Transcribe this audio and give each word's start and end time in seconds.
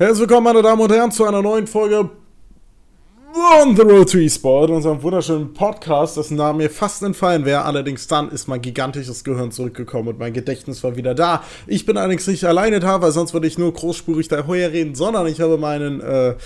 Herzlich 0.00 0.20
willkommen, 0.20 0.44
meine 0.44 0.62
Damen 0.62 0.80
und 0.80 0.92
Herren, 0.92 1.10
zu 1.10 1.24
einer 1.24 1.42
neuen 1.42 1.66
Folge 1.66 2.08
On 3.60 3.74
the 3.74 3.82
Road 3.82 4.08
to 4.08 4.18
eSport, 4.18 4.70
unserem 4.70 5.02
wunderschönen 5.02 5.52
Podcast, 5.52 6.16
dessen 6.16 6.36
Name 6.36 6.58
mir 6.58 6.70
fast 6.70 7.02
entfallen 7.02 7.44
wäre. 7.44 7.64
Allerdings 7.64 8.06
dann 8.06 8.28
ist 8.30 8.46
mein 8.46 8.62
gigantisches 8.62 9.24
Gehirn 9.24 9.50
zurückgekommen 9.50 10.10
und 10.10 10.20
mein 10.20 10.32
Gedächtnis 10.32 10.84
war 10.84 10.94
wieder 10.94 11.16
da. 11.16 11.42
Ich 11.66 11.84
bin 11.84 11.96
allerdings 11.96 12.28
nicht 12.28 12.44
alleine 12.44 12.78
da, 12.78 13.02
weil 13.02 13.10
sonst 13.10 13.34
würde 13.34 13.48
ich 13.48 13.58
nur 13.58 13.72
großspurig 13.72 14.28
daher 14.28 14.72
reden, 14.72 14.94
sondern 14.94 15.26
ich 15.26 15.40
habe 15.40 15.58
meinen, 15.58 16.00
äh, 16.00 16.28
äh 16.28 16.36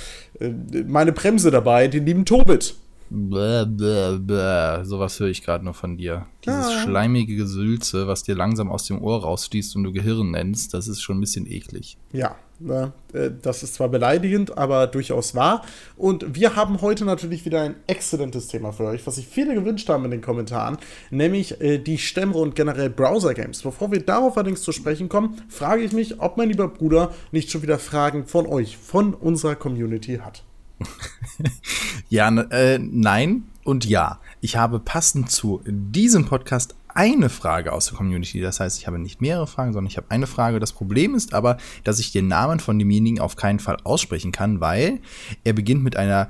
meine 0.88 1.12
Bremse 1.12 1.50
dabei, 1.50 1.88
den 1.88 2.06
lieben 2.06 2.24
Tobit. 2.24 2.74
Bäh, 3.10 3.66
bäh, 3.66 4.16
bäh. 4.18 4.84
Sowas 4.84 5.20
höre 5.20 5.28
ich 5.28 5.44
gerade 5.44 5.62
nur 5.62 5.74
von 5.74 5.98
dir. 5.98 6.24
Dieses 6.46 6.64
Ah. 6.64 6.82
schleimige 6.84 7.36
Gesülze, 7.36 8.06
was 8.06 8.22
dir 8.22 8.34
langsam 8.34 8.70
aus 8.70 8.86
dem 8.86 9.02
Ohr 9.02 9.20
rausfließt 9.20 9.76
und 9.76 9.84
du 9.84 9.92
Gehirn 9.92 10.30
nennst, 10.30 10.72
das 10.72 10.88
ist 10.88 11.02
schon 11.02 11.18
ein 11.18 11.20
bisschen 11.20 11.46
eklig. 11.46 11.98
Ja, 12.14 12.34
ne, 12.62 12.92
äh, 13.12 13.30
das 13.42 13.62
ist 13.62 13.74
zwar 13.74 13.88
beleidigend, 13.88 14.56
aber 14.56 14.86
durchaus 14.86 15.34
wahr. 15.34 15.62
Und 15.96 16.34
wir 16.34 16.56
haben 16.56 16.80
heute 16.80 17.04
natürlich 17.04 17.44
wieder 17.44 17.62
ein 17.62 17.76
exzellentes 17.86 18.48
Thema 18.48 18.72
für 18.72 18.84
euch, 18.84 19.06
was 19.06 19.16
sich 19.16 19.26
viele 19.26 19.54
gewünscht 19.54 19.88
haben 19.88 20.04
in 20.04 20.10
den 20.10 20.20
Kommentaren, 20.20 20.78
nämlich 21.10 21.60
äh, 21.60 21.78
die 21.78 21.98
Stämme 21.98 22.34
und 22.34 22.54
generell 22.54 22.90
Browser-Games. 22.90 23.62
Bevor 23.62 23.90
wir 23.92 24.00
darauf 24.00 24.36
allerdings 24.36 24.62
zu 24.62 24.72
sprechen 24.72 25.08
kommen, 25.08 25.42
frage 25.48 25.82
ich 25.82 25.92
mich, 25.92 26.20
ob 26.20 26.36
mein 26.36 26.48
lieber 26.48 26.68
Bruder 26.68 27.12
nicht 27.32 27.50
schon 27.50 27.62
wieder 27.62 27.78
Fragen 27.78 28.26
von 28.26 28.46
euch, 28.46 28.76
von 28.76 29.14
unserer 29.14 29.54
Community 29.56 30.20
hat. 30.24 30.44
Ja, 32.08 32.30
ne- 32.30 32.46
äh, 32.50 32.78
nein 32.78 33.44
und 33.64 33.86
ja. 33.86 34.18
Ich 34.42 34.56
habe 34.56 34.80
passend 34.80 35.30
zu 35.30 35.62
diesem 35.66 36.26
Podcast 36.26 36.74
eine 36.94 37.28
Frage 37.28 37.72
aus 37.72 37.86
der 37.86 37.96
Community. 37.96 38.40
Das 38.40 38.60
heißt, 38.60 38.78
ich 38.78 38.86
habe 38.86 38.98
nicht 38.98 39.20
mehrere 39.20 39.46
Fragen, 39.46 39.72
sondern 39.72 39.90
ich 39.90 39.96
habe 39.96 40.10
eine 40.10 40.26
Frage. 40.26 40.60
Das 40.60 40.72
Problem 40.72 41.14
ist 41.14 41.34
aber, 41.34 41.56
dass 41.84 41.98
ich 41.98 42.12
den 42.12 42.28
Namen 42.28 42.60
von 42.60 42.78
demjenigen 42.78 43.20
auf 43.20 43.36
keinen 43.36 43.58
Fall 43.58 43.76
aussprechen 43.84 44.32
kann, 44.32 44.60
weil 44.60 45.00
er 45.44 45.52
beginnt 45.52 45.82
mit 45.82 45.96
einer 45.96 46.28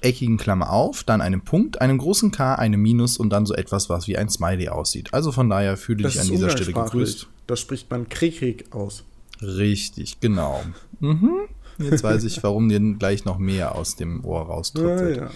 eckigen 0.00 0.36
Klammer 0.36 0.70
auf, 0.70 1.02
dann 1.02 1.20
einem 1.20 1.40
Punkt, 1.40 1.80
einem 1.80 1.98
großen 1.98 2.30
K, 2.30 2.54
einem 2.54 2.80
Minus 2.80 3.16
und 3.16 3.30
dann 3.30 3.46
so 3.46 3.54
etwas, 3.54 3.88
was 3.88 4.06
wie 4.06 4.16
ein 4.16 4.28
Smiley 4.28 4.68
aussieht. 4.68 5.12
Also 5.12 5.32
von 5.32 5.48
daher 5.48 5.76
fühle 5.76 6.04
dich 6.04 6.20
an 6.20 6.28
dieser 6.28 6.50
Stelle 6.50 6.72
gegrüßt. 6.72 7.26
Das 7.46 7.60
spricht 7.60 7.90
man 7.90 8.08
Krieg 8.08 8.66
aus. 8.70 9.04
Richtig, 9.40 10.20
genau. 10.20 10.62
Mhm. 11.00 11.30
Jetzt 11.78 12.04
weiß 12.04 12.24
ich, 12.24 12.42
warum 12.42 12.68
dir 12.68 12.80
gleich 12.98 13.24
noch 13.24 13.38
mehr 13.38 13.74
aus 13.74 13.96
dem 13.96 14.24
Ohr 14.24 14.42
raustritt. 14.42 15.16
Ja, 15.16 15.24
ja. 15.24 15.30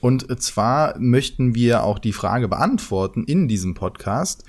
Und 0.00 0.40
zwar 0.42 0.98
möchten 0.98 1.54
wir 1.54 1.84
auch 1.84 1.98
die 1.98 2.12
Frage 2.12 2.48
beantworten 2.48 3.24
in 3.24 3.48
diesem 3.48 3.74
Podcast, 3.74 4.44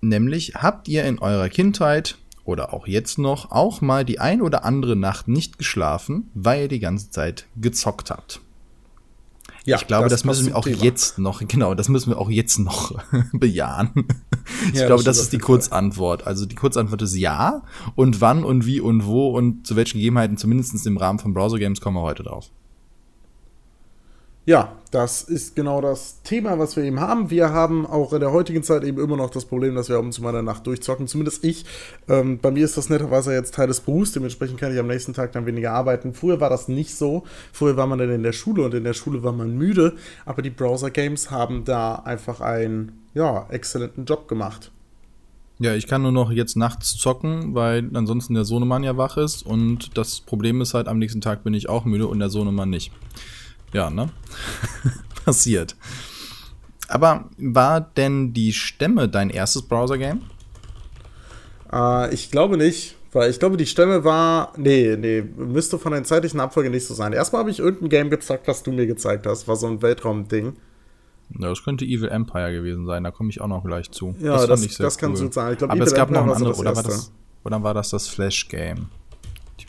nämlich 0.00 0.54
habt 0.56 0.88
ihr 0.88 1.04
in 1.04 1.18
eurer 1.18 1.48
Kindheit 1.48 2.18
oder 2.44 2.72
auch 2.72 2.86
jetzt 2.86 3.18
noch 3.18 3.50
auch 3.50 3.80
mal 3.80 4.04
die 4.04 4.20
ein 4.20 4.40
oder 4.42 4.64
andere 4.64 4.96
Nacht 4.96 5.28
nicht 5.28 5.58
geschlafen, 5.58 6.30
weil 6.34 6.62
ihr 6.62 6.68
die 6.68 6.80
ganze 6.80 7.10
Zeit 7.10 7.46
gezockt 7.56 8.10
habt? 8.10 8.40
Ja, 9.64 9.76
ich 9.76 9.86
glaube, 9.86 10.08
das, 10.08 10.22
passt 10.22 10.24
müssen 10.24 10.46
wir 10.46 10.56
auch 10.56 10.64
Thema. 10.64 10.82
jetzt 10.82 11.18
noch, 11.18 11.46
genau, 11.46 11.74
das 11.74 11.90
müssen 11.90 12.10
wir 12.10 12.18
auch 12.18 12.30
jetzt 12.30 12.58
noch 12.58 12.98
bejahen. 13.32 13.90
Ich 14.72 14.80
Ja, 14.80 14.86
glaube, 14.86 15.04
das 15.04 15.16
das 15.18 15.24
ist 15.24 15.32
die 15.34 15.38
Kurzantwort. 15.38 16.26
Also 16.26 16.46
die 16.46 16.54
Kurzantwort 16.54 17.02
ist 17.02 17.14
ja. 17.14 17.62
Und 17.94 18.22
wann 18.22 18.44
und 18.44 18.64
wie 18.64 18.80
und 18.80 19.04
wo 19.04 19.28
und 19.36 19.66
zu 19.66 19.76
welchen 19.76 19.98
Gegebenheiten, 19.98 20.38
zumindest 20.38 20.86
im 20.86 20.96
Rahmen 20.96 21.18
von 21.18 21.34
Browser 21.34 21.58
Games, 21.58 21.82
kommen 21.82 21.96
wir 21.96 22.02
heute 22.02 22.22
drauf. 22.22 22.50
Ja, 24.48 24.72
das 24.92 25.24
ist 25.24 25.56
genau 25.56 25.82
das 25.82 26.22
Thema, 26.22 26.58
was 26.58 26.74
wir 26.74 26.82
eben 26.82 27.00
haben. 27.00 27.28
Wir 27.28 27.50
haben 27.50 27.84
auch 27.84 28.14
in 28.14 28.20
der 28.20 28.32
heutigen 28.32 28.62
Zeit 28.62 28.82
eben 28.82 28.98
immer 28.98 29.14
noch 29.14 29.28
das 29.28 29.44
Problem, 29.44 29.74
dass 29.74 29.90
wir 29.90 29.96
ab 29.96 30.04
und 30.04 30.12
zu 30.12 30.22
mal 30.22 30.30
in 30.30 30.36
der 30.36 30.42
Nacht 30.42 30.66
durchzocken. 30.66 31.06
Zumindest 31.06 31.44
ich. 31.44 31.66
Ähm, 32.08 32.38
bei 32.38 32.50
mir 32.50 32.64
ist 32.64 32.78
das 32.78 32.88
netterweise 32.88 33.34
jetzt 33.34 33.54
Teil 33.54 33.66
des 33.66 33.80
Berufs. 33.80 34.12
Dementsprechend 34.12 34.58
kann 34.58 34.72
ich 34.72 34.78
am 34.78 34.86
nächsten 34.86 35.12
Tag 35.12 35.32
dann 35.32 35.44
weniger 35.44 35.72
arbeiten. 35.72 36.14
Früher 36.14 36.40
war 36.40 36.48
das 36.48 36.66
nicht 36.66 36.94
so. 36.94 37.24
Früher 37.52 37.76
war 37.76 37.86
man 37.86 37.98
dann 37.98 38.08
in 38.10 38.22
der 38.22 38.32
Schule 38.32 38.62
und 38.62 38.72
in 38.72 38.84
der 38.84 38.94
Schule 38.94 39.22
war 39.22 39.32
man 39.32 39.54
müde. 39.54 39.96
Aber 40.24 40.40
die 40.40 40.48
Browser-Games 40.48 41.30
haben 41.30 41.66
da 41.66 41.96
einfach 41.96 42.40
einen, 42.40 43.02
ja, 43.12 43.46
exzellenten 43.50 44.06
Job 44.06 44.28
gemacht. 44.28 44.72
Ja, 45.58 45.74
ich 45.74 45.86
kann 45.86 46.00
nur 46.00 46.12
noch 46.12 46.30
jetzt 46.30 46.56
nachts 46.56 46.96
zocken, 46.96 47.54
weil 47.54 47.90
ansonsten 47.92 48.32
der 48.32 48.46
Sohnemann 48.46 48.82
ja 48.82 48.96
wach 48.96 49.18
ist. 49.18 49.44
Und 49.44 49.98
das 49.98 50.22
Problem 50.22 50.62
ist 50.62 50.72
halt, 50.72 50.88
am 50.88 50.98
nächsten 50.98 51.20
Tag 51.20 51.44
bin 51.44 51.52
ich 51.52 51.68
auch 51.68 51.84
müde 51.84 52.06
und 52.06 52.18
der 52.18 52.30
Sohnemann 52.30 52.70
nicht. 52.70 52.92
Ja, 53.72 53.90
ne? 53.90 54.08
Passiert. 55.24 55.76
Aber 56.88 57.28
war 57.36 57.80
denn 57.82 58.32
die 58.32 58.52
Stämme 58.52 59.08
dein 59.08 59.28
erstes 59.30 59.62
Browser-Game? 59.62 60.22
Äh, 61.72 62.14
ich 62.14 62.30
glaube 62.30 62.56
nicht, 62.56 62.96
weil 63.12 63.30
ich 63.30 63.38
glaube, 63.38 63.56
die 63.56 63.66
Stelle 63.66 64.04
war. 64.04 64.52
Nee, 64.56 64.96
nee, 64.98 65.22
müsste 65.36 65.78
von 65.78 65.92
der 65.92 66.04
zeitlichen 66.04 66.40
Abfolge 66.40 66.70
nicht 66.70 66.86
so 66.86 66.94
sein. 66.94 67.12
Erstmal 67.12 67.40
habe 67.40 67.50
ich 67.50 67.58
irgendein 67.58 67.88
Game 67.90 68.10
gezockt, 68.10 68.48
was 68.48 68.62
du 68.62 68.72
mir 68.72 68.86
gezeigt 68.86 69.26
hast. 69.26 69.46
War 69.48 69.56
so 69.56 69.66
ein 69.66 69.82
Weltraumding. 69.82 70.54
Ja, 71.38 71.48
das 71.50 71.62
könnte 71.62 71.84
Evil 71.84 72.08
Empire 72.08 72.52
gewesen 72.52 72.86
sein, 72.86 73.04
da 73.04 73.10
komme 73.10 73.28
ich 73.28 73.38
auch 73.42 73.48
noch 73.48 73.62
gleich 73.62 73.90
zu. 73.90 74.14
Ja, 74.18 74.46
das- 74.46 74.62
ich 74.64 74.76
sehr 74.76 74.86
das 74.86 74.96
kann 74.96 75.12
gut 75.14 75.34
sein. 75.34 75.52
Ich 75.52 75.58
glaub, 75.58 75.70
Aber 75.70 75.76
Evil 75.78 75.86
es 75.88 75.94
gab 75.94 76.08
Empire 76.08 76.26
noch 76.26 76.32
ein 76.34 76.38
so 76.38 76.46
anderes, 76.46 76.56
das 76.56 76.60
oder 76.60 76.76
war 76.76 76.82
das, 76.82 77.12
oder 77.44 77.62
war 77.62 77.74
das 77.74 77.90
das 77.90 78.08
Flash-Game? 78.08 78.86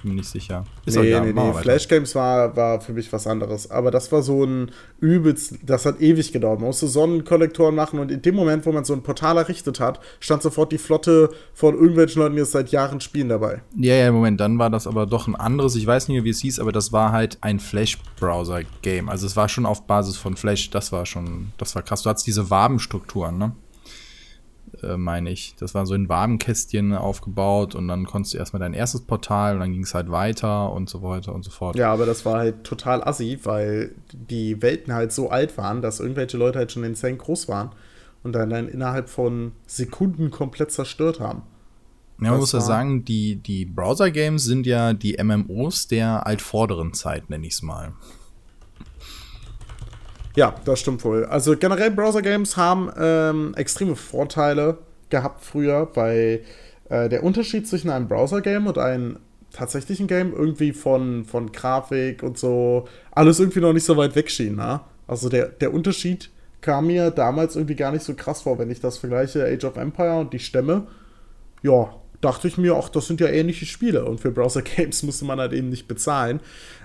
Bin 0.01 0.11
mir 0.11 0.17
nicht 0.17 0.29
sicher. 0.29 0.63
Ist 0.85 0.97
Nee, 0.97 1.07
egal, 1.07 1.31
nee, 1.31 1.33
nee. 1.33 1.53
Flash 1.53 1.87
Games 1.87 2.15
war, 2.15 2.55
war 2.55 2.79
für 2.81 2.93
mich 2.93 3.11
was 3.11 3.27
anderes. 3.27 3.69
Aber 3.69 3.91
das 3.91 4.11
war 4.11 4.21
so 4.21 4.43
ein 4.43 4.71
übelst, 4.99 5.55
das 5.65 5.85
hat 5.85 5.99
ewig 6.01 6.31
gedauert. 6.31 6.59
Man 6.59 6.67
musste 6.67 6.87
Sonnenkollektoren 6.87 7.75
machen 7.75 7.99
und 7.99 8.11
in 8.11 8.21
dem 8.21 8.35
Moment, 8.35 8.65
wo 8.65 8.71
man 8.71 8.85
so 8.85 8.93
ein 8.93 9.03
Portal 9.03 9.37
errichtet 9.37 9.79
hat, 9.79 9.99
stand 10.19 10.41
sofort 10.41 10.71
die 10.71 10.77
Flotte 10.77 11.31
von 11.53 11.75
irgendwelchen 11.75 12.21
Leuten, 12.21 12.35
die 12.35 12.41
es 12.41 12.51
seit 12.51 12.69
Jahren 12.69 13.01
spielen 13.01 13.29
dabei. 13.29 13.61
Ja, 13.77 13.95
ja, 13.95 14.11
Moment, 14.11 14.39
dann 14.39 14.57
war 14.59 14.69
das 14.69 14.87
aber 14.87 15.05
doch 15.05 15.27
ein 15.27 15.35
anderes, 15.35 15.75
ich 15.75 15.85
weiß 15.85 16.07
nicht 16.07 16.15
mehr, 16.15 16.23
wie 16.23 16.29
es 16.29 16.39
hieß, 16.39 16.59
aber 16.59 16.71
das 16.71 16.91
war 16.91 17.11
halt 17.11 17.37
ein 17.41 17.59
Flash-Browser-Game. 17.59 19.09
Also 19.09 19.25
es 19.25 19.35
war 19.35 19.49
schon 19.49 19.65
auf 19.65 19.85
Basis 19.85 20.17
von 20.17 20.35
Flash, 20.35 20.69
das 20.69 20.91
war 20.91 21.05
schon, 21.05 21.51
das 21.57 21.75
war 21.75 21.81
krass. 21.83 22.03
Du 22.03 22.09
hattest 22.09 22.27
diese 22.27 22.49
Wabenstrukturen, 22.49 23.37
ne? 23.37 23.51
Äh, 24.83 24.97
meine 24.97 25.29
ich. 25.31 25.55
Das 25.59 25.73
war 25.73 25.85
so 25.85 25.93
in 25.93 26.09
Wabenkästchen 26.09 26.93
aufgebaut 26.93 27.75
und 27.75 27.87
dann 27.87 28.05
konntest 28.05 28.33
du 28.33 28.37
erstmal 28.37 28.59
dein 28.59 28.73
erstes 28.73 29.01
Portal 29.01 29.55
und 29.55 29.59
dann 29.61 29.71
ging 29.71 29.83
es 29.83 29.93
halt 29.93 30.11
weiter 30.11 30.71
und 30.71 30.89
so 30.89 31.01
weiter 31.01 31.33
und 31.33 31.43
so 31.43 31.51
fort. 31.51 31.75
Ja, 31.75 31.91
aber 31.91 32.05
das 32.05 32.25
war 32.25 32.39
halt 32.39 32.63
total 32.63 33.03
assi, 33.03 33.39
weil 33.43 33.95
die 34.13 34.61
Welten 34.61 34.93
halt 34.93 35.11
so 35.11 35.29
alt 35.29 35.57
waren, 35.57 35.81
dass 35.81 35.99
irgendwelche 35.99 36.37
Leute 36.37 36.59
halt 36.59 36.71
schon 36.71 36.83
insane 36.83 37.17
groß 37.17 37.47
waren 37.47 37.71
und 38.23 38.33
dann, 38.33 38.49
dann 38.49 38.67
innerhalb 38.67 39.09
von 39.09 39.53
Sekunden 39.65 40.31
komplett 40.31 40.71
zerstört 40.71 41.19
haben. 41.19 41.43
Ja, 42.21 42.31
man 42.31 42.41
muss 42.41 42.51
ja 42.51 42.59
sagen, 42.59 43.05
die, 43.05 43.37
die 43.37 43.65
Browser-Games 43.65 44.43
sind 44.43 44.65
ja 44.65 44.91
die 44.93 45.17
MMOs 45.23 45.87
der 45.87 46.27
altvorderen 46.27 46.93
Zeit, 46.93 47.29
nenne 47.29 47.47
ich 47.47 47.53
es 47.53 47.61
mal. 47.61 47.93
Ja, 50.39 50.55
das 50.63 50.79
stimmt 50.79 51.03
wohl. 51.03 51.25
Also 51.25 51.57
generell 51.57 51.91
Browser-Games 51.91 52.55
haben 52.55 52.89
ähm, 52.97 53.53
extreme 53.57 53.97
Vorteile 53.97 54.77
gehabt 55.09 55.43
früher, 55.43 55.89
weil 55.95 56.45
äh, 56.87 57.09
der 57.09 57.25
Unterschied 57.25 57.67
zwischen 57.67 57.89
einem 57.89 58.07
Browser-Game 58.07 58.65
und 58.65 58.77
einem 58.77 59.17
tatsächlichen 59.51 60.07
Game 60.07 60.31
irgendwie 60.31 60.71
von, 60.71 61.25
von 61.25 61.51
Grafik 61.51 62.23
und 62.23 62.37
so 62.37 62.87
alles 63.11 63.41
irgendwie 63.41 63.59
noch 63.59 63.73
nicht 63.73 63.83
so 63.83 63.97
weit 63.97 64.15
weg 64.15 64.31
schien. 64.31 64.55
Ne? 64.55 64.79
Also 65.07 65.27
der, 65.27 65.47
der 65.47 65.73
Unterschied 65.73 66.29
kam 66.61 66.87
mir 66.87 67.11
damals 67.11 67.57
irgendwie 67.57 67.75
gar 67.75 67.91
nicht 67.91 68.05
so 68.05 68.13
krass 68.13 68.43
vor, 68.43 68.57
wenn 68.59 68.71
ich 68.71 68.79
das 68.79 68.97
vergleiche, 68.97 69.43
Age 69.43 69.65
of 69.65 69.75
Empire 69.75 70.19
und 70.21 70.31
die 70.31 70.39
Stämme. 70.39 70.87
Ja, 71.63 71.93
dachte 72.21 72.47
ich 72.47 72.57
mir, 72.57 72.75
ach, 72.75 72.89
das 72.89 73.07
sind 73.07 73.21
ja 73.21 73.27
ähnliche 73.27 73.65
Spiele. 73.65 74.05
Und 74.05 74.19
für 74.19 74.31
Browser-Games 74.31 75.03
musste 75.03 75.25
man 75.25 75.39
halt 75.39 75.53
eben 75.53 75.69
nicht 75.69 75.87
bezahlen. 75.87 76.41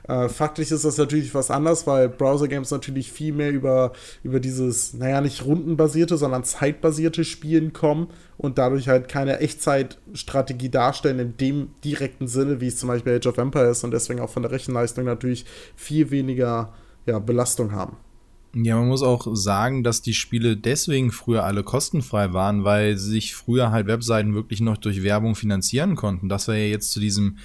Äh, 0.08 0.28
faktisch 0.28 0.70
ist 0.70 0.84
das 0.84 0.96
natürlich 0.98 1.34
was 1.34 1.50
anderes, 1.50 1.86
weil 1.86 2.08
Browser-Games 2.08 2.70
natürlich 2.70 3.10
viel 3.10 3.32
mehr 3.32 3.50
über, 3.50 3.92
über 4.22 4.38
dieses, 4.38 4.94
naja, 4.94 5.20
nicht 5.20 5.44
rundenbasierte, 5.44 6.16
sondern 6.16 6.44
zeitbasierte 6.44 7.24
Spielen 7.24 7.72
kommen 7.72 8.08
und 8.36 8.58
dadurch 8.58 8.88
halt 8.88 9.08
keine 9.08 9.38
Echtzeitstrategie 9.40 10.68
darstellen 10.68 11.18
in 11.18 11.36
dem 11.36 11.70
direkten 11.84 12.28
Sinne, 12.28 12.60
wie 12.60 12.68
es 12.68 12.76
zum 12.76 12.88
Beispiel 12.88 13.16
Age 13.16 13.26
of 13.26 13.38
Empires 13.38 13.84
und 13.84 13.92
deswegen 13.92 14.20
auch 14.20 14.30
von 14.30 14.42
der 14.42 14.52
Rechenleistung 14.52 15.04
natürlich 15.04 15.46
viel 15.74 16.10
weniger 16.10 16.72
ja, 17.06 17.18
Belastung 17.18 17.72
haben. 17.72 17.96
Ja, 18.56 18.76
man 18.76 18.88
muss 18.88 19.02
auch 19.02 19.26
sagen, 19.34 19.82
dass 19.82 20.00
die 20.00 20.14
Spiele 20.14 20.56
deswegen 20.56 21.10
früher 21.10 21.44
alle 21.44 21.64
kostenfrei 21.64 22.32
waren, 22.32 22.62
weil 22.62 22.96
sich 22.96 23.34
früher 23.34 23.72
halt 23.72 23.88
Webseiten 23.88 24.34
wirklich 24.34 24.60
noch 24.60 24.76
durch 24.76 25.02
Werbung 25.02 25.34
finanzieren 25.34 25.96
konnten. 25.96 26.28
Dass 26.28 26.46
wir 26.46 26.56
ja 26.56 26.66
jetzt 26.66 26.92
zu 26.92 27.00
diesem 27.00 27.38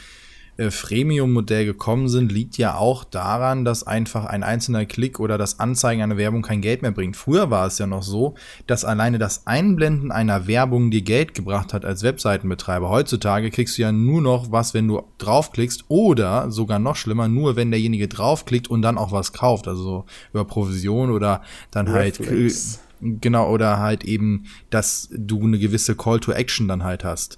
äh, 0.59 0.71
Freemium-Modell 0.71 1.65
gekommen 1.65 2.09
sind, 2.09 2.33
liegt 2.33 2.57
ja 2.57 2.75
auch 2.75 3.05
daran, 3.05 3.63
dass 3.63 3.87
einfach 3.87 4.25
ein 4.25 4.43
einzelner 4.43 4.85
Klick 4.85 5.19
oder 5.21 5.37
das 5.37 5.59
Anzeigen 5.59 6.01
einer 6.01 6.17
Werbung 6.17 6.41
kein 6.41 6.59
Geld 6.59 6.81
mehr 6.81 6.91
bringt. 6.91 7.15
Früher 7.15 7.49
war 7.49 7.65
es 7.65 7.77
ja 7.77 7.87
noch 7.87 8.03
so, 8.03 8.35
dass 8.67 8.83
alleine 8.83 9.19
das 9.19 9.47
Einblenden 9.47 10.11
einer 10.11 10.47
Werbung 10.47 10.91
dir 10.91 11.01
Geld 11.01 11.33
gebracht 11.33 11.73
hat 11.73 11.85
als 11.85 12.03
Webseitenbetreiber. 12.03 12.89
Heutzutage 12.89 13.51
kriegst 13.51 13.77
du 13.77 13.83
ja 13.83 13.93
nur 13.93 14.21
noch 14.21 14.51
was, 14.51 14.73
wenn 14.73 14.89
du 14.89 15.01
draufklickst 15.17 15.85
oder 15.87 16.51
sogar 16.51 16.77
noch 16.77 16.97
schlimmer, 16.97 17.29
nur 17.29 17.55
wenn 17.55 17.71
derjenige 17.71 18.09
draufklickt 18.09 18.67
und 18.67 18.81
dann 18.81 18.97
auch 18.97 19.13
was 19.13 19.31
kauft. 19.31 19.65
Also 19.67 19.83
so 19.83 20.05
über 20.33 20.43
Provision 20.43 21.09
oder 21.11 21.41
dann 21.71 21.89
halt 21.89 22.19
Reflex. 22.19 22.81
Genau, 23.01 23.49
oder 23.49 23.79
halt 23.79 24.03
eben, 24.03 24.47
dass 24.71 25.07
du 25.13 25.41
eine 25.41 25.57
gewisse 25.57 25.95
Call 25.95 26.19
to 26.19 26.33
Action 26.33 26.67
dann 26.67 26.83
halt 26.83 27.05
hast. 27.05 27.37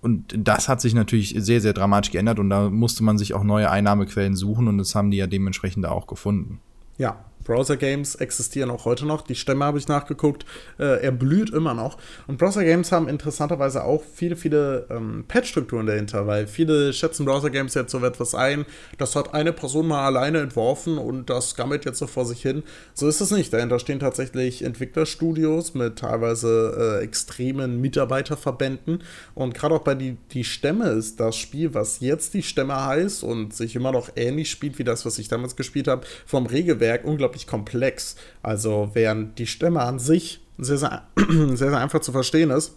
Und 0.00 0.34
das 0.36 0.68
hat 0.68 0.80
sich 0.80 0.94
natürlich 0.94 1.34
sehr, 1.38 1.60
sehr 1.60 1.72
dramatisch 1.72 2.10
geändert 2.10 2.38
und 2.38 2.50
da 2.50 2.70
musste 2.70 3.04
man 3.04 3.18
sich 3.18 3.34
auch 3.34 3.44
neue 3.44 3.70
Einnahmequellen 3.70 4.36
suchen 4.36 4.68
und 4.68 4.78
das 4.78 4.94
haben 4.94 5.10
die 5.10 5.16
ja 5.18 5.26
dementsprechend 5.26 5.86
auch 5.86 6.06
gefunden. 6.06 6.60
Ja, 6.98 7.24
Browser-Games 7.44 8.16
existieren 8.16 8.70
auch 8.70 8.84
heute 8.84 9.06
noch. 9.06 9.22
Die 9.22 9.34
Stämme 9.34 9.64
habe 9.64 9.78
ich 9.78 9.88
nachgeguckt. 9.88 10.44
Äh, 10.78 11.02
er 11.02 11.12
blüht 11.12 11.50
immer 11.50 11.74
noch. 11.74 11.98
Und 12.26 12.38
Browser-Games 12.38 12.90
haben 12.92 13.08
interessanterweise 13.08 13.84
auch 13.84 14.02
viele, 14.02 14.36
viele 14.36 14.86
ähm, 14.90 15.24
Patch-Strukturen 15.28 15.86
dahinter, 15.86 16.26
weil 16.26 16.46
viele 16.46 16.92
schätzen 16.92 17.26
Browser-Games 17.26 17.74
jetzt 17.74 17.92
so 17.92 18.04
etwas 18.04 18.34
ein. 18.34 18.64
Das 18.98 19.14
hat 19.16 19.34
eine 19.34 19.52
Person 19.52 19.86
mal 19.86 20.04
alleine 20.04 20.40
entworfen 20.40 20.98
und 20.98 21.30
das 21.30 21.54
gammelt 21.54 21.84
jetzt 21.84 21.98
so 21.98 22.06
vor 22.06 22.24
sich 22.24 22.42
hin. 22.42 22.62
So 22.94 23.08
ist 23.08 23.20
es 23.20 23.30
nicht. 23.30 23.52
Dahinter 23.52 23.78
stehen 23.78 24.00
tatsächlich 24.00 24.62
Entwicklerstudios 24.62 25.74
mit 25.74 25.98
teilweise 25.98 27.00
äh, 27.00 27.04
extremen 27.04 27.80
Mitarbeiterverbänden. 27.80 29.02
Und 29.34 29.54
gerade 29.54 29.74
auch 29.74 29.82
bei 29.82 29.94
die, 29.94 30.16
die 30.32 30.44
Stämme 30.44 30.88
ist 30.90 31.20
das 31.20 31.36
Spiel, 31.36 31.74
was 31.74 32.00
jetzt 32.00 32.34
die 32.34 32.42
Stämme 32.42 32.84
heißt 32.86 33.22
und 33.22 33.54
sich 33.54 33.76
immer 33.76 33.92
noch 33.92 34.10
ähnlich 34.16 34.50
spielt 34.50 34.78
wie 34.78 34.84
das, 34.84 35.04
was 35.04 35.18
ich 35.18 35.28
damals 35.28 35.56
gespielt 35.56 35.88
habe, 35.88 36.06
vom 36.26 36.46
Regelwerk 36.46 37.04
unglaublich 37.04 37.33
unglaublich 37.34 37.46
komplex. 37.46 38.16
Also 38.42 38.90
während 38.94 39.38
die 39.38 39.46
Stämme 39.46 39.80
an 39.80 39.98
sich 39.98 40.40
sehr, 40.58 40.78
sehr, 40.78 41.02
sehr, 41.16 41.56
sehr 41.56 41.78
einfach 41.78 42.00
zu 42.00 42.12
verstehen 42.12 42.50
ist, 42.50 42.74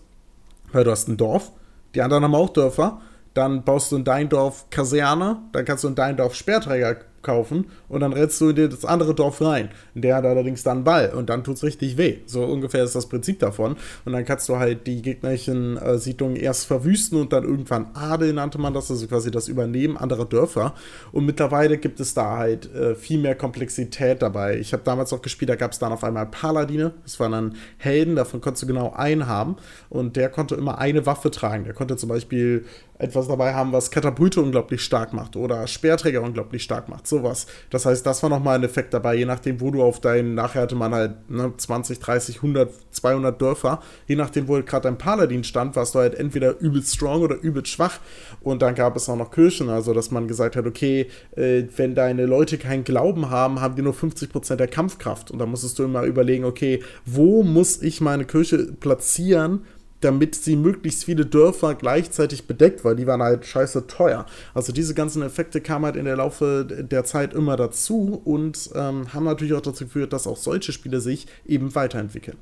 weil 0.72 0.84
du 0.84 0.92
hast 0.92 1.08
ein 1.08 1.18
Dorf, 1.18 1.52
die 1.94 2.02
anderen 2.02 2.24
haben 2.24 2.36
auch 2.36 2.50
Dörfer, 2.50 3.02
dann 3.34 3.64
baust 3.64 3.92
du 3.92 3.98
in 3.98 4.04
dein 4.04 4.30
Dorf 4.30 4.70
Kaserne, 4.70 5.38
dann 5.52 5.64
kannst 5.64 5.84
du 5.84 5.88
in 5.88 5.96
dein 5.96 6.18
Dorf 6.18 6.34
Speerträger 6.34 6.98
kaufen 7.28 7.66
und 7.90 8.00
dann 8.00 8.14
rennst 8.14 8.40
du 8.42 8.50
in 8.50 8.70
das 8.70 8.86
andere 8.86 9.14
Dorf 9.14 9.42
rein. 9.42 9.70
Der 9.94 10.16
hat 10.16 10.26
allerdings 10.26 10.64
dann 10.64 10.84
Ball 10.84 11.10
und 11.14 11.30
dann 11.30 11.44
tut 11.44 11.58
es 11.58 11.64
richtig 11.64 11.98
weh. 11.98 12.20
So 12.26 12.44
ungefähr 12.44 12.84
ist 12.84 12.96
das 12.96 13.08
Prinzip 13.08 13.40
davon. 13.40 13.76
Und 14.06 14.14
dann 14.14 14.24
kannst 14.26 14.48
du 14.50 14.58
halt 14.58 14.88
die 14.88 15.02
gegnerischen 15.02 15.78
äh, 15.78 15.98
Siedlungen 15.98 16.38
erst 16.38 16.66
verwüsten 16.66 17.20
und 17.20 17.34
dann 17.34 17.44
irgendwann 17.44 17.88
Adel 17.94 18.34
nannte 18.34 18.58
man 18.58 18.74
das, 18.74 18.90
also 18.90 19.06
quasi 19.08 19.30
das 19.30 19.50
Übernehmen 19.50 19.98
anderer 19.98 20.26
Dörfer. 20.26 20.74
Und 21.12 21.26
mittlerweile 21.26 21.78
gibt 21.78 22.00
es 22.00 22.14
da 22.14 22.38
halt 22.38 22.74
äh, 22.74 22.96
viel 22.96 23.20
mehr 23.20 23.36
Komplexität 23.36 24.22
dabei. 24.22 24.58
Ich 24.58 24.72
habe 24.72 24.84
damals 24.84 25.12
auch 25.12 25.22
gespielt, 25.22 25.50
da 25.50 25.56
gab 25.56 25.74
es 25.74 25.80
dann 25.80 25.92
auf 25.92 26.04
einmal 26.04 26.28
Paladine. 26.28 26.94
Das 27.04 27.20
waren 27.20 27.34
dann 27.34 27.56
Helden, 27.78 28.16
davon 28.16 28.40
konntest 28.40 28.64
du 28.64 28.68
genau 28.68 28.94
einen 28.94 29.28
haben. 29.28 29.58
Und 29.90 30.16
der 30.16 30.30
konnte 30.30 30.56
immer 30.56 30.78
eine 30.78 31.06
Waffe 31.06 31.30
tragen. 31.30 31.66
Der 31.66 31.74
konnte 31.74 31.98
zum 31.98 32.08
Beispiel 32.08 32.66
etwas 33.00 33.28
dabei 33.28 33.54
haben, 33.54 33.72
was 33.74 33.92
Katapulte 33.92 34.42
unglaublich 34.42 34.82
stark 34.82 35.14
macht 35.14 35.36
oder 35.36 35.68
Speerträger 35.68 36.22
unglaublich 36.22 36.64
stark 36.64 36.90
macht, 36.90 37.08
sowas. 37.18 37.48
Das 37.70 37.86
heißt, 37.86 38.06
das 38.06 38.24
war 38.24 38.30
nochmal 38.30 38.58
ein 38.58 38.64
Effekt 38.64 38.94
dabei, 38.94 39.16
je 39.16 39.26
nachdem, 39.26 39.60
wo 39.62 39.72
du 39.72 39.84
auf 39.84 40.00
deinen, 40.00 40.36
nachher 40.36 40.62
hatte 40.62 40.76
man 40.76 40.94
halt 40.94 41.30
ne, 41.30 41.54
20, 41.56 42.00
30, 42.00 42.38
100, 42.38 42.72
200 42.92 43.42
Dörfer, 43.42 43.82
je 44.08 44.16
nachdem, 44.16 44.48
wo 44.48 44.56
halt 44.56 44.68
gerade 44.68 44.84
dein 44.84 44.98
Paladin 44.98 45.44
stand, 45.44 45.76
warst 45.76 45.96
du 45.96 46.00
halt 46.00 46.16
entweder 46.16 46.60
übelst 46.60 46.96
strong 46.96 47.22
oder 47.22 47.36
übelst 47.36 47.72
schwach. 47.72 48.00
Und 48.42 48.62
dann 48.62 48.76
gab 48.76 48.96
es 48.96 49.10
auch 49.10 49.16
noch 49.16 49.32
Kirchen, 49.32 49.70
also 49.70 49.94
dass 49.94 50.12
man 50.12 50.28
gesagt 50.28 50.56
hat, 50.56 50.66
okay, 50.66 51.08
äh, 51.36 51.64
wenn 51.76 51.96
deine 51.96 52.26
Leute 52.26 52.58
keinen 52.58 52.84
Glauben 52.84 53.30
haben, 53.30 53.62
haben 53.62 53.76
die 53.76 53.82
nur 53.82 53.94
50% 53.94 54.56
der 54.56 54.68
Kampfkraft. 54.68 55.32
Und 55.32 55.40
da 55.40 55.46
musstest 55.46 55.80
du 55.80 55.84
immer 55.84 56.04
überlegen, 56.04 56.46
okay, 56.46 56.82
wo 57.06 57.44
muss 57.44 57.82
ich 57.82 58.02
meine 58.02 58.26
Kirche 58.26 58.72
platzieren, 58.80 59.66
damit 60.02 60.36
sie 60.36 60.56
möglichst 60.56 61.06
viele 61.06 61.26
Dörfer 61.26 61.76
gleichzeitig 61.76 62.46
bedeckt, 62.48 62.86
weil 62.86 62.96
die 62.96 63.08
waren 63.08 63.22
halt 63.22 63.46
scheiße 63.46 63.88
teuer. 63.88 64.26
Also 64.54 64.72
diese 64.72 64.94
ganzen 64.94 65.22
Effekte 65.22 65.62
kamen 65.62 65.86
halt 65.86 65.96
in 65.96 66.06
der 66.06 66.18
Laufe 66.18 66.66
der 66.66 67.04
Zeit 67.04 67.34
immer 67.34 67.56
dazu 67.56 68.22
und 68.24 68.70
ähm, 68.76 69.14
haben 69.14 69.26
natürlich 69.26 69.54
auch 69.54 69.62
dazu 69.62 69.86
geführt, 69.86 70.14
dass 70.14 70.28
auch 70.28 70.38
solche 70.38 70.72
Spiele 70.72 71.02
sich 71.02 71.28
eben 71.46 71.74
weiterentwickeln. 71.74 72.38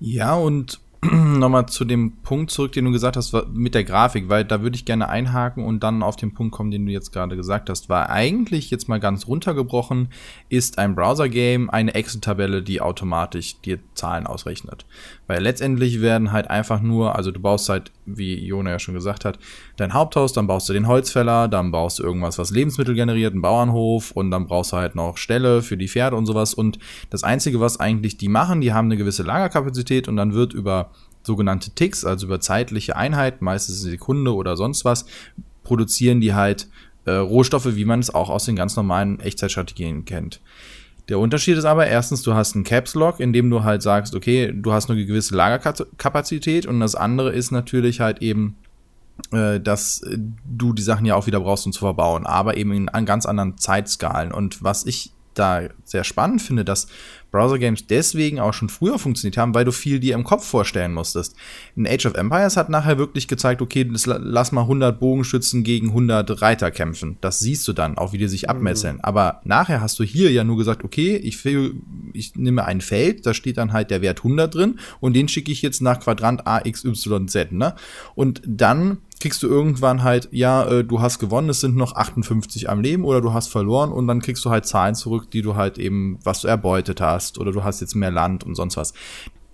Ja, 0.00 0.34
und 0.34 0.80
nochmal 1.12 1.66
zu 1.66 1.84
dem 1.84 2.16
Punkt 2.22 2.50
zurück, 2.50 2.72
den 2.72 2.86
du 2.86 2.92
gesagt 2.92 3.16
hast, 3.16 3.34
mit 3.52 3.74
der 3.74 3.84
Grafik, 3.84 4.28
weil 4.28 4.44
da 4.44 4.62
würde 4.62 4.76
ich 4.76 4.84
gerne 4.84 5.08
einhaken 5.08 5.64
und 5.64 5.82
dann 5.82 6.02
auf 6.02 6.16
den 6.16 6.32
Punkt 6.32 6.54
kommen, 6.54 6.70
den 6.70 6.86
du 6.86 6.92
jetzt 6.92 7.12
gerade 7.12 7.36
gesagt 7.36 7.68
hast. 7.68 7.88
Weil 7.88 8.06
eigentlich 8.06 8.70
jetzt 8.70 8.88
mal 8.88 9.00
ganz 9.00 9.26
runtergebrochen 9.26 10.08
ist 10.48 10.78
ein 10.78 10.94
Browser-Game 10.94 11.70
eine 11.70 11.94
Excel-Tabelle, 11.94 12.62
die 12.62 12.80
automatisch 12.80 13.60
dir 13.60 13.78
Zahlen 13.94 14.26
ausrechnet. 14.26 14.86
Weil 15.26 15.42
letztendlich 15.42 16.00
werden 16.00 16.32
halt 16.32 16.48
einfach 16.48 16.80
nur, 16.80 17.16
also 17.16 17.30
du 17.30 17.40
baust 17.40 17.68
halt, 17.68 17.92
wie 18.06 18.44
Jona 18.44 18.70
ja 18.70 18.78
schon 18.78 18.94
gesagt 18.94 19.24
hat, 19.24 19.38
dein 19.76 19.92
Haupthaus, 19.92 20.32
dann 20.32 20.46
baust 20.46 20.68
du 20.68 20.72
den 20.72 20.86
Holzfäller, 20.86 21.48
dann 21.48 21.70
baust 21.70 21.98
du 21.98 22.02
irgendwas, 22.02 22.38
was 22.38 22.50
Lebensmittel 22.50 22.94
generiert, 22.94 23.32
einen 23.32 23.42
Bauernhof 23.42 24.10
und 24.12 24.30
dann 24.30 24.46
brauchst 24.46 24.72
du 24.72 24.76
halt 24.76 24.94
noch 24.94 25.16
Ställe 25.16 25.62
für 25.62 25.76
die 25.76 25.88
Pferde 25.88 26.16
und 26.16 26.26
sowas. 26.26 26.54
Und 26.54 26.78
das 27.10 27.24
Einzige, 27.24 27.60
was 27.60 27.80
eigentlich 27.80 28.16
die 28.16 28.28
machen, 28.28 28.60
die 28.60 28.72
haben 28.72 28.86
eine 28.86 28.96
gewisse 28.96 29.22
Lagerkapazität 29.22 30.08
und 30.08 30.16
dann 30.16 30.34
wird 30.34 30.52
über 30.52 30.90
sogenannte 31.22 31.70
Ticks, 31.70 32.04
also 32.04 32.26
über 32.26 32.40
zeitliche 32.40 32.96
Einheiten, 32.96 33.44
meistens 33.44 33.82
eine 33.82 33.92
Sekunde 33.92 34.34
oder 34.34 34.56
sonst 34.56 34.84
was, 34.84 35.06
produzieren 35.62 36.20
die 36.20 36.34
halt 36.34 36.68
äh, 37.06 37.12
Rohstoffe, 37.12 37.76
wie 37.76 37.84
man 37.84 38.00
es 38.00 38.14
auch 38.14 38.30
aus 38.30 38.44
den 38.44 38.56
ganz 38.56 38.76
normalen 38.76 39.20
Echtzeitstrategien 39.20 40.04
kennt. 40.04 40.40
Der 41.08 41.18
Unterschied 41.18 41.58
ist 41.58 41.64
aber 41.64 41.86
erstens, 41.86 42.22
du 42.22 42.34
hast 42.34 42.54
einen 42.54 42.64
Caps 42.64 42.94
Lock, 42.94 43.20
in 43.20 43.32
dem 43.32 43.50
du 43.50 43.62
halt 43.62 43.82
sagst, 43.82 44.14
okay, 44.14 44.52
du 44.54 44.72
hast 44.72 44.90
eine 44.90 45.04
gewisse 45.04 45.34
Lagerkapazität 45.34 46.66
und 46.66 46.80
das 46.80 46.94
andere 46.94 47.32
ist 47.32 47.50
natürlich 47.50 48.00
halt 48.00 48.22
eben, 48.22 48.56
äh, 49.30 49.60
dass 49.60 50.02
du 50.44 50.72
die 50.72 50.82
Sachen 50.82 51.04
ja 51.04 51.14
auch 51.14 51.26
wieder 51.26 51.40
brauchst, 51.40 51.66
um 51.66 51.72
zu 51.72 51.80
verbauen, 51.80 52.26
aber 52.26 52.56
eben 52.56 52.72
in, 52.72 52.88
an 52.88 53.04
ganz 53.04 53.26
anderen 53.26 53.58
Zeitskalen. 53.58 54.32
Und 54.32 54.62
was 54.62 54.86
ich 54.86 55.12
da 55.34 55.62
sehr 55.84 56.04
spannend 56.04 56.40
finde, 56.40 56.64
dass 56.64 56.86
Browser-Games 57.34 57.88
deswegen 57.88 58.38
auch 58.38 58.54
schon 58.54 58.68
früher 58.68 58.96
funktioniert 58.96 59.36
haben, 59.36 59.54
weil 59.54 59.64
du 59.64 59.72
viel 59.72 59.98
dir 59.98 60.14
im 60.14 60.22
Kopf 60.22 60.46
vorstellen 60.46 60.94
musstest. 60.94 61.34
In 61.74 61.84
Age 61.84 62.06
of 62.06 62.14
Empires 62.14 62.56
hat 62.56 62.68
nachher 62.68 62.96
wirklich 62.96 63.26
gezeigt, 63.26 63.60
okay, 63.60 63.84
lass 63.90 64.52
mal 64.52 64.62
100 64.62 65.00
Bogenschützen 65.00 65.64
gegen 65.64 65.88
100 65.88 66.40
Reiter 66.40 66.70
kämpfen. 66.70 67.16
Das 67.20 67.40
siehst 67.40 67.66
du 67.66 67.72
dann, 67.72 67.98
auch 67.98 68.12
wie 68.12 68.18
die 68.18 68.28
sich 68.28 68.48
abmesseln. 68.48 68.96
Mhm. 68.96 69.02
Aber 69.02 69.40
nachher 69.42 69.80
hast 69.80 69.98
du 69.98 70.04
hier 70.04 70.30
ja 70.30 70.44
nur 70.44 70.56
gesagt, 70.56 70.84
okay, 70.84 71.16
ich, 71.16 71.44
ich 72.12 72.36
nehme 72.36 72.64
ein 72.66 72.80
Feld, 72.80 73.26
da 73.26 73.34
steht 73.34 73.58
dann 73.58 73.72
halt 73.72 73.90
der 73.90 74.00
Wert 74.00 74.18
100 74.18 74.54
drin 74.54 74.78
und 75.00 75.14
den 75.14 75.26
schicke 75.26 75.50
ich 75.50 75.60
jetzt 75.60 75.82
nach 75.82 75.98
Quadrant 75.98 76.46
A, 76.46 76.64
X, 76.64 76.84
Y, 76.84 77.26
Z, 77.26 77.50
ne? 77.50 77.74
Und 78.14 78.42
dann 78.46 78.98
kriegst 79.24 79.42
du 79.42 79.48
irgendwann 79.48 80.02
halt, 80.02 80.28
ja, 80.32 80.66
äh, 80.66 80.84
du 80.84 81.00
hast 81.00 81.18
gewonnen, 81.18 81.48
es 81.48 81.60
sind 81.60 81.76
noch 81.76 81.96
58 81.96 82.68
am 82.68 82.82
Leben 82.82 83.04
oder 83.04 83.22
du 83.22 83.32
hast 83.32 83.48
verloren 83.48 83.90
und 83.90 84.06
dann 84.06 84.20
kriegst 84.20 84.44
du 84.44 84.50
halt 84.50 84.66
Zahlen 84.66 84.94
zurück, 84.94 85.30
die 85.30 85.40
du 85.40 85.56
halt 85.56 85.78
eben, 85.78 86.18
was 86.22 86.42
du 86.42 86.48
erbeutet 86.48 87.00
hast 87.00 87.23
oder 87.38 87.52
du 87.52 87.64
hast 87.64 87.80
jetzt 87.80 87.94
mehr 87.94 88.10
Land 88.10 88.44
und 88.44 88.54
sonst 88.54 88.76
was. 88.76 88.94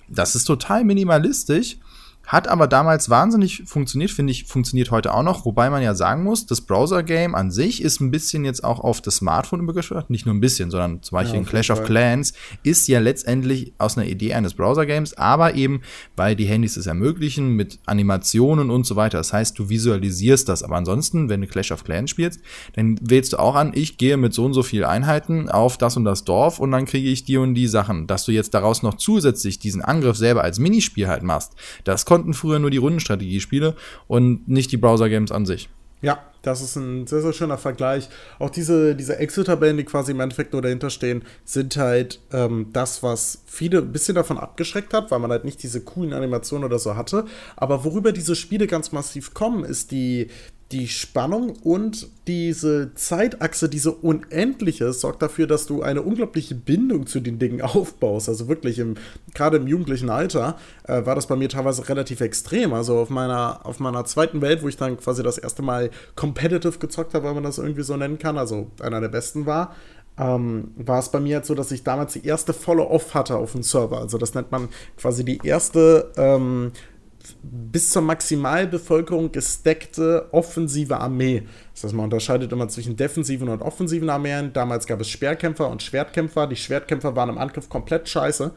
Das 0.09 0.35
ist 0.35 0.45
total 0.45 0.85
minimalistisch 0.85 1.79
hat 2.27 2.47
aber 2.47 2.69
damals 2.69 3.11
wahnsinnig 3.11 3.65
funktioniert, 3.67 4.13
finde 4.13 4.31
ich, 4.31 4.45
funktioniert 4.45 4.93
heute 4.93 5.13
auch 5.13 5.25
noch. 5.25 5.45
Wobei 5.45 5.69
man 5.69 5.83
ja 5.83 5.97
sagen 5.97 6.23
muss, 6.23 6.47
das 6.47 6.61
Browser-Game 6.61 7.35
an 7.35 7.51
sich 7.51 7.83
ist 7.83 8.01
ein 8.01 8.13
bisschen 8.13 8.45
jetzt 8.45 8.63
auch 8.63 8.79
auf 8.79 9.01
das 9.01 9.17
Smartphone 9.17 9.61
übergeschwört. 9.61 10.11
Nicht 10.11 10.27
nur 10.27 10.35
ein 10.37 10.41
bisschen, 10.41 10.71
sondern 10.71 11.03
zum 11.03 11.17
Beispiel 11.17 11.35
ja, 11.35 11.41
in 11.41 11.47
Clash 11.47 11.71
of 11.71 11.83
Clans 11.83 12.33
ist 12.63 12.87
ja 12.87 13.01
letztendlich 13.01 13.73
aus 13.79 13.99
einer 13.99 14.07
Idee 14.07 14.35
eines 14.35 14.55
Browser-Games, 14.55 15.15
aber 15.15 15.57
eben, 15.57 15.81
weil 16.15 16.37
die 16.37 16.45
Handys 16.45 16.77
es 16.77 16.87
ermöglichen 16.87 17.57
mit 17.57 17.81
Animationen 17.87 18.71
und 18.71 18.87
so 18.87 18.95
weiter. 18.95 19.19
Das 19.19 19.33
heißt, 19.33 19.59
du 19.59 19.69
visualisierst 19.69 20.49
das. 20.49 20.63
Aber 20.63 20.77
ansonsten, 20.77 21.29
wenn 21.29 21.41
du 21.41 21.49
Clash 21.49 21.73
of 21.73 21.83
Clans 21.83 22.11
spielst, 22.11 22.41
dann 22.75 22.97
wählst 23.03 23.33
du 23.33 23.39
auch 23.39 23.57
an, 23.57 23.73
ich 23.75 23.99
gehe 23.99 24.17
mit 24.17 24.35
so 24.35 24.45
und 24.45 24.55
so 24.55 24.63
viel 24.63 24.85
Einheiten 24.85 25.49
auf 25.49 25.79
das 25.79 25.97
und 25.97 26.05
das 26.05 26.23
Dorf 26.23 26.61
und 26.61 26.71
dann 26.71 26.85
kriege 26.85 27.09
ich 27.09 27.25
die 27.25 27.39
und 27.39 27.55
die 27.55 27.67
Sachen. 27.67 28.07
Dass 28.07 28.25
du 28.25 28.31
jetzt 28.31 28.55
daraus 28.55 28.85
noch 28.85 28.95
zusätzlich 28.95 29.59
diesen 29.59 29.83
Angriff 29.83 30.17
selber 30.17 30.45
als 30.45 30.61
Minispiel 30.61 31.09
halt 31.09 31.25
machst, 31.25 31.55
das 31.83 32.05
konnte 32.05 32.10
konnten 32.11 32.35
früher 32.35 32.59
nur 32.59 32.71
die 32.71 32.79
Rundenstrategiespiele 32.79 33.77
und 34.09 34.49
nicht 34.49 34.73
die 34.73 34.79
Browser-Games 34.79 35.31
an 35.31 35.47
sich. 35.47 35.69
Ja, 36.03 36.19
das 36.43 36.61
ist 36.61 36.75
ein 36.75 37.07
sehr, 37.07 37.23
sehr 37.23 37.33
schöner 37.33 37.57
Vergleich. 37.57 38.09
Auch 38.41 38.51
diese, 38.51 38.97
diese 38.97 39.19
Excel-Tabellen, 39.19 39.77
die 39.77 39.85
quasi 39.85 40.11
im 40.11 40.19
Endeffekt 40.19 40.53
nur 40.53 40.61
dahinter 40.61 40.91
stehen, 40.91 41.23
sind 41.45 41.77
halt 41.77 42.21
ähm, 42.33 42.71
das, 42.73 43.05
was 43.05 43.43
viele 43.47 43.79
ein 43.79 43.93
bisschen 43.93 44.17
davon 44.17 44.39
abgeschreckt 44.39 44.93
hat, 44.93 45.13
weil 45.13 45.21
man 45.21 45.31
halt 45.31 45.45
nicht 45.45 45.63
diese 45.63 45.83
coolen 45.83 46.13
Animationen 46.13 46.65
oder 46.65 46.81
so 46.81 46.97
hatte. 46.97 47.27
Aber 47.55 47.85
worüber 47.85 48.11
diese 48.11 48.35
Spiele 48.35 48.67
ganz 48.67 48.91
massiv 48.91 49.33
kommen, 49.33 49.63
ist 49.63 49.93
die, 49.93 50.27
die 50.73 50.87
Spannung 50.87 51.57
und 51.65 52.09
diese 52.29 52.95
Zeitachse, 52.95 53.69
diese 53.69 53.91
unendliche, 53.91 54.93
sorgt 54.93 55.21
dafür, 55.21 55.49
dass 55.49 55.67
du 55.67 55.83
eine 55.83 56.03
unglaubliche 56.03 56.55
Bindung 56.55 57.07
zu 57.07 57.19
den 57.19 57.41
Dingen 57.41 57.61
aufbaust. 57.63 58.29
Also 58.29 58.47
wirklich, 58.47 58.79
im, 58.79 58.95
gerade 59.35 59.57
im 59.57 59.67
jugendlichen 59.67 60.11
Alter 60.11 60.57
äh, 60.85 61.05
war 61.05 61.17
das 61.17 61.27
bei 61.27 61.35
mir 61.35 61.49
teilweise 61.49 61.89
relativ 61.89 62.21
extrem. 62.21 62.73
Also 62.73 62.99
auf 62.99 63.11
meiner, 63.11 63.67
auf 63.67 63.81
meiner 63.81 64.05
zweiten 64.05 64.41
Welt, 64.43 64.63
wo 64.63 64.69
ich 64.69 64.77
dann 64.77 64.97
quasi 64.97 65.25
das 65.25 65.39
erste 65.39 65.63
Mal 65.63 65.91
competitive 66.15 66.79
gezockt 66.79 67.15
habe, 67.15 67.27
wenn 67.27 67.35
man 67.35 67.45
das 67.45 67.59
irgendwie 67.59 67.83
so 67.83 67.97
nennen 67.97 68.19
kann, 68.19 68.39
also 68.39 68.71
einer 68.81 69.01
der 69.01 69.09
besten 69.09 69.47
war, 69.47 69.75
ähm, 70.19 70.73
war 70.77 71.01
es 71.01 71.09
bei 71.09 71.19
mir 71.19 71.39
jetzt 71.39 71.49
so, 71.49 71.55
dass 71.55 71.73
ich 71.73 71.83
damals 71.83 72.13
die 72.13 72.25
erste 72.25 72.53
volle 72.53 72.87
Off 72.87 73.15
hatte 73.15 73.37
auf 73.37 73.53
dem 73.53 73.63
Server. 73.63 73.99
Also 73.99 74.19
das 74.19 74.35
nennt 74.35 74.53
man 74.53 74.69
quasi 74.97 75.25
die 75.25 75.41
erste 75.43 76.13
ähm, 76.17 76.73
bis 77.43 77.91
zur 77.91 78.03
Maximalbevölkerung 78.03 79.33
gesteckte 79.33 80.29
offensive 80.33 80.99
Armee. 80.99 81.43
Das 81.75 81.85
heißt, 81.85 81.95
man 81.95 82.05
unterscheidet 82.05 82.53
immer 82.53 82.69
zwischen 82.69 82.97
defensiven 82.97 83.49
und 83.49 83.63
offensiven 83.63 84.11
Armeen. 84.11 84.53
Damals 84.53 84.87
gab 84.87 85.01
es 85.01 85.09
Speerkämpfer 85.09 85.69
und 85.69 85.83
Schwertkämpfer. 85.83 86.47
Die 86.47 86.57
Schwertkämpfer 86.57 87.17
waren 87.17 87.31
im 87.31 87.39
Angriff 87.39 87.69
komplett 87.69 88.09
scheiße, 88.09 88.53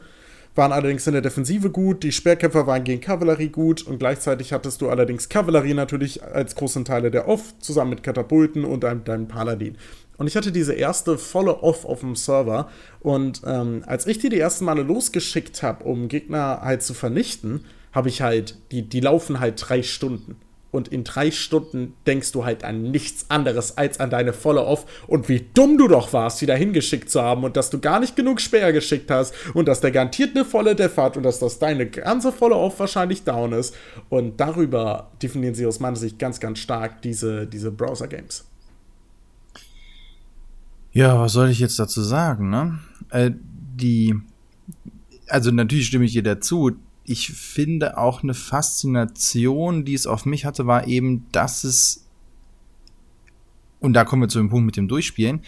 waren 0.54 0.72
allerdings 0.72 1.06
in 1.06 1.14
der 1.14 1.22
Defensive 1.22 1.70
gut, 1.70 2.02
die 2.02 2.12
Speerkämpfer 2.12 2.66
waren 2.66 2.84
gegen 2.84 3.00
Kavallerie 3.00 3.48
gut 3.48 3.82
und 3.82 3.98
gleichzeitig 3.98 4.52
hattest 4.52 4.80
du 4.80 4.88
allerdings 4.88 5.28
Kavallerie 5.28 5.74
natürlich 5.74 6.22
als 6.22 6.54
großen 6.54 6.84
Teile 6.84 7.10
der 7.10 7.28
Off, 7.28 7.54
zusammen 7.58 7.90
mit 7.90 8.02
Katapulten 8.02 8.64
und 8.64 8.84
deinem, 8.84 9.04
deinem 9.04 9.26
Paladin. 9.26 9.76
Und 10.16 10.28
ich 10.28 10.36
hatte 10.36 10.52
diese 10.52 10.74
erste 10.74 11.18
volle 11.18 11.62
Off 11.62 11.84
auf 11.84 12.00
dem 12.00 12.14
Server. 12.14 12.68
Und 13.00 13.42
ähm, 13.46 13.82
als 13.86 14.06
ich 14.06 14.18
die 14.18 14.28
die 14.28 14.38
ersten 14.38 14.64
Male 14.64 14.82
losgeschickt 14.82 15.62
habe, 15.62 15.84
um 15.84 16.08
Gegner 16.08 16.60
halt 16.62 16.82
zu 16.82 16.94
vernichten, 16.94 17.64
habe 17.94 18.08
ich 18.08 18.20
halt, 18.20 18.58
die, 18.72 18.82
die 18.82 19.00
laufen 19.00 19.40
halt 19.40 19.62
drei 19.66 19.82
Stunden. 19.82 20.36
Und 20.72 20.88
in 20.88 21.04
drei 21.04 21.30
Stunden 21.30 21.94
denkst 22.04 22.32
du 22.32 22.44
halt 22.44 22.64
an 22.64 22.90
nichts 22.90 23.26
anderes 23.30 23.78
als 23.78 24.00
an 24.00 24.10
deine 24.10 24.32
volle 24.32 24.64
Off 24.64 24.86
und 25.06 25.28
wie 25.28 25.46
dumm 25.54 25.78
du 25.78 25.86
doch 25.86 26.12
warst, 26.12 26.40
die 26.40 26.46
da 26.46 26.54
hingeschickt 26.54 27.08
zu 27.08 27.22
haben 27.22 27.44
und 27.44 27.56
dass 27.56 27.70
du 27.70 27.78
gar 27.78 28.00
nicht 28.00 28.16
genug 28.16 28.40
Speer 28.40 28.72
geschickt 28.72 29.08
hast 29.08 29.34
und 29.54 29.68
dass 29.68 29.80
der 29.80 29.92
garantiert 29.92 30.34
eine 30.34 30.44
volle 30.44 30.74
Def 30.74 30.96
hat 30.96 31.16
und 31.16 31.22
dass 31.22 31.38
das 31.38 31.60
deine 31.60 31.86
ganze 31.88 32.32
volle 32.32 32.56
Off 32.56 32.80
wahrscheinlich 32.80 33.22
down 33.22 33.52
ist. 33.52 33.76
Und 34.08 34.40
darüber 34.40 35.12
definieren 35.22 35.54
sie 35.54 35.64
aus 35.64 35.78
meiner 35.78 35.94
Sicht 35.94 36.18
ganz, 36.18 36.40
ganz 36.40 36.58
stark 36.58 37.02
diese, 37.02 37.46
diese 37.46 37.70
Browser-Games. 37.70 38.44
Ja, 40.90 41.20
was 41.20 41.34
soll 41.34 41.50
ich 41.50 41.60
jetzt 41.60 41.78
dazu 41.78 42.02
sagen, 42.02 42.50
ne? 42.50 42.80
Äh, 43.10 43.30
die, 43.30 44.16
also 45.28 45.52
natürlich 45.52 45.86
stimme 45.86 46.04
ich 46.04 46.12
dir 46.14 46.24
dazu. 46.24 46.72
Ich 47.04 47.32
finde 47.32 47.98
auch 47.98 48.22
eine 48.22 48.34
Faszination, 48.34 49.84
die 49.84 49.94
es 49.94 50.06
auf 50.06 50.24
mich 50.24 50.44
hatte, 50.44 50.66
war 50.66 50.86
eben, 50.86 51.26
dass 51.32 51.64
es, 51.64 52.06
und 53.80 53.92
da 53.92 54.04
kommen 54.04 54.22
wir 54.22 54.28
zu 54.28 54.38
dem 54.38 54.48
Punkt 54.48 54.66
mit 54.66 54.76
dem 54.76 54.88
Durchspielen, 54.88 55.42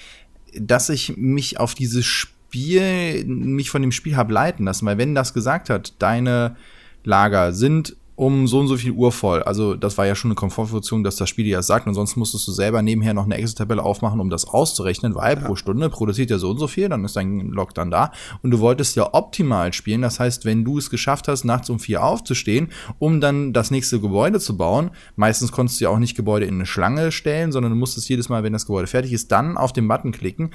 dass 0.59 0.89
ich 0.91 1.17
mich 1.17 1.59
auf 1.59 1.75
dieses 1.75 2.05
Spiel, 2.05 3.25
mich 3.25 3.71
von 3.71 3.83
dem 3.83 3.93
Spiel 3.93 4.17
habe 4.17 4.33
leiten 4.33 4.67
lassen, 4.67 4.87
weil 4.87 4.99
wenn 4.99 5.15
das 5.15 5.35
gesagt 5.35 5.71
hat, 5.71 5.95
deine 5.99 6.57
Lager 7.05 7.53
sind 7.53 7.97
um 8.17 8.49
so 8.49 8.61
und 8.61 8.69
so 8.69 8.79
viel 8.79 8.93
Uhr 8.93 9.13
voll. 9.13 9.43
Also 9.43 9.75
das 9.75 9.99
war 9.99 10.07
ja 10.07 10.15
schon 10.15 10.31
eine 10.31 10.37
Komfortfunktion, 10.37 11.05
dass 11.05 11.17
das 11.17 11.29
Spiel 11.29 11.45
dir 11.45 11.59
das 11.59 11.67
sagt. 11.67 11.87
Und 11.87 11.93
sonst 11.93 12.17
musstest 12.17 12.49
du 12.49 12.53
selber 12.53 12.81
nebenher 12.81 13.13
noch 13.13 13.27
eine 13.27 13.37
Excel-Tabelle 13.37 13.83
aufmachen, 13.83 14.21
um 14.21 14.31
das 14.31 14.49
auszurechnen, 14.49 15.15
weil 15.15 15.37
ja. 15.39 15.45
pro 15.45 15.55
Stunde 15.55 15.91
produziert 15.91 16.31
ja 16.31 16.39
so 16.39 16.51
und 16.51 16.59
so 16.59 16.67
viel, 16.67 16.89
dann 16.89 17.05
ist 17.05 17.17
dein 17.17 17.51
Log 17.51 17.75
dann 17.75 17.91
da. 17.91 18.13
Und 18.43 18.53
du 18.53 18.61
wolltest 18.61 18.97
ja 18.97 19.13
optimal 19.13 19.75
spielen. 19.75 20.01
Das 20.01 20.19
heißt, 20.19 20.47
wenn 20.47 20.65
du 20.65 20.79
es 20.79 20.89
geschafft 20.89 21.29
hast, 21.29 21.45
nachts 21.45 21.69
um 21.69 21.79
vier 21.79 22.03
aufzustehen, 22.03 22.69
um 22.99 23.21
dann 23.21 23.53
das 23.53 23.71
nächste 23.71 24.01
Gebäude 24.01 24.41
zu 24.41 24.57
bauen, 24.57 24.91
meistens 25.17 25.53
konntest 25.53 25.79
du 25.81 25.85
ja 25.85 25.91
auch 25.91 25.99
nicht 25.99 26.17
Gebäude 26.17 26.47
in 26.47 26.55
eine 26.55 26.67
Schlange 26.67 27.13
stellen, 27.13 27.53
sondern 27.53 27.73
du 27.73 27.77
musstest 27.77 28.09
jedes 28.09 28.31
Mal, 28.31 28.43
wenn 28.43 28.55
das 28.55 28.65
Gebäude 28.65 28.87
fertig 28.87 29.13
ist, 29.13 29.31
dann 29.31 29.59
auf 29.59 29.75
den 29.75 29.87
Button 29.89 30.13
klicken, 30.13 30.55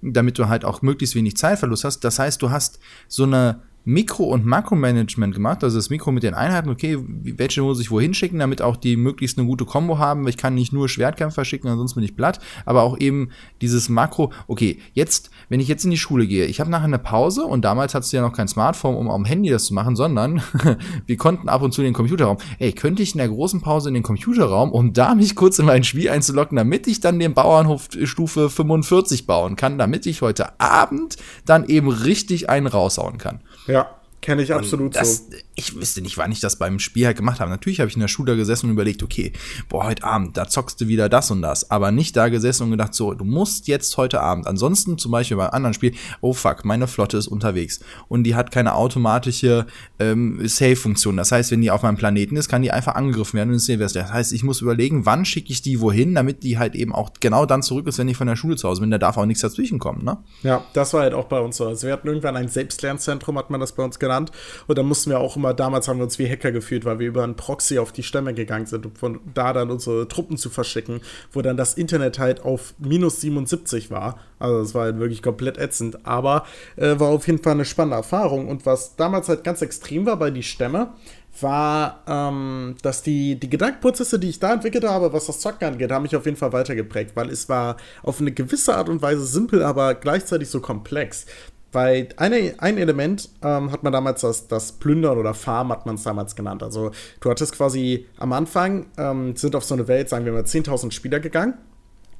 damit 0.00 0.38
du 0.38 0.48
halt 0.48 0.64
auch 0.64 0.80
möglichst 0.80 1.16
wenig 1.16 1.36
Zeitverlust 1.36 1.82
hast. 1.82 2.04
Das 2.04 2.20
heißt, 2.20 2.40
du 2.40 2.50
hast 2.50 2.78
so 3.08 3.24
eine 3.24 3.62
Mikro- 3.84 4.24
und 4.24 4.44
Makromanagement 4.44 5.34
gemacht. 5.34 5.64
Also 5.64 5.78
das 5.78 5.90
Mikro 5.90 6.12
mit 6.12 6.22
den 6.22 6.34
Einheiten, 6.34 6.68
okay, 6.68 6.98
welche 7.00 7.62
muss 7.62 7.80
ich 7.80 7.90
wohin 7.90 8.14
schicken, 8.14 8.38
damit 8.38 8.62
auch 8.62 8.76
die 8.76 8.96
möglichst 8.96 9.38
eine 9.38 9.46
gute 9.46 9.64
Kombo 9.64 9.98
haben. 9.98 10.26
Ich 10.28 10.36
kann 10.36 10.54
nicht 10.54 10.72
nur 10.72 10.88
Schwertkämpfer 10.88 11.44
schicken, 11.44 11.68
ansonsten 11.68 12.00
bin 12.00 12.04
ich 12.04 12.16
platt. 12.16 12.40
Aber 12.66 12.82
auch 12.82 12.98
eben 12.98 13.30
dieses 13.60 13.88
Makro, 13.88 14.32
okay, 14.48 14.78
jetzt, 14.92 15.30
wenn 15.48 15.60
ich 15.60 15.68
jetzt 15.68 15.84
in 15.84 15.90
die 15.90 15.96
Schule 15.96 16.26
gehe, 16.26 16.46
ich 16.46 16.60
habe 16.60 16.70
nachher 16.70 16.84
eine 16.84 16.98
Pause 16.98 17.44
und 17.44 17.64
damals 17.64 17.94
hattest 17.94 18.12
du 18.12 18.18
ja 18.18 18.22
noch 18.22 18.32
kein 18.32 18.48
Smartphone, 18.48 18.96
um 18.96 19.10
am 19.10 19.24
Handy 19.24 19.48
das 19.50 19.64
zu 19.64 19.74
machen, 19.74 19.96
sondern 19.96 20.42
wir 21.06 21.16
konnten 21.16 21.48
ab 21.48 21.62
und 21.62 21.72
zu 21.72 21.80
in 21.80 21.86
den 21.86 21.94
Computerraum. 21.94 22.36
Ey, 22.58 22.72
könnte 22.72 23.02
ich 23.02 23.12
in 23.12 23.18
der 23.18 23.28
großen 23.28 23.60
Pause 23.60 23.88
in 23.88 23.94
den 23.94 24.02
Computerraum, 24.02 24.72
um 24.72 24.92
da 24.92 25.14
mich 25.14 25.34
kurz 25.34 25.58
in 25.58 25.66
mein 25.66 25.84
Spiel 25.84 26.10
einzulocken, 26.10 26.56
damit 26.56 26.86
ich 26.86 27.00
dann 27.00 27.18
den 27.18 27.34
Bauernhof 27.34 27.88
Stufe 28.04 28.50
45 28.50 29.26
bauen 29.26 29.56
kann, 29.56 29.78
damit 29.78 30.06
ich 30.06 30.22
heute 30.22 30.60
Abend 30.60 31.16
dann 31.46 31.66
eben 31.66 31.88
richtig 31.88 32.50
einen 32.50 32.66
raushauen 32.66 33.18
kann. 33.18 33.40
Ja, 33.66 33.96
kenne 34.20 34.42
ich 34.42 34.52
absolut 34.52 34.96
das, 34.96 35.28
so. 35.28 35.36
Ich 35.60 35.76
wüsste 35.76 36.00
nicht, 36.00 36.16
wann 36.16 36.32
ich 36.32 36.40
das 36.40 36.56
beim 36.56 36.78
Spiel 36.78 37.04
halt 37.04 37.18
gemacht 37.18 37.38
habe. 37.38 37.50
Natürlich 37.50 37.80
habe 37.80 37.88
ich 37.88 37.94
in 37.94 38.00
der 38.00 38.08
Schule 38.08 38.34
gesessen 38.34 38.66
und 38.66 38.72
überlegt, 38.72 39.02
okay, 39.02 39.32
boah, 39.68 39.84
heute 39.84 40.04
Abend, 40.04 40.38
da 40.38 40.48
zockst 40.48 40.80
du 40.80 40.88
wieder 40.88 41.10
das 41.10 41.30
und 41.30 41.42
das. 41.42 41.70
Aber 41.70 41.90
nicht 41.90 42.16
da 42.16 42.30
gesessen 42.30 42.64
und 42.64 42.70
gedacht, 42.70 42.94
so, 42.94 43.12
du 43.12 43.26
musst 43.26 43.68
jetzt 43.68 43.94
heute 43.98 44.22
Abend. 44.22 44.46
Ansonsten 44.46 44.96
zum 44.96 45.12
Beispiel 45.12 45.36
beim 45.36 45.50
anderen 45.50 45.74
Spiel, 45.74 45.92
oh 46.22 46.32
fuck, 46.32 46.64
meine 46.64 46.86
Flotte 46.86 47.18
ist 47.18 47.26
unterwegs. 47.26 47.80
Und 48.08 48.24
die 48.24 48.34
hat 48.34 48.52
keine 48.52 48.74
automatische 48.74 49.66
ähm, 49.98 50.40
Save-Funktion. 50.42 51.18
Das 51.18 51.30
heißt, 51.30 51.50
wenn 51.50 51.60
die 51.60 51.70
auf 51.70 51.82
meinem 51.82 51.96
Planeten 51.96 52.38
ist, 52.38 52.48
kann 52.48 52.62
die 52.62 52.70
einfach 52.70 52.94
angegriffen 52.94 53.36
werden. 53.36 53.52
Und 53.52 53.68
das 53.68 54.12
heißt, 54.12 54.32
ich 54.32 54.42
muss 54.42 54.62
überlegen, 54.62 55.04
wann 55.04 55.26
schicke 55.26 55.52
ich 55.52 55.60
die 55.60 55.82
wohin, 55.82 56.14
damit 56.14 56.42
die 56.42 56.58
halt 56.58 56.74
eben 56.74 56.94
auch 56.94 57.10
genau 57.20 57.44
dann 57.44 57.62
zurück 57.62 57.86
ist, 57.86 57.98
wenn 57.98 58.08
ich 58.08 58.16
von 58.16 58.26
der 58.26 58.36
Schule 58.36 58.56
zu 58.56 58.66
Hause 58.66 58.80
bin. 58.80 58.90
Da 58.90 58.96
darf 58.96 59.18
auch 59.18 59.26
nichts 59.26 59.42
dazwischen 59.42 59.78
kommen, 59.78 60.04
ne? 60.04 60.16
Ja, 60.42 60.64
das 60.72 60.94
war 60.94 61.02
halt 61.02 61.12
auch 61.12 61.26
bei 61.26 61.38
uns 61.38 61.58
so. 61.58 61.66
Also 61.66 61.86
wir 61.86 61.92
hatten 61.92 62.08
irgendwann 62.08 62.36
ein 62.36 62.48
Selbstlernzentrum, 62.48 63.36
hat 63.36 63.50
man 63.50 63.60
das 63.60 63.72
bei 63.72 63.82
uns 63.82 63.98
genannt. 63.98 64.30
Und 64.66 64.78
da 64.78 64.82
mussten 64.82 65.10
wir 65.10 65.20
auch 65.20 65.36
immer, 65.36 65.49
damals 65.54 65.88
haben 65.88 65.98
wir 65.98 66.04
uns 66.04 66.18
wie 66.18 66.28
Hacker 66.28 66.52
gefühlt, 66.52 66.84
weil 66.84 66.98
wir 66.98 67.08
über 67.08 67.24
einen 67.24 67.36
Proxy 67.36 67.78
auf 67.78 67.92
die 67.92 68.02
Stämme 68.02 68.34
gegangen 68.34 68.66
sind, 68.66 68.86
um 68.86 68.94
von 68.94 69.20
da 69.34 69.52
dann 69.52 69.70
unsere 69.70 70.08
Truppen 70.08 70.36
zu 70.36 70.50
verschicken, 70.50 71.00
wo 71.32 71.42
dann 71.42 71.56
das 71.56 71.74
Internet 71.74 72.18
halt 72.18 72.44
auf 72.44 72.74
minus 72.78 73.20
77 73.20 73.90
war. 73.90 74.18
Also 74.38 74.60
das 74.60 74.74
war 74.74 74.84
halt 74.84 74.98
wirklich 74.98 75.22
komplett 75.22 75.58
ätzend. 75.58 76.06
Aber 76.06 76.44
äh, 76.76 76.98
war 76.98 77.08
auf 77.08 77.26
jeden 77.26 77.42
Fall 77.42 77.52
eine 77.52 77.64
spannende 77.64 77.96
Erfahrung. 77.96 78.48
Und 78.48 78.66
was 78.66 78.96
damals 78.96 79.28
halt 79.28 79.44
ganz 79.44 79.62
extrem 79.62 80.06
war 80.06 80.16
bei 80.16 80.30
die 80.30 80.42
Stämme, 80.42 80.92
war, 81.40 82.02
ähm, 82.06 82.76
dass 82.82 83.02
die, 83.02 83.38
die 83.38 83.50
Gedankenprozesse, 83.50 84.18
die 84.18 84.28
ich 84.28 84.40
da 84.40 84.52
entwickelt 84.52 84.84
habe, 84.84 85.12
was 85.12 85.26
das 85.26 85.40
Zocken 85.40 85.68
angeht, 85.68 85.92
haben 85.92 86.02
mich 86.02 86.16
auf 86.16 86.24
jeden 86.24 86.36
Fall 86.36 86.52
weitergeprägt, 86.52 87.14
weil 87.14 87.30
es 87.30 87.48
war 87.48 87.76
auf 88.02 88.20
eine 88.20 88.32
gewisse 88.32 88.76
Art 88.76 88.88
und 88.88 89.00
Weise 89.02 89.24
simpel, 89.24 89.62
aber 89.62 89.94
gleichzeitig 89.94 90.48
so 90.48 90.60
komplex. 90.60 91.26
Weil 91.72 92.08
eine, 92.16 92.54
ein 92.58 92.78
Element 92.78 93.28
ähm, 93.42 93.70
hat 93.70 93.84
man 93.84 93.92
damals 93.92 94.22
das, 94.22 94.48
das 94.48 94.72
Plündern 94.72 95.18
oder 95.18 95.34
Farm 95.34 95.70
hat 95.70 95.86
man 95.86 95.94
es 95.94 96.02
damals 96.02 96.34
genannt. 96.34 96.62
Also 96.62 96.90
du 97.20 97.30
hattest 97.30 97.54
quasi 97.54 98.06
am 98.18 98.32
Anfang, 98.32 98.86
ähm, 98.98 99.36
sind 99.36 99.54
auf 99.54 99.64
so 99.64 99.74
eine 99.74 99.86
Welt, 99.86 100.08
sagen 100.08 100.24
wir 100.24 100.32
mal, 100.32 100.42
10.000 100.42 100.90
Spieler 100.90 101.20
gegangen. 101.20 101.54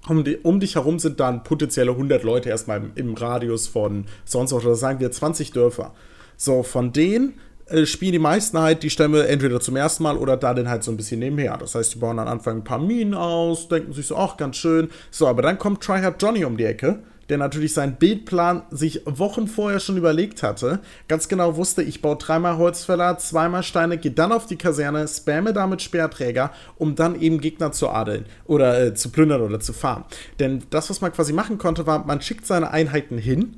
Um, 0.08 0.24
die, 0.24 0.36
um, 0.38 0.60
dich 0.60 0.76
herum 0.76 0.98
sind 0.98 1.20
dann 1.20 1.44
potenzielle 1.44 1.90
100 1.90 2.22
Leute 2.22 2.48
erstmal 2.48 2.78
im, 2.78 2.92
im 2.94 3.14
Radius 3.14 3.66
von 3.66 4.06
sonst 4.24 4.52
was, 4.52 4.64
oder 4.64 4.74
sagen 4.74 4.98
wir 4.98 5.10
20 5.10 5.52
Dörfer. 5.52 5.92
So, 6.38 6.62
von 6.62 6.92
denen 6.92 7.34
äh, 7.66 7.84
spielen 7.84 8.12
die 8.12 8.18
meisten 8.18 8.58
halt 8.58 8.82
die 8.82 8.88
Stämme 8.88 9.26
entweder 9.26 9.60
zum 9.60 9.76
ersten 9.76 10.04
Mal 10.04 10.16
oder 10.16 10.36
da 10.36 10.54
dann 10.54 10.68
halt 10.68 10.84
so 10.84 10.90
ein 10.90 10.96
bisschen 10.96 11.20
nebenher. 11.20 11.56
Das 11.58 11.74
heißt, 11.74 11.94
die 11.94 11.98
bauen 11.98 12.18
am 12.18 12.28
Anfang 12.28 12.58
ein 12.58 12.64
paar 12.64 12.78
Minen 12.78 13.14
aus, 13.14 13.68
denken 13.68 13.92
sich 13.92 14.06
so, 14.06 14.16
ach, 14.16 14.38
ganz 14.38 14.56
schön. 14.56 14.90
So, 15.10 15.26
aber 15.26 15.42
dann 15.42 15.58
kommt 15.58 15.82
Tryhard 15.82 16.20
Johnny 16.22 16.44
um 16.44 16.56
die 16.56 16.64
Ecke 16.64 17.00
der 17.30 17.38
natürlich 17.38 17.72
seinen 17.72 17.94
Bildplan 17.94 18.62
sich 18.70 19.02
Wochen 19.06 19.46
vorher 19.46 19.80
schon 19.80 19.96
überlegt 19.96 20.42
hatte, 20.42 20.80
ganz 21.08 21.28
genau 21.28 21.56
wusste, 21.56 21.82
ich 21.82 22.02
baue 22.02 22.16
dreimal 22.16 22.58
Holzfäller, 22.58 23.16
zweimal 23.18 23.62
Steine, 23.62 23.96
gehe 23.96 24.10
dann 24.10 24.32
auf 24.32 24.46
die 24.46 24.56
Kaserne, 24.56 25.06
spamme 25.08 25.52
damit 25.52 25.80
Speerträger, 25.80 26.52
um 26.76 26.96
dann 26.96 27.20
eben 27.20 27.40
Gegner 27.40 27.72
zu 27.72 27.88
adeln 27.88 28.26
oder 28.44 28.80
äh, 28.80 28.94
zu 28.94 29.10
plündern 29.10 29.40
oder 29.40 29.60
zu 29.60 29.72
farmen. 29.72 30.04
Denn 30.40 30.64
das, 30.70 30.90
was 30.90 31.00
man 31.00 31.12
quasi 31.12 31.32
machen 31.32 31.58
konnte, 31.58 31.86
war, 31.86 32.04
man 32.04 32.20
schickt 32.20 32.46
seine 32.46 32.70
Einheiten 32.72 33.16
hin 33.16 33.56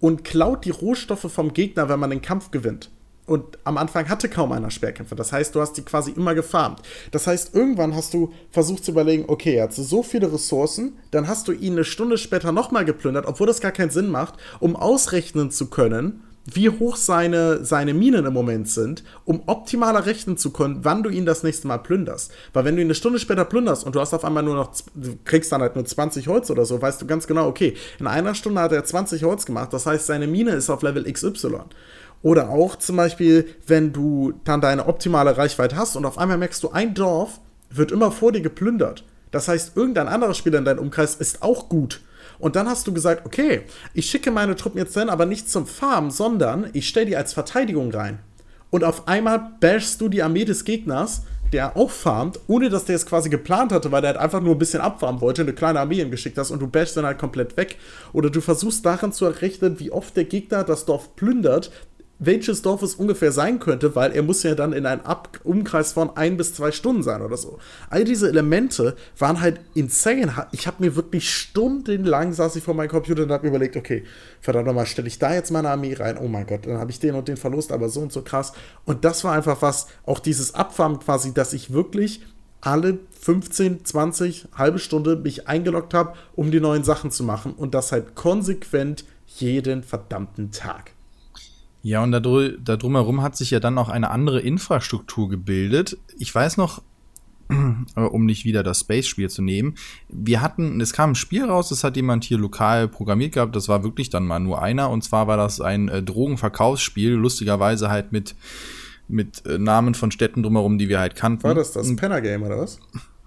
und 0.00 0.24
klaut 0.24 0.64
die 0.64 0.70
Rohstoffe 0.70 1.30
vom 1.30 1.52
Gegner, 1.52 1.88
wenn 1.88 2.00
man 2.00 2.10
den 2.10 2.22
Kampf 2.22 2.50
gewinnt. 2.50 2.90
Und 3.28 3.58
am 3.64 3.76
Anfang 3.76 4.08
hatte 4.08 4.28
kaum 4.28 4.52
einer 4.52 4.70
Speerkämpfe. 4.70 5.14
Das 5.14 5.32
heißt, 5.32 5.54
du 5.54 5.60
hast 5.60 5.74
die 5.74 5.82
quasi 5.82 6.10
immer 6.12 6.34
gefarmt. 6.34 6.80
Das 7.10 7.26
heißt, 7.26 7.54
irgendwann 7.54 7.94
hast 7.94 8.14
du 8.14 8.32
versucht 8.50 8.84
zu 8.84 8.92
überlegen, 8.92 9.24
okay, 9.28 9.56
er 9.56 9.64
hat 9.64 9.74
so 9.74 10.02
viele 10.02 10.32
Ressourcen, 10.32 10.98
dann 11.10 11.28
hast 11.28 11.46
du 11.46 11.52
ihn 11.52 11.74
eine 11.74 11.84
Stunde 11.84 12.18
später 12.18 12.52
nochmal 12.52 12.84
geplündert, 12.84 13.26
obwohl 13.26 13.46
das 13.46 13.60
gar 13.60 13.72
keinen 13.72 13.90
Sinn 13.90 14.08
macht, 14.08 14.34
um 14.60 14.76
ausrechnen 14.76 15.50
zu 15.50 15.66
können, 15.66 16.22
wie 16.54 16.70
hoch 16.70 16.96
seine, 16.96 17.64
seine 17.64 17.92
Minen 17.92 18.24
im 18.24 18.32
Moment 18.32 18.68
sind, 18.68 19.04
um 19.24 19.42
optimaler 19.46 20.06
rechnen 20.06 20.36
zu 20.36 20.50
können, 20.50 20.78
wann 20.82 21.02
du 21.02 21.10
ihn 21.10 21.26
das 21.26 21.42
nächste 21.42 21.68
Mal 21.68 21.78
plünderst. 21.78 22.32
Weil 22.52 22.64
wenn 22.64 22.76
du 22.76 22.82
ihn 22.82 22.86
eine 22.86 22.94
Stunde 22.94 23.18
später 23.18 23.44
plünderst 23.44 23.84
und 23.84 23.94
du 23.94 24.00
hast 24.00 24.14
auf 24.14 24.24
einmal 24.24 24.42
nur 24.42 24.54
noch, 24.54 24.72
du 24.94 25.18
kriegst 25.24 25.52
dann 25.52 25.60
halt 25.60 25.74
nur 25.74 25.84
20 25.84 26.28
Holz 26.28 26.50
oder 26.50 26.64
so, 26.64 26.80
weißt 26.80 27.02
du 27.02 27.06
ganz 27.06 27.26
genau, 27.26 27.46
okay, 27.46 27.74
in 27.98 28.06
einer 28.06 28.34
Stunde 28.34 28.60
hat 28.60 28.72
er 28.72 28.84
20 28.84 29.24
Holz 29.24 29.44
gemacht, 29.44 29.72
das 29.72 29.84
heißt, 29.84 30.06
seine 30.06 30.26
Mine 30.26 30.52
ist 30.52 30.70
auf 30.70 30.82
Level 30.82 31.10
XY. 31.10 31.60
Oder 32.22 32.50
auch 32.50 32.76
zum 32.76 32.96
Beispiel, 32.96 33.48
wenn 33.66 33.92
du 33.92 34.34
dann 34.44 34.60
deine 34.60 34.86
optimale 34.86 35.36
Reichweite 35.36 35.76
hast 35.76 35.96
und 35.96 36.04
auf 36.04 36.18
einmal 36.18 36.38
merkst 36.38 36.62
du, 36.62 36.70
ein 36.70 36.94
Dorf 36.94 37.40
wird 37.70 37.92
immer 37.92 38.10
vor 38.10 38.32
dir 38.32 38.40
geplündert. 38.40 39.04
Das 39.30 39.48
heißt, 39.48 39.76
irgendein 39.76 40.08
anderer 40.08 40.34
Spieler 40.34 40.58
in 40.58 40.64
deinem 40.64 40.80
Umkreis 40.80 41.14
ist 41.14 41.42
auch 41.42 41.68
gut. 41.68 42.00
Und 42.38 42.56
dann 42.56 42.68
hast 42.68 42.86
du 42.86 42.92
gesagt, 42.92 43.26
okay, 43.26 43.62
ich 43.94 44.08
schicke 44.08 44.30
meine 44.30 44.56
Truppen 44.56 44.78
jetzt 44.78 44.96
dann 44.96 45.10
aber 45.10 45.26
nicht 45.26 45.50
zum 45.50 45.66
Farm, 45.66 46.10
sondern 46.10 46.70
ich 46.72 46.88
stelle 46.88 47.06
die 47.06 47.16
als 47.16 47.32
Verteidigung 47.32 47.92
rein. 47.92 48.20
Und 48.70 48.84
auf 48.84 49.08
einmal 49.08 49.52
bashst 49.60 50.00
du 50.00 50.08
die 50.08 50.22
Armee 50.22 50.44
des 50.44 50.64
Gegners, 50.64 51.22
der 51.52 51.76
auch 51.76 51.90
farmt, 51.90 52.38
ohne 52.46 52.68
dass 52.68 52.84
der 52.84 52.96
es 52.96 53.06
quasi 53.06 53.30
geplant 53.30 53.72
hatte, 53.72 53.90
weil 53.90 54.02
der 54.02 54.10
halt 54.10 54.20
einfach 54.20 54.40
nur 54.40 54.54
ein 54.54 54.58
bisschen 54.58 54.82
abfarmen 54.82 55.20
wollte, 55.20 55.42
eine 55.42 55.54
kleine 55.54 55.80
Armee 55.80 56.00
ihm 56.00 56.10
geschickt 56.10 56.36
hast 56.36 56.50
und 56.50 56.60
du 56.60 56.66
bashst 56.66 56.96
dann 56.96 57.06
halt 57.06 57.18
komplett 57.18 57.56
weg. 57.56 57.76
Oder 58.12 58.30
du 58.30 58.40
versuchst 58.40 58.84
daran 58.84 59.12
zu 59.12 59.24
errechnen, 59.24 59.80
wie 59.80 59.90
oft 59.90 60.16
der 60.16 60.24
Gegner 60.24 60.64
das 60.64 60.84
Dorf 60.84 61.16
plündert, 61.16 61.70
welches 62.18 62.62
Dorf 62.62 62.82
es 62.82 62.94
ungefähr 62.94 63.32
sein 63.32 63.60
könnte, 63.60 63.94
weil 63.94 64.12
er 64.12 64.22
muss 64.22 64.42
ja 64.42 64.54
dann 64.54 64.72
in 64.72 64.86
einem 64.86 65.02
Ab 65.02 65.40
Umkreis 65.44 65.92
von 65.92 66.16
ein 66.16 66.36
bis 66.36 66.54
zwei 66.54 66.72
Stunden 66.72 67.02
sein 67.02 67.22
oder 67.22 67.36
so. 67.36 67.58
All 67.90 68.04
diese 68.04 68.28
Elemente 68.28 68.96
waren 69.18 69.40
halt 69.40 69.60
insane. 69.74 70.46
Ich 70.52 70.66
habe 70.66 70.84
mir 70.84 70.96
wirklich 70.96 71.32
stundenlang 71.32 72.32
saß 72.32 72.56
ich 72.56 72.64
vor 72.64 72.74
meinem 72.74 72.88
Computer 72.88 73.22
und 73.22 73.30
habe 73.30 73.46
überlegt, 73.46 73.76
okay, 73.76 74.04
verdammt 74.40 74.66
nochmal, 74.66 74.86
stelle 74.86 75.08
ich 75.08 75.18
da 75.18 75.32
jetzt 75.32 75.50
meine 75.50 75.70
Armee 75.70 75.94
rein? 75.94 76.18
Oh 76.18 76.28
mein 76.28 76.46
Gott, 76.46 76.66
dann 76.66 76.78
habe 76.78 76.90
ich 76.90 76.98
den 76.98 77.14
und 77.14 77.28
den 77.28 77.36
Verlust, 77.36 77.70
aber 77.72 77.88
so 77.88 78.00
und 78.00 78.12
so 78.12 78.22
krass. 78.22 78.52
Und 78.84 79.04
das 79.04 79.22
war 79.24 79.34
einfach 79.34 79.62
was, 79.62 79.86
auch 80.04 80.18
dieses 80.18 80.54
Abfarmen 80.54 80.98
quasi, 80.98 81.32
dass 81.32 81.52
ich 81.52 81.72
wirklich 81.72 82.22
alle 82.60 82.98
15, 83.20 83.84
20, 83.84 84.48
halbe 84.54 84.80
Stunde 84.80 85.16
mich 85.16 85.46
eingeloggt 85.46 85.94
habe, 85.94 86.14
um 86.34 86.50
die 86.50 86.60
neuen 86.60 86.82
Sachen 86.82 87.12
zu 87.12 87.22
machen 87.22 87.52
und 87.52 87.74
das 87.74 87.92
halt 87.92 88.16
konsequent 88.16 89.04
jeden 89.26 89.84
verdammten 89.84 90.50
Tag. 90.50 90.92
Ja, 91.82 92.02
und 92.02 92.12
da, 92.12 92.20
da 92.20 92.76
drumherum 92.76 93.22
hat 93.22 93.36
sich 93.36 93.50
ja 93.50 93.60
dann 93.60 93.78
auch 93.78 93.88
eine 93.88 94.10
andere 94.10 94.40
Infrastruktur 94.40 95.28
gebildet. 95.28 95.96
Ich 96.18 96.34
weiß 96.34 96.56
noch, 96.56 96.82
um 97.96 98.26
nicht 98.26 98.44
wieder 98.44 98.62
das 98.62 98.80
Space-Spiel 98.80 99.30
zu 99.30 99.42
nehmen. 99.42 99.74
Wir 100.08 100.42
hatten, 100.42 100.80
es 100.80 100.92
kam 100.92 101.12
ein 101.12 101.14
Spiel 101.14 101.44
raus, 101.44 101.68
das 101.70 101.84
hat 101.84 101.96
jemand 101.96 102.24
hier 102.24 102.38
lokal 102.38 102.88
programmiert 102.88 103.32
gehabt, 103.32 103.56
das 103.56 103.68
war 103.68 103.82
wirklich 103.84 104.10
dann 104.10 104.26
mal 104.26 104.40
nur 104.40 104.60
einer, 104.60 104.90
und 104.90 105.02
zwar 105.02 105.26
war 105.26 105.36
das 105.36 105.60
ein 105.60 105.88
äh, 105.88 106.02
Drogenverkaufsspiel, 106.02 107.12
lustigerweise 107.12 107.88
halt 107.88 108.12
mit, 108.12 108.34
mit 109.08 109.46
äh, 109.46 109.58
Namen 109.58 109.94
von 109.94 110.10
Städten 110.10 110.42
drumherum, 110.42 110.78
die 110.78 110.88
wir 110.88 111.00
halt 111.00 111.14
kannten. 111.16 111.44
War 111.44 111.54
das 111.54 111.72
das 111.72 111.94
Penner 111.96 112.20
Game 112.20 112.42
oder 112.42 112.58
was? 112.58 112.80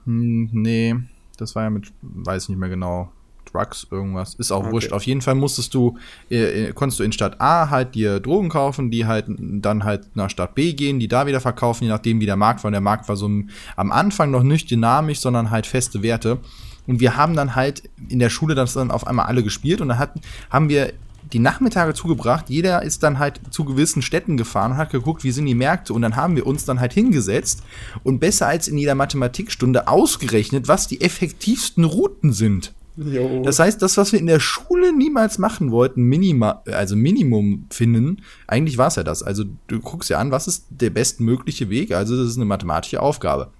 Hm, 0.05 0.50
nee, 0.51 0.96
das 1.38 1.55
war 1.55 1.63
ja 1.63 1.70
mit, 1.70 1.91
weiß 2.01 2.50
nicht 2.50 2.60
mehr 2.60 2.70
genau. 2.70 3.12
Drugs, 3.51 3.88
irgendwas. 3.89 4.36
Ist 4.36 4.51
auch 4.51 4.63
okay. 4.63 4.72
wurscht. 4.72 4.91
Auf 4.91 5.03
jeden 5.03 5.22
Fall 5.22 5.36
musstest 5.36 5.74
du, 5.74 5.98
äh, 6.29 6.67
äh, 6.67 6.74
konntest 6.74 7.00
du 7.00 7.03
in 7.03 7.12
Stadt 7.12 7.39
A 7.39 7.70
halt 7.70 7.96
dir 7.96 8.20
Drogen 8.20 8.50
kaufen, 8.50 8.91
die 8.91 9.05
halt 9.05 9.25
dann 9.27 9.84
halt 9.84 10.15
nach 10.15 10.29
Stadt 10.29 10.55
B 10.55 10.74
gehen, 10.74 11.00
die 11.00 11.08
da 11.08 11.25
wieder 11.25 11.41
verkaufen, 11.41 11.86
je 11.86 11.89
nachdem 11.89 12.20
wie 12.20 12.25
der 12.25 12.38
Markt 12.38 12.63
war. 12.63 12.70
Und 12.70 12.74
der 12.74 12.81
Markt 12.81 13.08
war 13.10 13.15
so 13.15 13.29
am 13.75 13.91
Anfang 13.91 14.31
noch 14.31 14.43
nicht 14.43 14.70
dynamisch, 14.72 15.20
sondern 15.20 15.51
halt 15.51 15.67
feste 15.67 16.01
Werte. 16.01 16.39
Und 16.88 17.00
wir 17.00 17.15
haben 17.15 17.36
dann 17.36 17.55
halt 17.55 17.84
in 18.10 18.20
der 18.20 18.29
Schule 18.29 18.55
das 18.55 18.74
dann 18.74 18.91
auf 18.91 19.05
einmal 19.05 19.27
alle 19.27 19.43
gespielt 19.43 19.81
und 19.81 19.89
dann 19.89 20.00
hatten, 20.00 20.22
haben 20.50 20.70
wir 20.70 20.93
die 21.31 21.39
Nachmittage 21.39 21.93
zugebracht. 21.93 22.50
Jeder 22.50 22.81
ist 22.81 23.03
dann 23.03 23.20
halt 23.20 23.39
zu 23.51 23.63
gewissen 23.63 24.01
Städten 24.01 24.38
gefahren 24.38 24.72
und 24.72 24.77
hat 24.77 24.91
geguckt, 24.91 25.24
wie 25.24 25.31
sind 25.31 25.46
die 25.46 25.55
Märkte. 25.55 25.93
Und 25.93 26.01
dann 26.01 26.15
haben 26.15 26.36
wir 26.36 26.46
uns 26.46 26.65
dann 26.65 26.79
halt 26.79 26.93
hingesetzt 26.93 27.63
und 28.03 28.20
besser 28.20 28.48
als 28.48 28.67
in 28.67 28.77
jeder 28.77 28.96
Mathematikstunde 28.96 29.88
ausgerechnet, 29.88 30.67
was 30.67 30.88
die 30.88 31.01
effektivsten 31.01 31.84
Routen 31.84 32.34
sind. 32.34 32.74
Jo. 32.98 33.42
Das 33.44 33.60
heißt, 33.60 33.82
das, 33.82 33.98
was 33.98 34.12
wir 34.12 34.20
in 34.20 34.28
der 34.28 34.40
Schule 34.40 34.96
niemals 34.96 35.38
machen 35.38 35.72
wollten, 35.72 36.04
Minima, 36.04 36.62
also 36.66 36.96
Minimum 36.96 37.68
finden, 37.70 38.22
eigentlich 38.48 38.78
war 38.78 38.88
es 38.88 38.96
ja 38.96 39.04
das. 39.04 39.24
Also 39.24 39.46
du 39.68 39.80
guckst 39.80 40.10
ja 40.10 40.20
an, 40.20 40.32
was 40.32 40.48
ist 40.48 40.66
der 40.70 40.90
bestmögliche 40.90 41.70
Weg? 41.70 41.94
Also 41.94 42.18
das 42.18 42.28
ist 42.30 42.36
eine 42.36 42.46
mathematische 42.46 43.02
Aufgabe. 43.02 43.52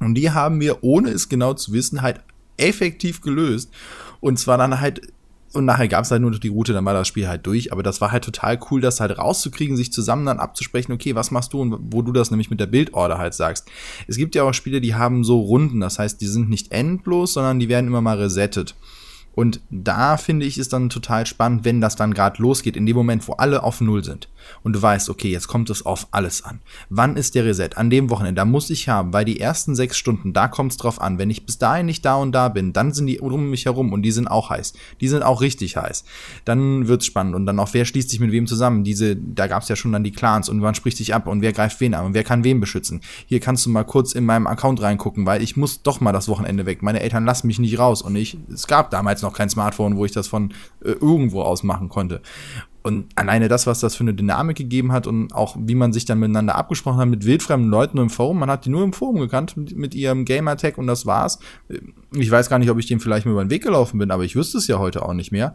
Und 0.00 0.14
die 0.14 0.30
haben 0.30 0.60
wir, 0.60 0.84
ohne 0.84 1.10
es 1.10 1.28
genau 1.28 1.54
zu 1.54 1.72
wissen, 1.72 2.02
halt 2.02 2.20
effektiv 2.56 3.20
gelöst. 3.20 3.70
Und 4.20 4.38
zwar 4.38 4.58
dann 4.58 4.80
halt 4.80 5.00
und 5.56 5.64
nachher 5.64 5.88
gab 5.88 6.04
es 6.04 6.10
halt 6.10 6.22
nur 6.22 6.30
noch 6.30 6.38
die 6.38 6.48
Route, 6.48 6.72
dann 6.72 6.84
war 6.84 6.94
das 6.94 7.08
Spiel 7.08 7.28
halt 7.28 7.46
durch. 7.46 7.72
Aber 7.72 7.82
das 7.82 8.00
war 8.00 8.12
halt 8.12 8.24
total 8.24 8.58
cool, 8.70 8.80
das 8.80 9.00
halt 9.00 9.18
rauszukriegen, 9.18 9.76
sich 9.76 9.92
zusammen 9.92 10.26
dann 10.26 10.38
abzusprechen, 10.38 10.92
okay, 10.92 11.14
was 11.14 11.30
machst 11.30 11.52
du 11.52 11.60
und 11.60 11.76
wo 11.92 12.02
du 12.02 12.12
das 12.12 12.30
nämlich 12.30 12.50
mit 12.50 12.60
der 12.60 12.66
Bildorder 12.66 13.18
halt 13.18 13.34
sagst. 13.34 13.68
Es 14.06 14.16
gibt 14.16 14.34
ja 14.34 14.42
auch 14.42 14.52
Spiele, 14.52 14.80
die 14.80 14.94
haben 14.94 15.24
so 15.24 15.40
Runden, 15.40 15.80
das 15.80 15.98
heißt, 15.98 16.20
die 16.20 16.26
sind 16.26 16.50
nicht 16.50 16.72
endlos, 16.72 17.34
sondern 17.34 17.58
die 17.58 17.68
werden 17.68 17.86
immer 17.86 18.00
mal 18.00 18.18
resettet. 18.18 18.74
Und 19.34 19.60
da 19.70 20.16
finde 20.16 20.46
ich 20.46 20.58
es 20.58 20.68
dann 20.68 20.90
total 20.90 21.26
spannend, 21.26 21.64
wenn 21.64 21.80
das 21.80 21.96
dann 21.96 22.14
gerade 22.14 22.40
losgeht, 22.42 22.76
in 22.76 22.86
dem 22.86 22.96
Moment, 22.96 23.26
wo 23.28 23.32
alle 23.34 23.62
auf 23.62 23.80
Null 23.80 24.04
sind. 24.04 24.28
Und 24.62 24.74
du 24.74 24.82
weißt, 24.82 25.08
okay, 25.10 25.30
jetzt 25.30 25.48
kommt 25.48 25.70
es 25.70 25.84
auf 25.84 26.08
alles 26.10 26.44
an. 26.44 26.60
Wann 26.90 27.16
ist 27.16 27.34
der 27.34 27.44
Reset? 27.44 27.70
An 27.76 27.90
dem 27.90 28.10
Wochenende, 28.10 28.40
da 28.40 28.44
muss 28.44 28.70
ich 28.70 28.88
haben, 28.88 29.12
weil 29.12 29.24
die 29.24 29.40
ersten 29.40 29.74
sechs 29.74 29.96
Stunden, 29.96 30.32
da 30.32 30.48
kommt 30.48 30.72
es 30.72 30.78
drauf 30.78 31.00
an. 31.00 31.18
Wenn 31.18 31.30
ich 31.30 31.46
bis 31.46 31.58
dahin 31.58 31.86
nicht 31.86 32.04
da 32.04 32.16
und 32.16 32.32
da 32.32 32.48
bin, 32.48 32.72
dann 32.72 32.92
sind 32.92 33.06
die 33.06 33.20
um 33.20 33.50
mich 33.50 33.64
herum 33.64 33.92
und 33.92 34.02
die 34.02 34.12
sind 34.12 34.28
auch 34.28 34.50
heiß. 34.50 34.74
Die 35.00 35.08
sind 35.08 35.22
auch 35.22 35.40
richtig 35.40 35.76
heiß. 35.76 36.04
Dann 36.44 36.88
wird's 36.88 37.06
spannend. 37.06 37.34
Und 37.34 37.46
dann 37.46 37.58
auch, 37.58 37.70
wer 37.72 37.84
schließt 37.84 38.10
sich 38.10 38.20
mit 38.20 38.32
wem 38.32 38.46
zusammen? 38.46 38.84
Diese, 38.84 39.16
da 39.16 39.46
gab's 39.46 39.68
ja 39.68 39.76
schon 39.76 39.92
dann 39.92 40.04
die 40.04 40.12
Clans 40.12 40.48
und 40.48 40.62
wann 40.62 40.74
spricht 40.74 40.98
sich 40.98 41.14
ab 41.14 41.26
und 41.26 41.40
wer 41.40 41.52
greift 41.52 41.80
wen 41.80 41.94
an 41.94 42.06
und 42.06 42.14
wer 42.14 42.24
kann 42.24 42.44
wen 42.44 42.60
beschützen. 42.60 43.00
Hier 43.26 43.40
kannst 43.40 43.66
du 43.66 43.70
mal 43.70 43.84
kurz 43.84 44.12
in 44.12 44.24
meinem 44.24 44.46
Account 44.46 44.82
reingucken, 44.82 45.26
weil 45.26 45.42
ich 45.42 45.56
muss 45.56 45.82
doch 45.82 46.00
mal 46.00 46.12
das 46.12 46.28
Wochenende 46.28 46.66
weg. 46.66 46.82
Meine 46.82 47.00
Eltern 47.00 47.24
lassen 47.24 47.46
mich 47.46 47.58
nicht 47.58 47.78
raus 47.78 48.02
und 48.02 48.14
ich, 48.16 48.36
es 48.52 48.66
gab 48.66 48.90
damals 48.90 49.22
noch 49.24 49.34
kein 49.34 49.48
Smartphone, 49.48 49.96
wo 49.96 50.04
ich 50.04 50.12
das 50.12 50.28
von 50.28 50.52
äh, 50.84 50.92
irgendwo 50.92 51.42
aus 51.42 51.62
machen 51.62 51.88
konnte. 51.88 52.22
Und 52.86 53.06
alleine 53.16 53.48
das, 53.48 53.66
was 53.66 53.80
das 53.80 53.96
für 53.96 54.04
eine 54.04 54.12
Dynamik 54.12 54.58
gegeben 54.58 54.92
hat 54.92 55.06
und 55.06 55.34
auch 55.34 55.56
wie 55.58 55.74
man 55.74 55.94
sich 55.94 56.04
dann 56.04 56.18
miteinander 56.18 56.54
abgesprochen 56.54 56.98
hat 56.98 57.08
mit 57.08 57.24
wildfremden 57.24 57.70
Leuten 57.70 57.96
im 57.96 58.10
Forum, 58.10 58.38
man 58.38 58.50
hat 58.50 58.66
die 58.66 58.70
nur 58.70 58.84
im 58.84 58.92
Forum 58.92 59.20
gekannt 59.20 59.56
mit, 59.56 59.74
mit 59.74 59.94
ihrem 59.94 60.26
Gamertag 60.26 60.76
und 60.76 60.86
das 60.86 61.06
war's. 61.06 61.38
Ich 62.12 62.30
weiß 62.30 62.50
gar 62.50 62.58
nicht, 62.58 62.68
ob 62.68 62.78
ich 62.78 62.84
dem 62.84 63.00
vielleicht 63.00 63.24
mal 63.24 63.32
über 63.32 63.42
den 63.42 63.50
Weg 63.50 63.62
gelaufen 63.62 63.98
bin, 63.98 64.10
aber 64.10 64.24
ich 64.24 64.36
wüsste 64.36 64.58
es 64.58 64.66
ja 64.66 64.78
heute 64.78 65.00
auch 65.00 65.14
nicht 65.14 65.32
mehr. 65.32 65.54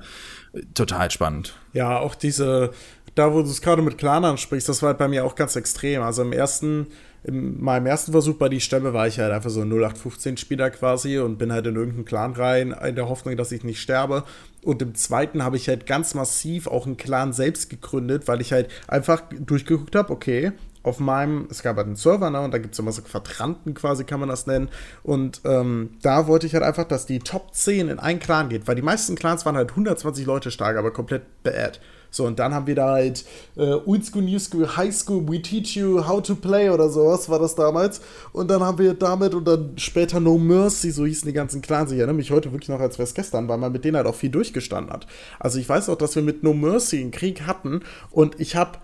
Total 0.74 1.12
spannend. 1.12 1.56
Ja, 1.74 2.00
auch 2.00 2.16
diese, 2.16 2.72
da 3.14 3.32
wo 3.32 3.44
du 3.44 3.50
es 3.50 3.62
gerade 3.62 3.84
mit 3.84 4.00
Clan 4.00 4.26
ansprichst, 4.26 4.68
das 4.68 4.82
war 4.82 4.88
halt 4.88 4.98
bei 4.98 5.08
mir 5.08 5.24
auch 5.24 5.36
ganz 5.36 5.56
extrem. 5.56 6.02
Also 6.02 6.24
im 6.24 6.34
ersten 6.34 6.88
in 7.24 7.62
meinem 7.62 7.86
ersten 7.86 8.12
Versuch 8.12 8.36
bei 8.36 8.50
die 8.50 8.62
Stämme 8.62 8.94
war 8.94 9.08
ich 9.08 9.20
halt 9.20 9.32
einfach 9.32 9.50
so 9.50 9.62
ein 9.62 9.72
0815-Spieler 9.72 10.70
quasi 10.72 11.20
und 11.20 11.38
bin 11.38 11.52
halt 11.52 11.68
in 11.68 11.76
irgendeinen 11.76 12.06
Clan 12.06 12.34
rein, 12.34 12.72
in 12.72 12.96
der 12.96 13.10
Hoffnung, 13.10 13.36
dass 13.36 13.52
ich 13.52 13.64
nicht 13.64 13.82
sterbe. 13.82 14.24
Und 14.64 14.82
im 14.82 14.96
zweiten 14.96 15.44
habe 15.44 15.58
ich 15.58 15.68
halt 15.68 15.86
ganz 15.86 16.14
massiv 16.14 16.68
auch 16.68 16.86
einen 16.86 16.98
Clan 16.98 17.34
selbst 17.34 17.70
gegründet, 17.70 18.28
weil 18.28 18.42
ich 18.42 18.52
halt 18.52 18.70
einfach 18.88 19.24
durchgeguckt 19.32 19.96
habe, 19.96 20.12
okay, 20.12 20.54
auf 20.82 21.00
meinem, 21.00 21.48
es 21.50 21.62
gab 21.62 21.76
halt 21.76 21.88
einen 21.88 21.96
Server, 21.98 22.30
ne, 22.30 22.40
und 22.42 22.54
da 22.54 22.58
gibt 22.58 22.74
es 22.74 22.80
immer 22.80 22.92
so 22.92 23.02
Quadranten 23.02 23.74
quasi, 23.74 24.06
kann 24.06 24.20
man 24.20 24.30
das 24.30 24.48
nennen. 24.48 24.70
Und 25.04 25.42
ähm, 25.44 25.92
da 26.02 26.28
wollte 26.28 26.48
ich 26.48 26.54
halt 26.54 26.64
einfach, 26.64 26.86
dass 26.86 27.06
die 27.06 27.20
Top 27.20 27.54
10 27.54 27.90
in 27.90 28.00
einen 28.00 28.20
Clan 28.20 28.50
geht, 28.50 28.68
weil 28.68 28.76
die 28.76 28.82
meisten 28.82 29.16
Clans 29.16 29.46
waren 29.46 29.58
halt 29.58 29.72
120 29.72 30.26
Leute 30.26 30.52
stark, 30.52 30.78
aber 30.78 30.92
komplett 30.92 31.44
bad. 31.44 31.82
So, 32.12 32.26
und 32.26 32.40
dann 32.40 32.54
haben 32.54 32.68
wir 32.68 32.76
da 32.76 32.94
halt 32.94 33.26
äh, 33.56 33.74
Old 33.86 34.06
School, 34.06 34.24
New 34.24 34.40
School, 34.40 34.76
High 34.76 34.94
School, 34.94 35.28
We 35.28 35.42
Teach 35.42 35.76
You 35.76 36.08
How 36.08 36.22
to 36.22 36.36
Play 36.36 36.70
oder 36.70 36.90
sowas 36.90 37.30
war 37.30 37.40
das 37.40 37.56
damals. 37.56 38.02
Und 38.32 38.50
dann 38.50 38.62
haben 38.62 38.78
wir 38.78 38.94
damit 38.94 39.34
und 39.34 39.46
dann 39.46 39.74
später 39.78 40.20
No 40.20 40.38
Mercy, 40.38 40.92
so 40.92 41.06
hießen 41.06 41.28
die 41.28 41.34
ganzen 41.34 41.62
Clans. 41.62 41.92
Ich 41.92 41.98
erinnere 41.98 42.16
mich 42.16 42.32
heute 42.32 42.52
wirklich 42.52 42.70
noch, 42.70 42.80
als 42.80 42.98
wäre 42.98 43.08
es 43.08 43.14
gestern, 43.14 43.48
weil 43.48 43.58
man 43.58 43.72
mit 43.72 43.86
denen 43.86 43.98
halt 43.98 44.08
auch 44.08 44.16
viel 44.16 44.30
durchgestanden 44.30 44.92
hat. 44.92 45.08
Also 45.40 45.60
ich 45.60 45.70
weiß 45.70 45.90
auch, 45.90 45.98
dass 45.98 46.16
wir 46.16 46.24
mit 46.24 46.44
No 46.44 46.54
Mercy 46.54 47.00
einen 47.00 47.12
Krieg 47.12 47.42
hatten 47.42 47.82
und 48.12 48.40
ich 48.40 48.56
habe 48.56 48.80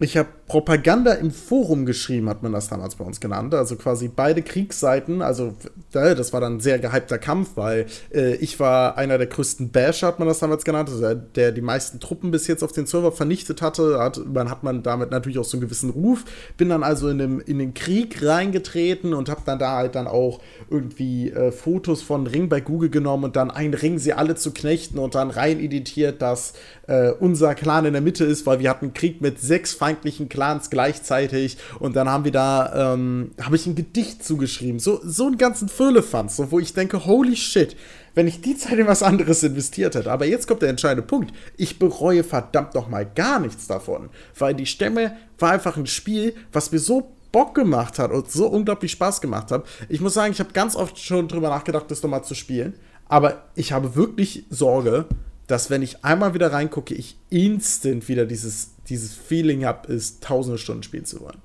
ich 0.00 0.16
habe 0.16 0.28
Propaganda 0.46 1.12
im 1.12 1.30
Forum 1.30 1.84
geschrieben, 1.84 2.28
hat 2.28 2.42
man 2.42 2.52
das 2.52 2.68
damals 2.68 2.96
bei 2.96 3.04
uns 3.04 3.20
genannt. 3.20 3.54
Also 3.54 3.76
quasi 3.76 4.08
beide 4.08 4.42
Kriegsseiten. 4.42 5.20
Also 5.20 5.54
das 5.92 6.32
war 6.32 6.40
dann 6.40 6.56
ein 6.56 6.60
sehr 6.60 6.78
gehypter 6.78 7.18
Kampf, 7.18 7.50
weil 7.56 7.86
äh, 8.12 8.34
ich 8.36 8.58
war 8.58 8.96
einer 8.96 9.18
der 9.18 9.26
größten 9.26 9.70
Basher, 9.70 10.08
hat 10.08 10.18
man 10.18 10.26
das 10.26 10.38
damals 10.38 10.64
genannt, 10.64 10.88
also 10.88 11.00
der, 11.02 11.14
der 11.14 11.52
die 11.52 11.60
meisten 11.60 12.00
Truppen 12.00 12.30
bis 12.30 12.46
jetzt 12.46 12.64
auf 12.64 12.72
den 12.72 12.86
Server 12.86 13.12
vernichtet 13.12 13.60
hatte. 13.60 13.98
Hat, 13.98 14.20
dann 14.32 14.50
hat 14.50 14.62
man 14.62 14.82
damit 14.82 15.10
natürlich 15.10 15.38
auch 15.38 15.44
so 15.44 15.58
einen 15.58 15.62
gewissen 15.62 15.90
Ruf. 15.90 16.24
Bin 16.56 16.70
dann 16.70 16.82
also 16.82 17.08
in, 17.08 17.18
dem, 17.18 17.40
in 17.40 17.58
den 17.58 17.74
Krieg 17.74 18.26
reingetreten 18.26 19.12
und 19.12 19.28
habe 19.28 19.42
dann 19.44 19.58
da 19.58 19.76
halt 19.76 19.94
dann 19.94 20.06
auch 20.06 20.40
irgendwie 20.70 21.30
äh, 21.30 21.52
Fotos 21.52 22.00
von 22.00 22.26
Ring 22.26 22.48
bei 22.48 22.60
Google 22.60 22.88
genommen 22.88 23.24
und 23.24 23.36
dann 23.36 23.50
einen 23.50 23.74
Ring 23.74 23.98
sie 23.98 24.14
alle 24.14 24.34
zu 24.34 24.52
knechten 24.52 24.98
und 24.98 25.14
dann 25.14 25.30
rein 25.30 25.60
editiert, 25.60 26.22
dass 26.22 26.54
äh, 26.90 27.12
unser 27.20 27.54
Clan 27.54 27.84
in 27.84 27.92
der 27.92 28.02
Mitte 28.02 28.24
ist, 28.24 28.46
weil 28.46 28.58
wir 28.58 28.68
hatten 28.68 28.92
Krieg 28.92 29.20
mit 29.20 29.40
sechs 29.40 29.72
feindlichen 29.72 30.28
Clans 30.28 30.70
gleichzeitig 30.70 31.56
und 31.78 31.94
dann 31.94 32.08
haben 32.08 32.24
wir 32.24 32.32
da, 32.32 32.94
ähm, 32.94 33.30
habe 33.40 33.54
ich 33.54 33.66
ein 33.66 33.76
Gedicht 33.76 34.24
zugeschrieben, 34.24 34.80
so, 34.80 35.00
so 35.04 35.26
einen 35.26 35.38
ganzen 35.38 35.68
Firlefanz, 35.68 36.36
so, 36.36 36.50
wo 36.50 36.58
ich 36.58 36.74
denke, 36.74 37.06
holy 37.06 37.36
shit, 37.36 37.76
wenn 38.16 38.26
ich 38.26 38.40
die 38.40 38.56
Zeit 38.56 38.76
in 38.76 38.88
was 38.88 39.04
anderes 39.04 39.44
investiert 39.44 39.94
hätte. 39.94 40.10
Aber 40.10 40.26
jetzt 40.26 40.48
kommt 40.48 40.62
der 40.62 40.68
entscheidende 40.68 41.06
Punkt. 41.06 41.32
Ich 41.56 41.78
bereue 41.78 42.24
verdammt 42.24 42.74
noch 42.74 42.88
mal 42.88 43.06
gar 43.06 43.38
nichts 43.38 43.68
davon, 43.68 44.08
weil 44.36 44.54
die 44.54 44.66
Stämme 44.66 45.16
war 45.38 45.52
einfach 45.52 45.76
ein 45.76 45.86
Spiel, 45.86 46.34
was 46.52 46.72
mir 46.72 46.80
so 46.80 47.12
Bock 47.30 47.54
gemacht 47.54 48.00
hat 48.00 48.10
und 48.10 48.28
so 48.32 48.48
unglaublich 48.48 48.90
Spaß 48.90 49.20
gemacht 49.20 49.52
hat. 49.52 49.64
Ich 49.88 50.00
muss 50.00 50.14
sagen, 50.14 50.32
ich 50.32 50.40
habe 50.40 50.52
ganz 50.52 50.74
oft 50.74 50.98
schon 50.98 51.28
drüber 51.28 51.50
nachgedacht, 51.50 51.88
das 51.88 52.02
nochmal 52.02 52.24
zu 52.24 52.34
spielen. 52.34 52.74
Aber 53.06 53.44
ich 53.54 53.70
habe 53.70 53.94
wirklich 53.94 54.44
Sorge, 54.50 55.06
dass 55.50 55.70
wenn 55.70 55.82
ich 55.82 56.04
einmal 56.04 56.34
wieder 56.34 56.52
reingucke, 56.52 56.94
ich 56.94 57.16
instant 57.28 58.08
wieder 58.08 58.26
dieses, 58.26 58.70
dieses 58.88 59.14
Feeling 59.14 59.64
habe, 59.64 59.92
ist 59.92 60.22
tausende 60.22 60.58
Stunden 60.58 60.82
spielen 60.82 61.04
zu 61.04 61.20
wollen. 61.20 61.38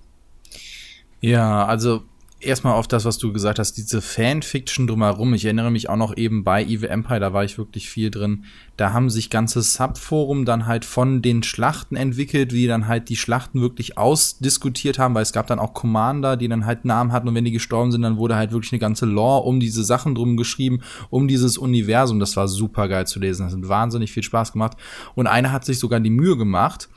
Ja, 1.22 1.66
also 1.66 2.04
erstmal 2.46 2.74
auf 2.74 2.88
das, 2.88 3.06
was 3.06 3.18
du 3.18 3.34
gesagt 3.34 3.60
hast, 3.60 3.74
diese 3.74 4.02
Fanfiction 4.02 4.88
drumherum. 4.88 5.34
Ich 5.34 5.46
erinnere 5.46 5.72
mich 5.72 5.90
auch 5.90 5.96
noch 5.96 6.16
eben 6.16 6.44
bei 6.44 6.64
Eve 6.64 6.90
Empire, 6.90 7.20
da 7.20 7.34
war 7.34 7.44
ich 7.44 7.58
wirklich 7.58 7.90
viel 7.90 8.12
drin. 8.12 8.46
Da 8.78 8.94
haben 8.94 9.10
sich 9.10 9.30
ganze 9.30 9.62
Subforum 9.62 10.46
dann 10.46 10.66
halt 10.66 10.86
von 10.86 11.22
den 11.22 11.44
Schlachten 11.44 11.96
entwickelt, 11.96 12.54
wie 12.54 12.68
dann 12.68 12.88
halt 12.88 13.10
die 13.10 13.16
Schlachten 13.16 13.62
wirklich 13.62 13.98
ausdiskutiert 13.98 15.00
haben, 15.00 15.16
weil 15.16 15.24
es 15.24 15.34
gab 15.34 15.48
dann 15.48 15.60
auch 15.60 15.74
Commander, 15.74 16.38
die 16.38 16.48
dann 16.48 16.66
halt 16.66 16.86
Namen 16.86 17.12
hatten 17.12 17.28
und 17.28 17.36
wenn 17.36 17.46
die 17.46 17.52
gestorben 17.52 17.92
sind, 17.92 18.02
dann 18.02 18.18
wurde 18.18 18.36
halt 18.36 18.52
wirklich 18.52 18.74
eine 18.74 18.80
ganze 18.80 19.06
Lore 19.06 19.46
um 19.46 19.60
diese 19.60 19.84
Sachen 19.84 20.16
drum 20.16 20.38
geschrieben, 20.38 20.82
um 21.10 21.28
dieses 21.28 21.58
Universum. 21.58 22.20
Das 22.20 22.36
war 22.36 22.48
super 22.48 22.88
geil 22.88 23.08
zu 23.08 23.20
lesen. 23.20 23.46
Das 23.46 23.56
hat 23.56 23.68
wahnsinnig 23.68 24.12
viel 24.12 24.24
Spaß 24.24 24.52
gemacht. 24.52 24.78
Und 25.16 25.28
einer 25.28 25.52
hat 25.52 25.66
sich 25.66 25.80
sogar 25.80 26.00
die 26.00 26.10
Mühe 26.10 26.38
gemacht, 26.38 26.90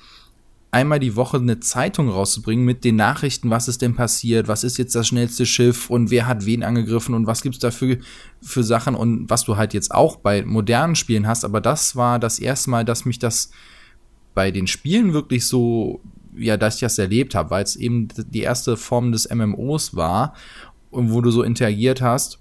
einmal 0.70 0.98
die 0.98 1.16
Woche 1.16 1.38
eine 1.38 1.61
Zeitung 1.61 2.09
rauszubringen 2.09 2.64
mit 2.64 2.85
den 2.85 2.96
Nachrichten, 2.96 3.50
was 3.50 3.68
ist 3.68 3.81
denn 3.81 3.94
passiert, 3.94 4.48
was 4.48 4.64
ist 4.64 4.76
jetzt 4.76 4.94
das 4.94 5.09
schnellste 5.09 5.46
Schiff 5.46 5.88
und 5.88 6.11
wer 6.11 6.26
hat 6.26 6.44
wen 6.44 6.62
angegriffen 6.62 7.14
und 7.14 7.26
was 7.26 7.42
gibt's 7.42 7.59
da 7.59 7.70
für, 7.70 7.98
für 8.42 8.62
Sachen 8.62 8.94
und 8.94 9.31
was 9.31 9.44
du 9.44 9.57
halt 9.57 9.72
jetzt 9.72 9.92
auch 9.92 10.16
bei 10.16 10.44
modernen 10.44 10.94
Spielen 10.94 11.26
hast. 11.26 11.44
Aber 11.44 11.61
das 11.61 11.96
war 11.96 12.18
das 12.18 12.38
erste 12.38 12.70
Mal, 12.70 12.85
dass 12.85 13.04
mich 13.04 13.18
das 13.18 13.50
bei 14.35 14.50
den 14.50 14.66
Spielen 14.66 15.14
wirklich 15.14 15.46
so, 15.46 16.00
ja, 16.37 16.57
dass 16.57 16.76
ich 16.76 16.81
das 16.81 16.98
erlebt 16.98 17.35
habe, 17.35 17.50
weil 17.50 17.64
es 17.64 17.76
eben 17.76 18.09
die 18.28 18.42
erste 18.42 18.76
Form 18.76 19.12
des 19.12 19.28
MMOs 19.35 19.96
war 19.96 20.35
und 20.90 21.12
wo 21.12 21.20
du 21.22 21.31
so 21.31 21.42
interagiert 21.42 22.02
hast. 22.02 22.38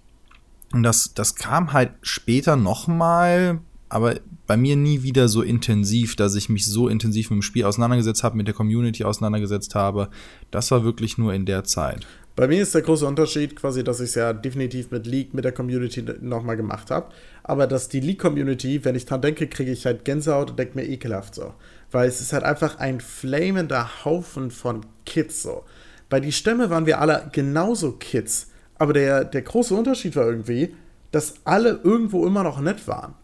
Und 0.74 0.84
das, 0.84 1.14
das 1.14 1.36
kam 1.36 1.72
halt 1.72 1.92
später 2.02 2.58
nochmal 2.58 3.62
aber 3.90 4.20
bei 4.48 4.58
mir 4.58 4.78
nie 4.78 5.04
wieder 5.04 5.28
so 5.28 5.42
intensiv, 5.42 6.16
dass 6.16 6.36
ich 6.36 6.50
mich 6.50 6.66
so 6.66 6.88
intensiv 6.88 7.30
mit 7.30 7.38
dem 7.38 7.42
Spiel 7.42 7.66
auseinandergesetzt 7.66 8.24
habe, 8.24 8.38
mit 8.38 8.48
der 8.48 8.56
Community 8.56 9.04
auseinandergesetzt 9.04 9.76
habe. 9.76 10.10
Das 10.50 10.72
war 10.72 10.84
wirklich 10.86 11.18
nur 11.18 11.34
in 11.34 11.46
der 11.46 11.66
Zeit. 11.66 12.08
Bei 12.38 12.48
mir 12.48 12.62
ist 12.62 12.74
der 12.74 12.84
große 12.84 13.06
Unterschied 13.06 13.56
quasi, 13.56 13.84
dass 13.84 14.00
ich 14.00 14.10
es 14.10 14.16
ja 14.16 14.32
definitiv 14.32 14.92
mit 14.92 15.06
League, 15.08 15.34
mit 15.34 15.44
der 15.44 15.52
Community 15.52 16.06
nochmal 16.22 16.56
gemacht 16.56 16.92
habe. 16.92 17.12
Aber 17.44 17.68
dass 17.68 17.90
die 17.90 18.00
League-Community, 18.00 18.86
wenn 18.86 18.96
ich 18.96 19.06
dran 19.06 19.22
denke, 19.22 19.48
kriege 19.48 19.72
ich 19.72 19.86
halt 19.86 20.06
Gänsehaut 20.06 20.52
und 20.52 20.60
denke 20.60 20.78
mir 20.78 20.88
ekelhaft 20.88 21.36
so. 21.36 21.54
Weil 21.92 22.08
es 22.08 22.22
ist 22.22 22.34
halt 22.34 22.44
einfach 22.44 22.78
ein 22.78 23.02
flamender 23.02 24.06
Haufen 24.06 24.52
von 24.52 24.86
Kids 25.06 25.42
so. 25.42 25.64
Bei 26.10 26.20
die 26.20 26.32
Stämme 26.32 26.70
waren 26.70 26.86
wir 26.86 27.02
alle 27.02 27.30
genauso 27.34 27.94
Kids. 27.94 28.52
Aber 28.76 28.94
der, 28.94 29.26
der 29.26 29.42
große 29.42 29.74
Unterschied 29.74 30.16
war 30.16 30.28
irgendwie, 30.28 30.76
dass 31.12 31.36
alle 31.44 31.80
irgendwo 31.84 32.26
immer 32.26 32.44
noch 32.44 32.62
nett 32.62 32.88
waren. 32.88 33.16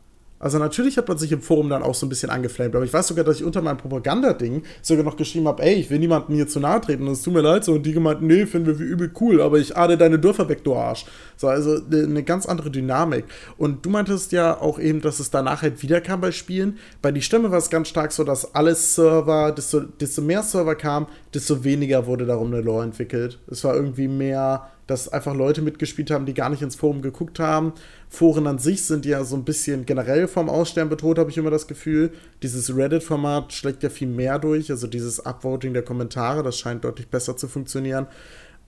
Also 0.43 0.60
natürlich 0.60 0.97
hat 0.97 1.08
man 1.08 1.17
sich 1.17 1.32
im 1.32 1.41
Forum 1.41 1.69
dann 1.69 1.84
auch 1.84 1.95
so 1.95 2.06
ein 2.06 2.10
bisschen 2.10 2.29
angeflamed, 2.29 2.75
aber 2.75 2.84
ich 2.84 2.91
weiß 2.91 3.08
sogar, 3.08 3.23
dass 3.23 3.38
ich 3.38 3.45
unter 3.45 3.62
meinem 3.62 3.77
Propagandading 3.77 4.63
sogar 4.82 5.06
noch 5.06 5.15
geschrieben 5.15 5.47
habe, 5.47 5.63
ey, 5.63 5.75
ich 5.75 5.89
will 5.89 5.99
niemandem 5.99 6.36
hier 6.36 6.49
zu 6.49 6.60
nahe 6.60 6.82
treten 6.82 7.08
und 7.08 7.13
es 7.13 7.21
tut 7.21 7.34
mir 7.34 7.39
leid 7.39 7.63
so 7.63 7.71
und 7.71 7.86
die 7.86 7.93
gemeint, 7.93 8.21
nee, 8.21 8.45
finden 8.45 8.67
wir 8.67 8.77
wie 8.77 8.84
übel 8.84 9.10
cool, 9.21 9.41
aber 9.41 9.58
ich 9.58 9.77
ade 9.77 9.97
deine 9.97 10.19
Dörfer 10.19 10.49
weg, 10.49 10.65
du 10.65 10.75
Arsch. 10.75 11.06
So, 11.38 11.47
also 11.47 11.79
ne, 11.89 12.03
eine 12.03 12.23
ganz 12.23 12.45
andere 12.45 12.69
Dynamik. 12.69 13.23
Und 13.58 13.86
du 13.86 13.89
meintest 13.89 14.34
ja 14.34 14.60
auch 14.60 14.79
eben, 14.79 14.99
dass 14.99 15.21
es 15.21 15.32
danach 15.32 15.62
halt 15.62 15.82
wiederkam 15.82 16.19
bei 16.19 16.34
Spielen. 16.34 16.77
Bei 17.01 17.13
die 17.13 17.21
Stimme 17.21 17.49
war 17.49 17.58
es 17.58 17.69
ganz 17.69 17.88
stark 17.88 18.12
so, 18.12 18.25
dass 18.25 18.53
alle 18.53 18.75
Server, 18.75 19.53
desto, 19.53 19.79
desto 19.79 20.21
mehr 20.21 20.43
Server 20.43 20.75
kam, 20.75 21.08
desto 21.34 21.63
weniger 21.63 22.06
wurde 22.06 22.25
darum 22.25 22.47
eine 22.47 22.62
Lore 22.62 22.84
entwickelt. 22.84 23.39
Es 23.47 23.63
war 23.63 23.75
irgendwie 23.75 24.10
mehr 24.10 24.67
dass 24.93 25.10
einfach 25.10 25.34
Leute 25.34 25.63
mitgespielt 25.63 26.12
haben, 26.12 26.27
die 26.27 26.36
gar 26.36 26.49
nicht 26.49 26.62
ins 26.62 26.75
Forum 26.75 27.01
geguckt 27.01 27.39
haben. 27.39 27.73
Foren 28.10 28.45
an 28.45 28.60
sich 28.60 28.86
sind 28.86 29.06
ja 29.06 29.23
so 29.23 29.36
ein 29.36 29.43
bisschen 29.43 29.88
generell 29.88 30.27
vom 30.27 30.49
Aussterben 30.49 30.89
bedroht, 30.89 31.17
habe 31.17 31.32
ich 31.32 31.38
immer 31.38 31.49
das 31.49 31.67
Gefühl. 31.67 32.12
Dieses 32.43 32.75
Reddit-Format 32.75 33.51
schlägt 33.53 33.82
ja 33.82 33.89
viel 33.89 34.08
mehr 34.08 34.38
durch, 34.38 34.69
also 34.69 34.86
dieses 34.86 35.25
Upvoting 35.25 35.73
der 35.73 35.82
Kommentare, 35.82 36.43
das 36.43 36.60
scheint 36.60 36.84
deutlich 36.84 37.08
besser 37.08 37.36
zu 37.36 37.47
funktionieren. 37.47 38.06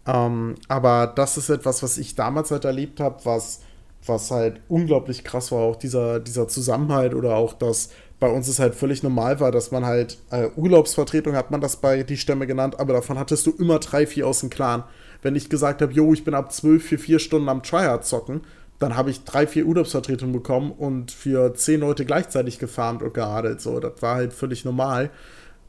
Ähm, 0.07 0.55
aber 0.67 1.13
das 1.15 1.37
ist 1.37 1.49
etwas, 1.49 1.83
was 1.83 1.99
ich 1.99 2.15
damals 2.15 2.49
halt 2.49 2.65
erlebt 2.65 2.99
habe, 2.99 3.23
was, 3.23 3.61
was 4.05 4.31
halt 4.31 4.61
unglaublich 4.67 5.23
krass 5.23 5.51
war, 5.51 5.59
auch 5.59 5.75
dieser, 5.75 6.19
dieser 6.19 6.47
Zusammenhalt 6.47 7.13
oder 7.13 7.35
auch 7.35 7.53
das 7.53 7.89
bei 8.19 8.29
uns 8.29 8.47
es 8.47 8.59
halt 8.59 8.73
völlig 8.73 9.03
normal 9.03 9.39
war, 9.39 9.51
dass 9.51 9.69
man 9.71 9.85
halt 9.85 10.17
äh, 10.31 10.47
Urlaubsvertretung 10.55 11.35
hat 11.35 11.51
man 11.51 11.61
das 11.61 11.75
bei 11.75 12.01
die 12.01 12.17
Stämme 12.17 12.47
genannt, 12.47 12.79
aber 12.79 12.93
davon 12.93 13.19
hattest 13.19 13.45
du 13.45 13.51
immer 13.51 13.77
drei, 13.77 14.07
vier 14.07 14.25
aus 14.25 14.39
dem 14.39 14.49
Clan 14.49 14.85
wenn 15.25 15.35
ich 15.35 15.49
gesagt 15.49 15.81
habe, 15.81 15.91
jo, 15.91 16.13
ich 16.13 16.23
bin 16.23 16.35
ab 16.35 16.53
12 16.53 16.85
für 16.85 16.97
vier 16.99 17.17
Stunden 17.17 17.49
am 17.49 17.63
Tryhard 17.63 18.05
zocken, 18.05 18.41
dann 18.77 18.95
habe 18.95 19.09
ich 19.09 19.23
drei, 19.23 19.47
vier 19.47 19.65
Urlaubsvertretungen 19.65 20.31
bekommen 20.31 20.71
und 20.71 21.09
für 21.11 21.55
zehn 21.55 21.79
Leute 21.79 22.05
gleichzeitig 22.05 22.59
gefarmt 22.59 23.01
und 23.01 23.15
geradelt. 23.15 23.59
So, 23.59 23.79
das 23.79 24.03
war 24.03 24.17
halt 24.17 24.33
völlig 24.33 24.65
normal. 24.65 25.09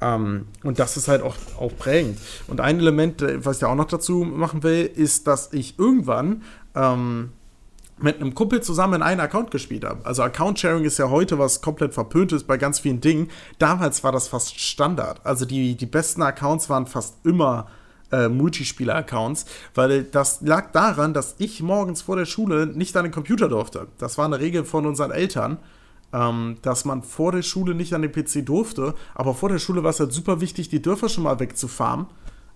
Ähm, 0.02 0.48
und 0.62 0.78
das 0.78 0.98
ist 0.98 1.08
halt 1.08 1.22
auch, 1.22 1.36
auch 1.58 1.74
prägend. 1.74 2.18
Und 2.48 2.60
ein 2.60 2.78
Element, 2.80 3.22
äh, 3.22 3.42
was 3.46 3.56
ich 3.56 3.62
ja 3.62 3.68
auch 3.68 3.76
noch 3.76 3.86
dazu 3.86 4.24
machen 4.24 4.62
will, 4.62 4.90
ist, 4.94 5.26
dass 5.26 5.54
ich 5.54 5.78
irgendwann 5.78 6.42
ähm, 6.74 7.30
mit 7.98 8.20
einem 8.20 8.34
Kumpel 8.34 8.62
zusammen 8.62 8.96
in 8.96 9.02
einen 9.02 9.22
Account 9.22 9.50
gespielt 9.50 9.86
habe. 9.86 10.04
Also 10.04 10.22
Account-Sharing 10.22 10.84
ist 10.84 10.98
ja 10.98 11.08
heute 11.08 11.38
was 11.38 11.62
komplett 11.62 11.94
verpöntes 11.94 12.44
bei 12.44 12.58
ganz 12.58 12.80
vielen 12.80 13.00
Dingen. 13.00 13.30
Damals 13.58 14.04
war 14.04 14.12
das 14.12 14.28
fast 14.28 14.60
Standard. 14.60 15.24
Also 15.24 15.46
die, 15.46 15.76
die 15.76 15.86
besten 15.86 16.20
Accounts 16.20 16.68
waren 16.68 16.84
fast 16.84 17.24
immer 17.24 17.68
äh, 18.12 18.28
Multispieler-Accounts, 18.28 19.46
weil 19.74 20.04
das 20.04 20.40
lag 20.42 20.72
daran, 20.72 21.14
dass 21.14 21.36
ich 21.38 21.62
morgens 21.62 22.02
vor 22.02 22.16
der 22.16 22.26
Schule 22.26 22.66
nicht 22.66 22.96
an 22.96 23.04
den 23.04 23.12
Computer 23.12 23.48
durfte. 23.48 23.88
Das 23.98 24.18
war 24.18 24.24
eine 24.24 24.40
Regel 24.40 24.64
von 24.64 24.86
unseren 24.86 25.10
Eltern, 25.10 25.58
ähm, 26.12 26.56
dass 26.62 26.84
man 26.84 27.02
vor 27.02 27.32
der 27.32 27.42
Schule 27.42 27.74
nicht 27.74 27.92
an 27.92 28.02
den 28.02 28.12
PC 28.12 28.44
durfte, 28.44 28.94
aber 29.14 29.34
vor 29.34 29.48
der 29.48 29.58
Schule 29.58 29.82
war 29.82 29.90
es 29.90 30.00
halt 30.00 30.12
super 30.12 30.40
wichtig, 30.40 30.68
die 30.68 30.82
Dörfer 30.82 31.08
schon 31.08 31.24
mal 31.24 31.40
wegzufarmen. 31.40 32.06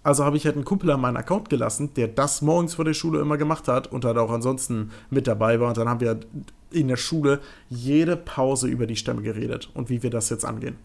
Also 0.03 0.25
habe 0.25 0.39
ich 0.39 0.47
halt 0.47 0.55
einen 0.55 0.65
Kumpel 0.65 0.91
an 0.91 1.01
meinen 1.01 1.19
Account 1.19 1.51
gelassen, 1.51 1.93
der 1.95 2.09
das 2.09 2.41
morgens 2.41 2.75
vor 2.75 2.87
der 2.87 2.95
Schule 2.95 3.21
immer 3.21 3.37
gemacht 3.37 3.69
hat 3.69 3.87
und 3.93 4.07
halt 4.07 4.17
auch 4.17 4.31
ansonsten 4.31 4.93
mit 5.11 5.27
dabei 5.27 5.61
war. 5.61 5.69
Und 5.69 5.77
dann 5.77 5.91
haben 5.91 6.01
wir 6.01 6.21
in 6.71 6.89
der 6.89 6.97
Schule 6.97 7.41
jede 7.69 8.17
Pause 8.17 8.69
über 8.69 8.87
die 8.87 8.97
Stämme 8.97 9.21
geredet 9.21 9.69
und 9.75 9.91
wie 9.91 10.03
wir 10.03 10.11
das 10.11 10.31
jetzt 10.31 10.47
angehen. 10.47 10.77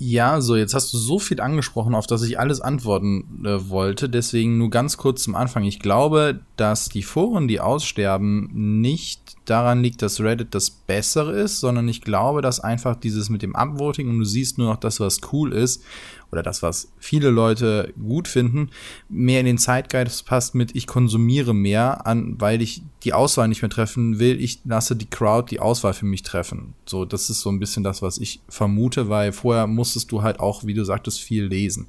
Ja, 0.00 0.40
so, 0.40 0.54
jetzt 0.54 0.74
hast 0.74 0.94
du 0.94 0.96
so 0.96 1.18
viel 1.18 1.40
angesprochen, 1.40 1.96
auf 1.96 2.06
das 2.06 2.22
ich 2.22 2.38
alles 2.38 2.60
antworten 2.60 3.44
äh, 3.44 3.68
wollte. 3.68 4.08
Deswegen 4.08 4.56
nur 4.56 4.70
ganz 4.70 4.96
kurz 4.96 5.24
zum 5.24 5.34
Anfang. 5.34 5.64
Ich 5.64 5.80
glaube, 5.80 6.38
dass 6.56 6.88
die 6.88 7.02
Foren, 7.02 7.48
die 7.48 7.58
aussterben, 7.58 8.80
nicht 8.80 9.34
daran 9.44 9.82
liegt, 9.82 10.00
dass 10.02 10.20
Reddit 10.20 10.54
das 10.54 10.70
Bessere 10.70 11.32
ist, 11.32 11.58
sondern 11.58 11.88
ich 11.88 12.02
glaube, 12.02 12.42
dass 12.42 12.60
einfach 12.60 12.94
dieses 12.94 13.28
mit 13.28 13.42
dem 13.42 13.56
Upvoting 13.56 14.08
und 14.08 14.20
du 14.20 14.24
siehst 14.24 14.56
nur 14.56 14.68
noch 14.68 14.78
das, 14.78 15.00
was 15.00 15.18
cool 15.32 15.52
ist, 15.52 15.82
oder 16.30 16.42
das, 16.42 16.62
was 16.62 16.92
viele 16.98 17.30
Leute 17.30 17.92
gut 18.00 18.28
finden, 18.28 18.70
mehr 19.08 19.40
in 19.40 19.46
den 19.46 19.58
Zeitgeist 19.58 20.26
passt 20.26 20.54
mit 20.54 20.76
ich 20.76 20.86
konsumiere 20.86 21.54
mehr 21.54 22.06
an, 22.06 22.36
weil 22.38 22.60
ich 22.62 22.82
die 23.04 23.12
Auswahl 23.12 23.48
nicht 23.48 23.62
mehr 23.62 23.70
treffen 23.70 24.18
will. 24.18 24.40
Ich 24.40 24.60
lasse 24.64 24.96
die 24.96 25.08
Crowd 25.08 25.50
die 25.50 25.60
Auswahl 25.60 25.94
für 25.94 26.06
mich 26.06 26.22
treffen. 26.22 26.74
So, 26.86 27.04
das 27.04 27.30
ist 27.30 27.40
so 27.40 27.50
ein 27.50 27.60
bisschen 27.60 27.84
das, 27.84 28.02
was 28.02 28.18
ich 28.18 28.40
vermute, 28.48 29.08
weil 29.08 29.32
vorher 29.32 29.66
musstest 29.66 30.12
du 30.12 30.22
halt 30.22 30.40
auch, 30.40 30.64
wie 30.64 30.74
du 30.74 30.84
sagtest, 30.84 31.20
viel 31.20 31.44
lesen. 31.44 31.88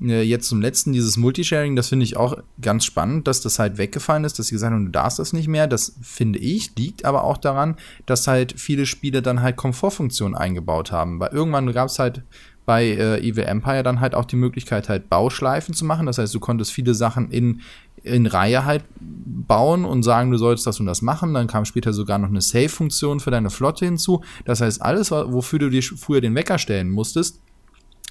Äh, 0.00 0.22
jetzt 0.22 0.48
zum 0.48 0.60
letzten, 0.60 0.92
dieses 0.92 1.16
Multisharing, 1.16 1.76
das 1.76 1.88
finde 1.88 2.04
ich 2.04 2.16
auch 2.16 2.36
ganz 2.60 2.84
spannend, 2.84 3.26
dass 3.26 3.40
das 3.40 3.58
halt 3.58 3.78
weggefallen 3.78 4.24
ist, 4.24 4.38
dass 4.38 4.48
sie 4.48 4.54
gesagt 4.54 4.72
haben, 4.72 4.86
du 4.86 4.92
darfst 4.92 5.18
das 5.18 5.32
nicht 5.32 5.48
mehr. 5.48 5.66
Das 5.66 5.94
finde 6.02 6.38
ich, 6.38 6.76
liegt 6.76 7.04
aber 7.04 7.24
auch 7.24 7.38
daran, 7.38 7.76
dass 8.06 8.26
halt 8.26 8.54
viele 8.58 8.86
Spiele 8.86 9.22
dann 9.22 9.42
halt 9.42 9.56
Komfortfunktionen 9.56 10.36
eingebaut 10.36 10.92
haben. 10.92 11.20
Weil 11.20 11.32
irgendwann 11.32 11.72
gab 11.72 11.88
es 11.88 11.98
halt 11.98 12.22
bei 12.68 12.84
äh, 12.84 13.26
Evil 13.26 13.44
Empire 13.44 13.82
dann 13.82 13.98
halt 13.98 14.14
auch 14.14 14.26
die 14.26 14.36
Möglichkeit, 14.36 14.90
halt 14.90 15.08
Bauschleifen 15.08 15.72
zu 15.72 15.86
machen. 15.86 16.04
Das 16.04 16.18
heißt, 16.18 16.34
du 16.34 16.38
konntest 16.38 16.70
viele 16.70 16.92
Sachen 16.92 17.30
in, 17.30 17.62
in 18.02 18.26
Reihe 18.26 18.66
halt 18.66 18.84
bauen 19.00 19.86
und 19.86 20.02
sagen, 20.02 20.30
du 20.30 20.36
solltest 20.36 20.66
das 20.66 20.78
und 20.78 20.84
das 20.84 21.00
machen. 21.00 21.32
Dann 21.32 21.46
kam 21.46 21.64
später 21.64 21.94
sogar 21.94 22.18
noch 22.18 22.28
eine 22.28 22.42
Save-Funktion 22.42 23.20
für 23.20 23.30
deine 23.30 23.48
Flotte 23.48 23.86
hinzu. 23.86 24.22
Das 24.44 24.60
heißt, 24.60 24.82
alles, 24.82 25.10
wofür 25.10 25.60
du 25.60 25.70
dir 25.70 25.82
früher 25.82 26.20
den 26.20 26.34
Wecker 26.34 26.58
stellen 26.58 26.90
musstest, 26.90 27.40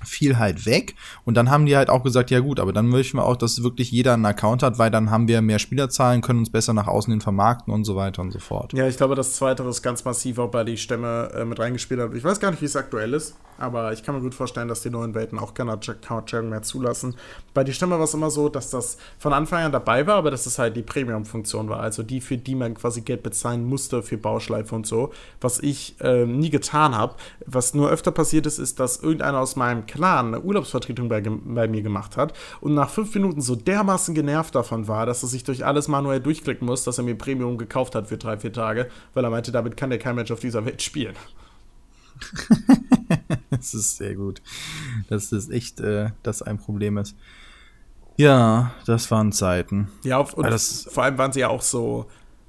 fiel 0.03 0.37
halt 0.37 0.65
weg. 0.65 0.95
Und 1.25 1.35
dann 1.35 1.49
haben 1.49 1.65
die 1.65 1.75
halt 1.75 1.89
auch 1.89 2.03
gesagt, 2.03 2.29
ja 2.29 2.39
gut, 2.39 2.59
aber 2.59 2.73
dann 2.73 2.87
möchten 2.87 3.17
wir 3.17 3.25
auch, 3.25 3.35
dass 3.35 3.63
wirklich 3.63 3.91
jeder 3.91 4.13
einen 4.13 4.25
Account 4.25 4.61
hat, 4.63 4.77
weil 4.77 4.91
dann 4.91 5.09
haben 5.09 5.27
wir 5.27 5.41
mehr 5.41 5.59
Spielerzahlen, 5.59 6.21
können 6.21 6.39
uns 6.39 6.51
besser 6.51 6.73
nach 6.73 6.87
außen 6.87 7.11
hin 7.11 7.21
vermarkten 7.21 7.73
und 7.73 7.83
so 7.83 7.95
weiter 7.95 8.21
und 8.21 8.31
so 8.31 8.39
fort. 8.39 8.73
Ja, 8.73 8.87
ich 8.87 8.97
glaube, 8.97 9.15
das 9.15 9.33
Zweite 9.33 9.63
ist 9.63 9.81
ganz 9.81 10.05
massiv 10.05 10.37
auch 10.39 10.49
bei 10.49 10.63
die 10.63 10.77
Stämme 10.77 11.31
äh, 11.33 11.45
mit 11.45 11.59
reingespielt 11.59 11.99
hat. 11.99 12.13
Ich 12.13 12.23
weiß 12.23 12.39
gar 12.39 12.51
nicht, 12.51 12.61
wie 12.61 12.65
es 12.65 12.75
aktuell 12.75 13.13
ist, 13.13 13.35
aber 13.57 13.91
ich 13.91 14.03
kann 14.03 14.15
mir 14.15 14.21
gut 14.21 14.35
vorstellen, 14.35 14.67
dass 14.67 14.81
die 14.81 14.89
neuen 14.89 15.15
Welten 15.15 15.39
auch 15.39 15.53
keine 15.53 15.71
Account-Sharing 15.71 16.49
mehr 16.49 16.61
zulassen. 16.61 17.15
Bei 17.53 17.63
die 17.63 17.73
Stämme 17.73 17.97
war 17.97 18.05
es 18.05 18.13
immer 18.13 18.29
so, 18.29 18.49
dass 18.49 18.69
das 18.69 18.97
von 19.17 19.33
Anfang 19.33 19.63
an 19.63 19.71
dabei 19.71 20.05
war, 20.05 20.15
aber 20.15 20.29
dass 20.29 20.45
es 20.45 20.59
halt 20.59 20.75
die 20.75 20.83
Premium-Funktion 20.83 21.69
war, 21.69 21.79
also 21.79 22.03
die, 22.03 22.21
für 22.21 22.37
die 22.37 22.55
man 22.55 22.75
quasi 22.75 23.01
Geld 23.01 23.23
bezahlen 23.23 23.65
musste 23.65 24.03
für 24.03 24.17
Bauschleife 24.17 24.75
und 24.75 24.85
so, 24.85 25.11
was 25.41 25.59
ich 25.59 25.99
äh, 26.01 26.25
nie 26.25 26.51
getan 26.51 26.95
habe. 26.95 27.15
Was 27.45 27.73
nur 27.73 27.89
öfter 27.89 28.11
passiert 28.11 28.45
ist, 28.45 28.59
ist, 28.59 28.79
dass 28.79 29.01
irgendeiner 29.01 29.39
aus 29.39 29.55
meinem 29.55 29.86
Clan 29.87 30.27
eine 30.27 30.41
Urlaubsvertretung 30.41 31.09
bei, 31.09 31.21
bei, 31.21 31.67
mir 31.67 31.81
gemacht 31.81 32.17
hat 32.17 32.33
und 32.61 32.73
nach 32.73 32.89
fünf 32.89 33.13
Minuten 33.15 33.41
so 33.41 33.55
dermaßen 33.55 34.13
genervt 34.13 34.55
davon 34.55 34.87
war, 34.87 35.05
dass 35.05 35.23
er 35.23 35.29
sich 35.29 35.43
durch 35.43 35.65
alles 35.65 35.87
manuell 35.87 36.19
durchklicken 36.19 36.67
muss, 36.67 36.83
dass 36.83 36.97
er 36.97 37.03
mir 37.03 37.15
Premium 37.15 37.57
gekauft 37.57 37.95
hat 37.95 38.07
für 38.07 38.17
drei, 38.17 38.37
vier 38.37 38.53
Tage, 38.53 38.89
weil 39.13 39.23
er 39.23 39.29
meinte, 39.29 39.51
damit 39.51 39.77
kann 39.77 39.89
der 39.89 39.99
kein 39.99 40.15
Mensch 40.15 40.31
auf 40.31 40.39
dieser 40.39 40.65
Welt 40.65 40.81
spielen. 40.81 41.15
das 43.49 43.73
ist 43.73 43.97
sehr 43.97 44.15
gut. 44.15 44.41
Dass 45.09 45.29
das 45.29 45.49
echt 45.49 45.79
äh, 45.79 46.11
das 46.23 46.41
ein 46.41 46.57
Problem 46.57 46.97
ist. 46.97 47.15
Ja, 48.17 48.71
das 48.85 49.11
waren 49.11 49.31
Zeiten. 49.31 49.89
Ja, 50.03 50.19
und 50.19 50.49
das, 50.49 50.87
vor 50.91 51.03
allem 51.03 51.17
waren 51.17 51.31
sie 51.31 51.41
ja 51.41 51.49
auch 51.49 51.61
so 51.61 52.07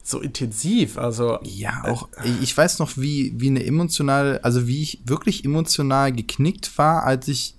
so 0.08 0.20
intensiv. 0.20 0.98
Also 0.98 1.38
ja, 1.42 1.84
auch 1.84 2.08
äh, 2.24 2.30
ich 2.42 2.56
weiß 2.56 2.78
noch, 2.78 2.96
wie 2.96 3.32
wie 3.36 3.48
eine 3.48 3.64
emotionale, 3.64 4.42
also 4.42 4.66
wie 4.66 4.82
ich 4.82 5.02
wirklich 5.04 5.44
emotional 5.44 6.12
geknickt 6.12 6.76
war, 6.78 7.04
als 7.04 7.28
ich 7.28 7.54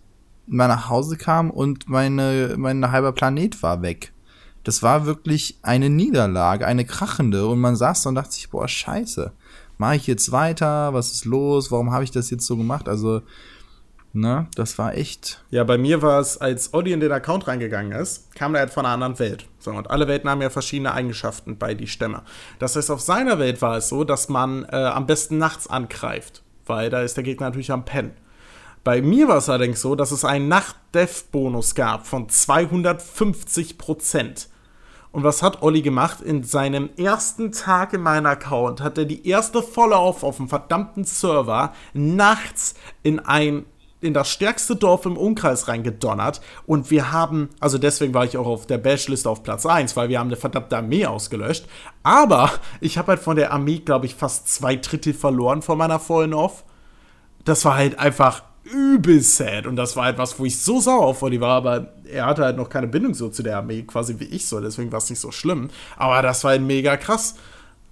mal 0.48 0.68
nach 0.68 0.90
Hause 0.90 1.16
kam 1.18 1.52
und 1.52 1.88
meine 1.88 2.56
mein 2.58 2.92
halber 2.92 3.12
Planet 3.12 3.62
war 3.62 3.82
weg. 3.82 4.14
Das 4.64 4.84
war 4.84 5.06
wirklich 5.06 5.58
eine 5.62 5.90
Niederlage, 5.90 6.66
eine 6.66 6.86
krachende 6.86 7.48
und 7.48 7.60
man 7.60 7.76
saß 7.76 8.04
da 8.04 8.10
und 8.10 8.16
dachte 8.16 8.34
sich, 8.34 8.50
boah, 8.50 8.68
scheiße. 8.68 9.32
Mache 9.78 9.96
ich 9.96 10.08
jetzt 10.08 10.32
weiter? 10.34 10.94
Was 10.94 11.14
ist 11.14 11.26
los? 11.26 11.72
Warum 11.72 11.92
habe 11.92 12.04
ich 12.04 12.12
das 12.12 12.30
jetzt 12.30 12.46
so 12.46 12.58
gemacht? 12.58 12.90
Also 12.90 13.22
Ne, 14.12 14.48
das 14.56 14.80
war 14.80 14.96
echt. 14.96 15.44
Ja, 15.52 15.64
bei 15.64 15.78
mir 15.78 16.02
war 16.02 16.20
es, 16.20 16.38
als 16.38 16.74
Olli 16.74 16.94
in 16.94 17.00
den 17.00 17.12
Account 17.12 17.48
reingegangen 17.48 17.92
ist, 17.92 18.34
kam 18.34 18.56
er 18.56 18.62
halt 18.62 18.72
von 18.72 18.86
einer 18.86 18.96
anderen 18.96 19.20
Welt. 19.20 19.46
So, 19.60 19.70
und 19.72 19.92
alle 19.92 20.08
Welten 20.08 20.30
haben 20.30 20.42
ja 20.42 20.50
verschiedene 20.50 20.94
Eigenschaften 20.94 21.58
bei 21.58 21.76
die 21.76 21.88
Stämme. 21.88 22.24
Das 22.58 22.76
heißt, 22.76 22.90
auf 22.90 23.02
seiner 23.02 23.38
Welt 23.38 23.62
war 23.62 23.78
es 23.78 23.90
so, 23.90 24.04
dass 24.04 24.28
man 24.28 24.66
äh, 24.72 24.76
am 24.76 25.06
besten 25.06 25.38
nachts 25.38 25.68
angreift, 25.68 26.42
weil 26.66 26.90
da 26.90 27.04
ist 27.04 27.18
der 27.18 27.24
Gegner 27.24 27.48
natürlich 27.48 27.72
am 27.72 27.86
Pennen. 27.86 28.14
Bei 28.84 29.02
mir 29.02 29.28
war 29.28 29.38
es 29.38 29.50
allerdings 29.50 29.82
so, 29.82 29.94
dass 29.94 30.12
es 30.12 30.26
einen 30.26 30.48
Nacht-Death-Bonus 30.48 31.76
gab 31.76 32.08
von 32.08 32.30
250 32.30 33.78
Prozent. 33.78 34.50
Und 35.12 35.24
was 35.24 35.44
hat 35.44 35.62
Olli 35.62 35.82
gemacht? 35.82 36.22
In 36.22 36.44
seinem 36.44 36.90
ersten 36.98 37.52
Tag 37.52 37.94
in 37.94 38.02
meinem 38.02 38.28
Account 38.28 38.82
hat 38.82 38.98
er 38.98 39.06
die 39.06 39.28
erste 39.28 39.62
Follow-up 39.62 40.24
auf 40.24 40.38
dem 40.38 40.48
verdammten 40.48 41.04
Server 41.04 41.74
nachts 41.94 42.76
in 43.04 43.20
ein 43.20 43.66
in 44.02 44.14
das 44.14 44.30
stärkste 44.30 44.76
Dorf 44.76 45.06
im 45.06 45.18
Umkreis 45.18 45.68
reingedonnert 45.68 46.42
und 46.66 46.90
wir 46.90 47.12
haben, 47.12 47.50
also 47.60 47.78
deswegen 47.78 48.14
war 48.14 48.26
ich 48.26 48.38
auch 48.38 48.48
auf 48.48 48.66
der 48.66 48.78
Bash-Liste 48.78 49.30
auf 49.30 49.44
Platz 49.44 49.66
1, 49.66 49.96
weil 49.96 50.10
wir 50.10 50.20
haben 50.20 50.28
eine 50.28 50.38
verdammte 50.38 50.78
Armee 50.78 51.06
ausgelöscht. 51.06 51.66
Aber 52.04 52.52
ich 52.82 52.98
habe 52.98 53.10
halt 53.10 53.20
von 53.20 53.36
der 53.36 53.52
Armee, 53.52 53.80
glaube 53.80 54.06
ich, 54.06 54.16
fast 54.16 54.48
zwei 54.48 54.76
Drittel 54.78 55.14
verloren 55.14 55.62
von 55.62 55.78
meiner 55.78 56.00
Fallen 56.00 56.34
Off. 56.34 56.64
Das 57.44 57.66
war 57.66 57.76
halt 57.76 58.00
einfach 58.00 58.44
übel 58.64 59.22
sad 59.22 59.66
und 59.66 59.76
das 59.76 59.96
war 59.96 60.10
etwas, 60.10 60.32
halt 60.32 60.40
wo 60.40 60.46
ich 60.46 60.60
so 60.60 60.80
sauer 60.80 61.06
auf 61.06 61.24
Olli 61.24 61.42
war, 61.42 61.56
aber 61.56 61.94
er 62.06 62.26
hatte 62.26 62.44
halt 62.44 62.58
noch 62.58 62.70
keine 62.70 62.88
Bindung 62.88 63.14
so 63.14 63.30
zu 63.30 63.44
der 63.44 63.58
Armee, 63.58 63.84
quasi 63.84 64.20
wie 64.20 64.26
ich 64.26 64.48
so, 64.48 64.60
deswegen 64.60 64.92
war 64.92 65.00
es 65.00 65.10
nicht 65.10 65.20
so 65.20 65.32
schlimm. 65.32 65.70
Aber 65.98 66.22
das 66.22 66.44
war 66.44 66.52
halt 66.52 66.62
mega 66.62 66.98
krass. 66.98 67.36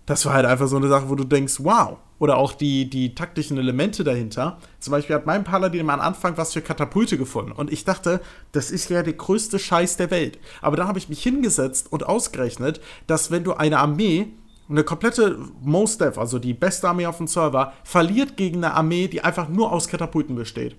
Das 0.06 0.26
war 0.26 0.34
halt 0.34 0.46
einfach 0.46 0.68
so 0.68 0.78
eine 0.78 0.88
Sache, 0.88 1.10
wo 1.10 1.16
du 1.16 1.24
denkst, 1.24 1.56
wow. 1.60 1.98
Oder 2.20 2.38
auch 2.38 2.54
die, 2.54 2.90
die 2.90 3.14
taktischen 3.14 3.58
Elemente 3.58 4.04
dahinter. 4.04 4.58
Zum 4.80 4.92
Beispiel 4.92 5.16
hat 5.16 5.26
mein 5.26 5.44
Paladin 5.44 5.90
am 5.90 6.00
Anfang 6.00 6.36
was 6.38 6.54
für 6.54 6.62
Katapulte 6.62 7.18
gefunden. 7.18 7.52
Und 7.52 7.72
ich 7.72 7.86
dachte, 7.86 8.22
das 8.52 8.72
ist 8.72 8.90
ja 8.90 9.04
der 9.04 9.14
größte 9.14 9.60
Scheiß 9.60 9.98
der 9.98 10.10
Welt. 10.10 10.40
Aber 10.62 10.78
dann 10.78 10.88
habe 10.88 11.00
ich 11.00 11.10
mich 11.10 11.22
hingesetzt 11.22 11.92
und 11.92 12.06
ausgerechnet, 12.06 12.82
dass 13.06 13.30
wenn 13.30 13.44
du 13.44 13.54
eine 13.54 13.80
Armee 13.80 14.28
eine 14.70 14.84
komplette 14.84 15.38
Most 15.62 16.02
Def, 16.02 16.18
also 16.18 16.40
die 16.40 16.54
beste 16.54 16.90
Armee 16.90 17.06
auf 17.06 17.18
dem 17.18 17.28
Server, 17.28 17.74
verliert 17.84 18.36
gegen 18.36 18.58
eine 18.58 18.74
Armee, 18.74 19.08
die 19.08 19.24
einfach 19.24 19.48
nur 19.48 19.72
aus 19.72 19.88
Katapulten 19.88 20.36
besteht. 20.36 20.76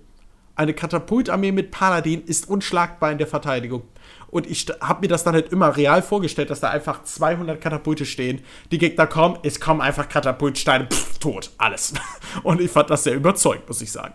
Eine 0.57 0.75
Katapultarmee 0.75 1.53
mit 1.53 1.71
Paladin 1.71 2.23
ist 2.25 2.49
unschlagbar 2.49 3.13
in 3.13 3.19
der 3.19 3.29
Verteidigung. 3.29 3.85
Und 4.29 4.47
ich 4.47 4.67
habe 4.81 5.01
mir 5.03 5.09
das 5.09 5.25
dann 5.25 5.35
halt 5.35 5.53
immer 5.53 5.77
real 5.77 6.03
vorgestellt, 6.03 6.51
dass 6.51 6.61
da 6.61 6.71
einfach 6.71 7.03
200 7.03 7.61
Katapulte 7.61 8.05
stehen. 8.05 8.41
Die 8.71 8.79
Gegner 8.79 9.07
kommen, 9.07 9.39
es 9.43 9.59
kommen 9.61 9.81
einfach 9.81 10.09
Katapultsteine, 10.09 10.87
pff, 10.87 11.19
tot, 11.19 11.51
alles. 11.59 11.95
Und 12.43 12.61
ich 12.61 12.71
fand 12.71 12.91
das 12.91 13.05
sehr 13.05 13.15
überzeugend, 13.15 13.67
muss 13.67 13.81
ich 13.81 13.91
sagen. 13.91 14.15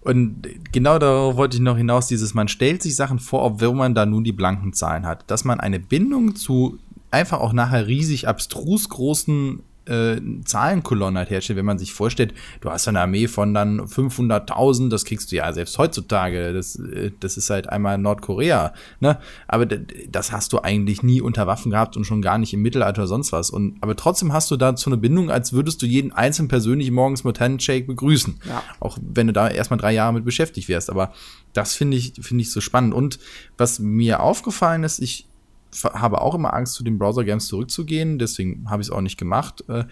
Und 0.00 0.48
genau 0.72 0.98
darauf 0.98 1.36
wollte 1.36 1.56
ich 1.56 1.62
noch 1.62 1.76
hinaus, 1.76 2.08
dieses, 2.08 2.34
man 2.34 2.48
stellt 2.48 2.82
sich 2.82 2.96
Sachen 2.96 3.20
vor, 3.20 3.44
obwohl 3.44 3.74
man 3.74 3.94
da 3.94 4.04
nun 4.04 4.24
die 4.24 4.32
blanken 4.32 4.72
Zahlen 4.72 5.06
hat. 5.06 5.30
Dass 5.30 5.44
man 5.44 5.60
eine 5.60 5.78
Bindung 5.78 6.34
zu 6.34 6.78
einfach 7.12 7.40
auch 7.40 7.52
nachher 7.52 7.86
riesig 7.86 8.26
abstrus 8.26 8.88
großen 8.88 9.62
äh, 9.86 10.20
Zahlenkolonne 10.44 11.18
halt 11.18 11.30
herstellt, 11.30 11.56
wenn 11.58 11.66
man 11.66 11.78
sich 11.78 11.92
vorstellt, 11.92 12.34
du 12.60 12.70
hast 12.70 12.88
eine 12.88 13.00
Armee 13.00 13.28
von 13.28 13.54
dann 13.54 13.80
500.000, 13.80 14.88
das 14.88 15.04
kriegst 15.04 15.32
du 15.32 15.36
ja 15.36 15.52
selbst 15.52 15.78
heutzutage, 15.78 16.52
das, 16.52 16.76
äh, 16.76 17.12
das 17.20 17.36
ist 17.36 17.50
halt 17.50 17.68
einmal 17.68 17.98
Nordkorea, 17.98 18.72
ne? 19.00 19.18
Aber 19.48 19.66
das 19.66 20.32
hast 20.32 20.52
du 20.52 20.60
eigentlich 20.60 21.02
nie 21.02 21.20
unter 21.20 21.46
Waffen 21.46 21.70
gehabt 21.70 21.96
und 21.96 22.04
schon 22.04 22.22
gar 22.22 22.38
nicht 22.38 22.52
im 22.54 22.62
Mittelalter 22.62 23.02
oder 23.02 23.08
sonst 23.08 23.32
was. 23.32 23.50
Und, 23.50 23.76
aber 23.80 23.96
trotzdem 23.96 24.32
hast 24.32 24.50
du 24.50 24.56
dazu 24.56 24.90
eine 24.90 24.96
Bindung, 24.96 25.30
als 25.30 25.52
würdest 25.52 25.82
du 25.82 25.86
jeden 25.86 26.12
einzelnen 26.12 26.48
persönlich 26.48 26.90
morgens 26.90 27.24
mit 27.24 27.40
Handshake 27.40 27.86
begrüßen. 27.86 28.40
Ja. 28.48 28.62
Auch 28.80 28.98
wenn 29.02 29.26
du 29.26 29.32
da 29.32 29.48
erstmal 29.48 29.78
drei 29.78 29.92
Jahre 29.92 30.12
mit 30.12 30.24
beschäftigt 30.24 30.68
wärst. 30.68 30.90
Aber 30.90 31.12
das 31.52 31.74
finde 31.74 31.96
ich, 31.96 32.14
finde 32.20 32.42
ich 32.42 32.52
so 32.52 32.60
spannend. 32.60 32.94
Und 32.94 33.18
was 33.58 33.78
mir 33.78 34.20
aufgefallen 34.20 34.84
ist, 34.84 35.00
ich, 35.00 35.26
habe 35.94 36.20
auch 36.20 36.34
immer 36.34 36.54
Angst, 36.54 36.74
zu 36.74 36.84
den 36.84 36.98
Browser-Games 36.98 37.46
zurückzugehen, 37.46 38.18
deswegen 38.18 38.68
habe 38.70 38.82
ich 38.82 38.88
es 38.88 38.92
auch 38.92 39.00
nicht 39.00 39.18
gemacht. 39.18 39.64
Äh, 39.68 39.84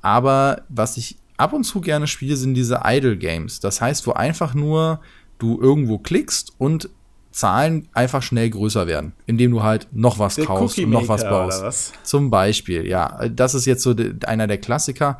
aber 0.00 0.62
was 0.68 0.96
ich 0.96 1.18
ab 1.36 1.52
und 1.52 1.64
zu 1.64 1.80
gerne 1.80 2.06
spiele, 2.06 2.36
sind 2.36 2.54
diese 2.54 2.82
Idle-Games. 2.84 3.60
Das 3.60 3.80
heißt, 3.80 4.06
wo 4.06 4.12
einfach 4.12 4.54
nur 4.54 5.00
du 5.38 5.60
irgendwo 5.60 5.98
klickst 5.98 6.52
und 6.58 6.90
Zahlen 7.30 7.88
einfach 7.92 8.22
schnell 8.22 8.50
größer 8.50 8.86
werden, 8.86 9.12
indem 9.26 9.52
du 9.52 9.62
halt 9.62 9.86
noch 9.92 10.18
was 10.18 10.34
Der 10.34 10.46
kaufst 10.46 10.78
und 10.78 10.90
noch 10.90 11.08
was 11.08 11.22
baust. 11.22 11.62
Was? 11.62 11.92
Zum 12.02 12.30
Beispiel, 12.30 12.86
ja. 12.86 13.28
Das 13.28 13.54
ist 13.54 13.64
jetzt 13.66 13.82
so 13.82 13.94
einer 14.26 14.46
der 14.46 14.58
Klassiker. 14.58 15.18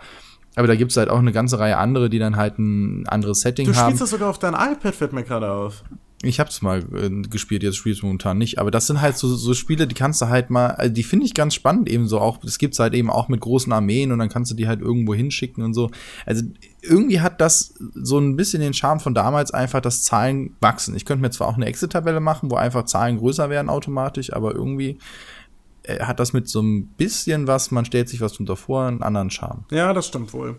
Aber 0.57 0.66
da 0.66 0.75
gibt 0.75 0.90
es 0.90 0.97
halt 0.97 1.11
auch 1.11 1.18
eine 1.18 1.31
ganze 1.31 1.61
Reihe 1.61 1.77
andere, 1.77 2.11
die 2.11 2.18
dann 2.18 2.37
halt 2.37 2.59
ein 2.59 3.07
anderes 3.07 3.40
Setting 3.40 3.66
haben. 3.68 3.75
Du 3.75 3.81
spielst 3.81 4.01
das 4.01 4.11
sogar 4.11 4.31
auf 4.31 4.40
dein 4.40 4.55
iPad, 4.55 4.94
fällt 4.94 5.12
mir 5.12 5.23
gerade 5.23 5.49
auf. 5.49 5.85
Ich 6.22 6.40
hab's 6.40 6.62
mal 6.62 6.85
äh, 6.94 7.11
gespielt, 7.28 7.62
jetzt 7.62 7.76
spiele 7.76 7.94
ich 7.94 8.02
momentan 8.02 8.38
nicht. 8.38 8.59
Aber 8.59 8.72
das 8.72 8.88
sind 8.88 9.00
halt 9.00 9.16
so, 9.16 9.28
so 9.37 9.54
Spiele, 9.54 9.87
die 9.87 9.94
kannst 9.94 10.20
du 10.20 10.28
halt 10.28 10.50
mal, 10.50 10.70
also 10.72 10.92
die 10.92 11.04
finde 11.04 11.26
ich 11.26 11.35
ganz 11.35 11.54
spannend 11.54 11.88
eben 11.88 12.09
so 12.09 12.18
auch. 12.20 12.38
Das 12.38 12.59
gibt's 12.59 12.81
halt 12.81 12.94
eben 12.94 13.09
auch 13.09 13.28
mit 13.28 13.40
großen 13.40 13.72
Armeen 13.72 14.11
und 14.11 14.18
dann 14.18 14.28
kannst 14.28 14.50
du 14.50 14.57
die 14.57 14.66
halt 14.66 14.81
irgendwo 14.81 15.14
hinschicken 15.14 15.62
und 15.62 15.74
so. 15.74 15.90
Also 16.26 16.42
irgendwie 16.83 17.20
hat 17.20 17.40
das 17.40 17.74
so 17.94 18.18
ein 18.18 18.35
bisschen 18.35 18.61
den 18.61 18.74
Charme 18.74 18.98
von 18.98 19.14
damals 19.14 19.52
einfach, 19.52 19.81
dass 19.81 20.02
Zahlen 20.02 20.57
wachsen. 20.61 20.96
Ich 20.96 21.04
könnte 21.04 21.22
mir 21.22 21.31
zwar 21.31 21.46
auch 21.46 21.57
eine 21.57 21.66
Excel-Tabelle 21.66 22.20
machen, 22.20 22.50
wo 22.50 22.57
einfach 22.57 22.85
Zahlen 22.85 23.18
größer 23.18 23.48
werden 23.48 23.68
automatisch, 23.68 24.33
aber 24.33 24.57
irgendwie 24.57 24.98
äh, 25.85 26.00
hat 26.00 26.18
das 26.18 26.33
mit 26.33 26.48
so 26.48 26.61
ein 26.61 26.87
bisschen 26.96 27.46
was, 27.46 27.70
man 27.70 27.85
stellt 27.85 28.09
sich 28.09 28.20
was 28.20 28.33
drunter 28.33 28.57
vor, 28.57 28.87
einen 28.87 29.02
anderen 29.02 29.31
Charme. 29.31 29.64
Ja, 29.70 29.92
das 29.92 30.09
stimmt 30.09 30.33
wohl. 30.33 30.57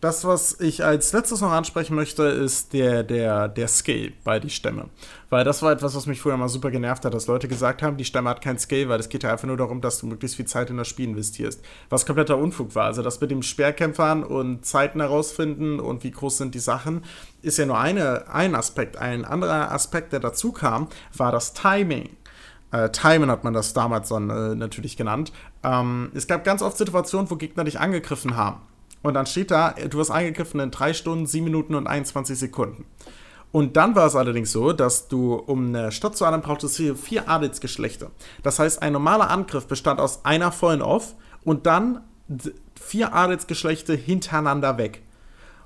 Das, 0.00 0.26
was 0.26 0.60
ich 0.60 0.84
als 0.84 1.14
letztes 1.14 1.40
noch 1.40 1.52
ansprechen 1.52 1.94
möchte, 1.94 2.24
ist 2.24 2.74
der, 2.74 3.02
der, 3.02 3.48
der 3.48 3.66
Scale 3.66 4.12
bei 4.24 4.38
die 4.38 4.50
Stämme. 4.50 4.90
Weil 5.30 5.42
das 5.42 5.62
war 5.62 5.72
etwas, 5.72 5.96
was 5.96 6.06
mich 6.06 6.20
früher 6.20 6.36
mal 6.36 6.50
super 6.50 6.70
genervt 6.70 7.06
hat, 7.06 7.14
dass 7.14 7.26
Leute 7.26 7.48
gesagt 7.48 7.82
haben, 7.82 7.96
die 7.96 8.04
Stämme 8.04 8.28
hat 8.28 8.42
kein 8.42 8.58
Scale, 8.58 8.90
weil 8.90 9.00
es 9.00 9.08
geht 9.08 9.22
ja 9.22 9.32
einfach 9.32 9.48
nur 9.48 9.56
darum, 9.56 9.80
dass 9.80 9.98
du 9.98 10.06
möglichst 10.06 10.36
viel 10.36 10.44
Zeit 10.44 10.68
in 10.68 10.76
das 10.76 10.88
Spiel 10.88 11.08
investierst. 11.08 11.62
Was 11.88 12.04
kompletter 12.04 12.36
Unfug 12.36 12.74
war. 12.74 12.84
Also 12.84 13.02
das 13.02 13.20
mit 13.22 13.30
dem 13.30 13.42
Speerkämpfern 13.42 14.22
und 14.22 14.66
Zeiten 14.66 15.00
herausfinden 15.00 15.80
und 15.80 16.04
wie 16.04 16.10
groß 16.10 16.36
sind 16.36 16.54
die 16.54 16.60
Sachen, 16.60 17.02
ist 17.40 17.56
ja 17.56 17.64
nur 17.64 17.78
eine, 17.78 18.28
ein 18.30 18.54
Aspekt. 18.54 18.98
Ein 18.98 19.24
anderer 19.24 19.72
Aspekt, 19.72 20.12
der 20.12 20.20
dazu 20.20 20.52
kam, 20.52 20.88
war 21.16 21.32
das 21.32 21.54
Timing. 21.54 22.10
Äh, 22.70 22.90
Timen 22.90 23.30
hat 23.30 23.44
man 23.44 23.54
das 23.54 23.72
damals 23.72 24.10
dann 24.10 24.28
äh, 24.28 24.54
natürlich 24.54 24.98
genannt. 24.98 25.32
Ähm, 25.62 26.10
es 26.14 26.26
gab 26.26 26.44
ganz 26.44 26.60
oft 26.60 26.76
Situationen, 26.76 27.30
wo 27.30 27.36
Gegner 27.36 27.64
dich 27.64 27.80
angegriffen 27.80 28.36
haben. 28.36 28.60
Und 29.06 29.14
dann 29.14 29.26
steht 29.26 29.52
da, 29.52 29.70
du 29.70 30.00
hast 30.00 30.10
eingegriffen 30.10 30.58
in 30.58 30.72
3 30.72 30.92
Stunden, 30.92 31.26
7 31.26 31.44
Minuten 31.44 31.76
und 31.76 31.86
21 31.86 32.36
Sekunden. 32.36 32.86
Und 33.52 33.76
dann 33.76 33.94
war 33.94 34.08
es 34.08 34.16
allerdings 34.16 34.50
so, 34.50 34.72
dass 34.72 35.06
du, 35.06 35.34
um 35.34 35.68
eine 35.68 35.92
Stadt 35.92 36.16
zu 36.16 36.24
erlangen, 36.24 36.42
brauchtest 36.42 36.76
du 36.80 36.96
vier 36.96 37.28
Adelsgeschlechter. 37.28 38.10
Das 38.42 38.58
heißt, 38.58 38.82
ein 38.82 38.92
normaler 38.92 39.30
Angriff 39.30 39.68
bestand 39.68 40.00
aus 40.00 40.24
einer 40.24 40.50
vollen 40.50 40.82
Off 40.82 41.14
und 41.44 41.66
dann 41.66 42.00
vier 42.74 43.14
Adelsgeschlechter 43.14 43.94
hintereinander 43.94 44.76
weg. 44.76 45.02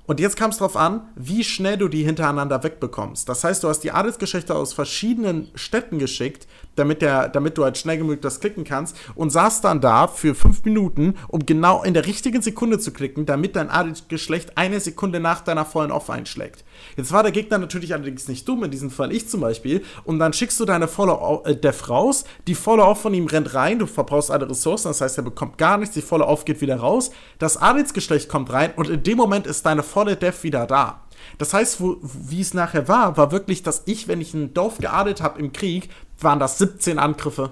Und 0.05 0.19
jetzt 0.19 0.35
kam 0.35 0.51
es 0.51 0.57
darauf 0.57 0.77
an, 0.77 1.09
wie 1.15 1.43
schnell 1.43 1.77
du 1.77 1.87
die 1.87 2.03
hintereinander 2.03 2.63
wegbekommst. 2.63 3.27
Das 3.27 3.43
heißt, 3.43 3.63
du 3.63 3.69
hast 3.69 3.79
die 3.79 3.91
Adelsgeschlechter 3.91 4.55
aus 4.55 4.73
verschiedenen 4.73 5.49
Städten 5.55 5.97
geschickt, 5.97 6.47
damit, 6.81 7.01
der, 7.01 7.29
damit 7.29 7.57
du 7.57 7.63
halt 7.63 7.77
schnell 7.77 7.99
genug 7.99 8.21
das 8.21 8.39
klicken 8.39 8.63
kannst 8.63 8.97
und 9.15 9.29
saß 9.29 9.61
dann 9.61 9.81
da 9.81 10.07
für 10.07 10.33
fünf 10.35 10.65
Minuten, 10.65 11.15
um 11.27 11.45
genau 11.45 11.83
in 11.83 11.93
der 11.93 12.07
richtigen 12.07 12.41
Sekunde 12.41 12.79
zu 12.79 12.91
klicken, 12.91 13.25
damit 13.25 13.55
dein 13.55 13.69
Adelsgeschlecht 13.69 14.57
eine 14.57 14.79
Sekunde 14.79 15.19
nach 15.19 15.41
deiner 15.41 15.63
vollen 15.63 15.91
Off 15.91 16.09
einschlägt. 16.09 16.65
Jetzt 16.97 17.11
war 17.11 17.21
der 17.21 17.31
Gegner 17.31 17.59
natürlich 17.59 17.93
allerdings 17.93 18.27
nicht 18.27 18.47
dumm, 18.47 18.63
in 18.63 18.71
diesem 18.71 18.89
Fall 18.89 19.11
ich 19.11 19.29
zum 19.29 19.41
Beispiel, 19.41 19.83
und 20.03 20.17
dann 20.17 20.33
schickst 20.33 20.59
du 20.59 20.65
deine 20.65 20.87
volle 20.87 21.17
äh, 21.45 21.55
Def 21.55 21.87
raus, 21.87 22.25
die 22.47 22.55
volle 22.55 22.83
Off 22.83 23.01
von 23.01 23.13
ihm 23.13 23.27
rennt 23.27 23.53
rein, 23.53 23.77
du 23.77 23.85
verbrauchst 23.85 24.31
alle 24.31 24.49
Ressourcen, 24.49 24.87
das 24.87 25.01
heißt, 25.01 25.17
er 25.19 25.23
bekommt 25.23 25.59
gar 25.59 25.77
nichts, 25.77 25.93
die 25.93 26.01
volle 26.01 26.25
Off 26.25 26.45
geht 26.45 26.61
wieder 26.61 26.77
raus, 26.77 27.11
das 27.37 27.57
Adelsgeschlecht 27.57 28.27
kommt 28.27 28.51
rein 28.51 28.73
und 28.75 28.89
in 28.89 29.03
dem 29.03 29.17
Moment 29.17 29.45
ist 29.45 29.65
deine 29.65 29.83
volle 29.83 30.15
Def 30.15 30.43
wieder 30.43 30.65
da. 30.65 31.03
Das 31.37 31.53
heißt, 31.53 31.81
wie 31.81 32.41
es 32.41 32.53
nachher 32.53 32.87
war, 32.87 33.17
war 33.17 33.31
wirklich, 33.31 33.63
dass 33.63 33.83
ich, 33.85 34.07
wenn 34.07 34.21
ich 34.21 34.33
ein 34.33 34.53
Dorf 34.53 34.77
geadelt 34.79 35.21
habe 35.21 35.39
im 35.39 35.53
Krieg, 35.53 35.89
waren 36.23 36.39
das 36.39 36.57
17 36.57 36.99
Angriffe. 36.99 37.51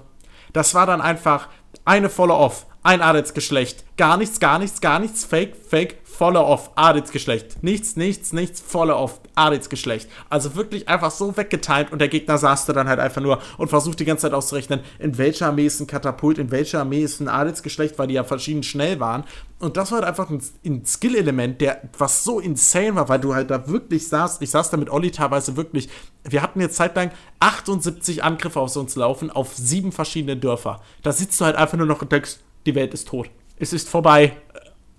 Das 0.53 0.73
war 0.73 0.85
dann 0.85 1.01
einfach 1.01 1.49
eine 1.85 2.09
volle 2.09 2.33
Off, 2.33 2.65
ein 2.81 3.01
Adelsgeschlecht, 3.01 3.83
gar 3.97 4.17
nichts, 4.17 4.39
gar 4.39 4.57
nichts, 4.57 4.79
gar 4.79 4.99
nichts, 4.99 5.25
Fake, 5.25 5.55
Fake, 5.55 5.97
voller 6.03 6.41
auf 6.41 6.71
Adelsgeschlecht. 6.75 7.63
Nichts, 7.63 7.95
nichts, 7.95 8.33
nichts, 8.33 8.61
voller 8.61 8.95
auf 8.95 9.21
Adelsgeschlecht. 9.35 10.09
Also 10.29 10.55
wirklich 10.55 10.87
einfach 10.87 11.11
so 11.11 11.35
weggetimt 11.35 11.91
und 11.91 11.99
der 11.99 12.09
Gegner 12.09 12.37
saß 12.37 12.65
da 12.65 12.73
dann 12.73 12.87
halt 12.87 12.99
einfach 12.99 13.21
nur 13.21 13.39
und 13.57 13.69
versucht 13.69 13.99
die 13.99 14.05
ganze 14.05 14.23
Zeit 14.23 14.33
auszurechnen, 14.33 14.81
in 14.97 15.17
welcher 15.17 15.47
Armee 15.47 15.65
ist 15.65 15.79
ein 15.79 15.87
Katapult, 15.87 16.37
in 16.37 16.51
welcher 16.51 16.81
Armee 16.81 17.03
ist 17.03 17.19
ein 17.19 17.27
Adelsgeschlecht, 17.29 17.97
weil 17.99 18.07
die 18.07 18.15
ja 18.15 18.23
verschieden 18.23 18.63
schnell 18.63 18.99
waren. 18.99 19.23
Und 19.59 19.77
das 19.77 19.91
war 19.91 19.99
halt 19.99 20.07
einfach 20.07 20.29
ein, 20.29 20.41
ein 20.65 20.85
Skill-Element, 20.85 21.61
der 21.61 21.81
was 21.97 22.23
so 22.23 22.39
insane 22.39 22.95
war, 22.95 23.07
weil 23.07 23.19
du 23.19 23.33
halt 23.33 23.49
da 23.49 23.67
wirklich 23.67 24.07
saßt. 24.07 24.41
Ich 24.41 24.51
saß 24.51 24.69
da 24.69 24.77
mit 24.77 24.89
Olli 24.89 25.11
teilweise 25.11 25.55
wirklich. 25.57 25.89
Wir 26.23 26.41
hatten 26.41 26.59
jetzt 26.59 26.75
zeitlang 26.75 27.11
78 27.39 28.23
Angriffe 28.23 28.59
auf 28.59 28.75
uns 28.75 28.95
laufen, 28.95 29.31
auf 29.31 29.53
sieben 29.55 29.91
verschiedene 29.91 30.37
Dörfer. 30.37 30.81
Da 31.01 31.11
sitzt 31.11 31.39
du 31.39 31.45
halt 31.45 31.55
einfach 31.55 31.77
nur 31.77 31.87
noch 31.87 32.01
und 32.01 32.11
denkst, 32.11 32.39
die 32.65 32.75
Welt 32.75 32.93
ist 32.93 33.07
tot. 33.07 33.29
Es 33.57 33.73
ist 33.73 33.89
vorbei 33.89 34.33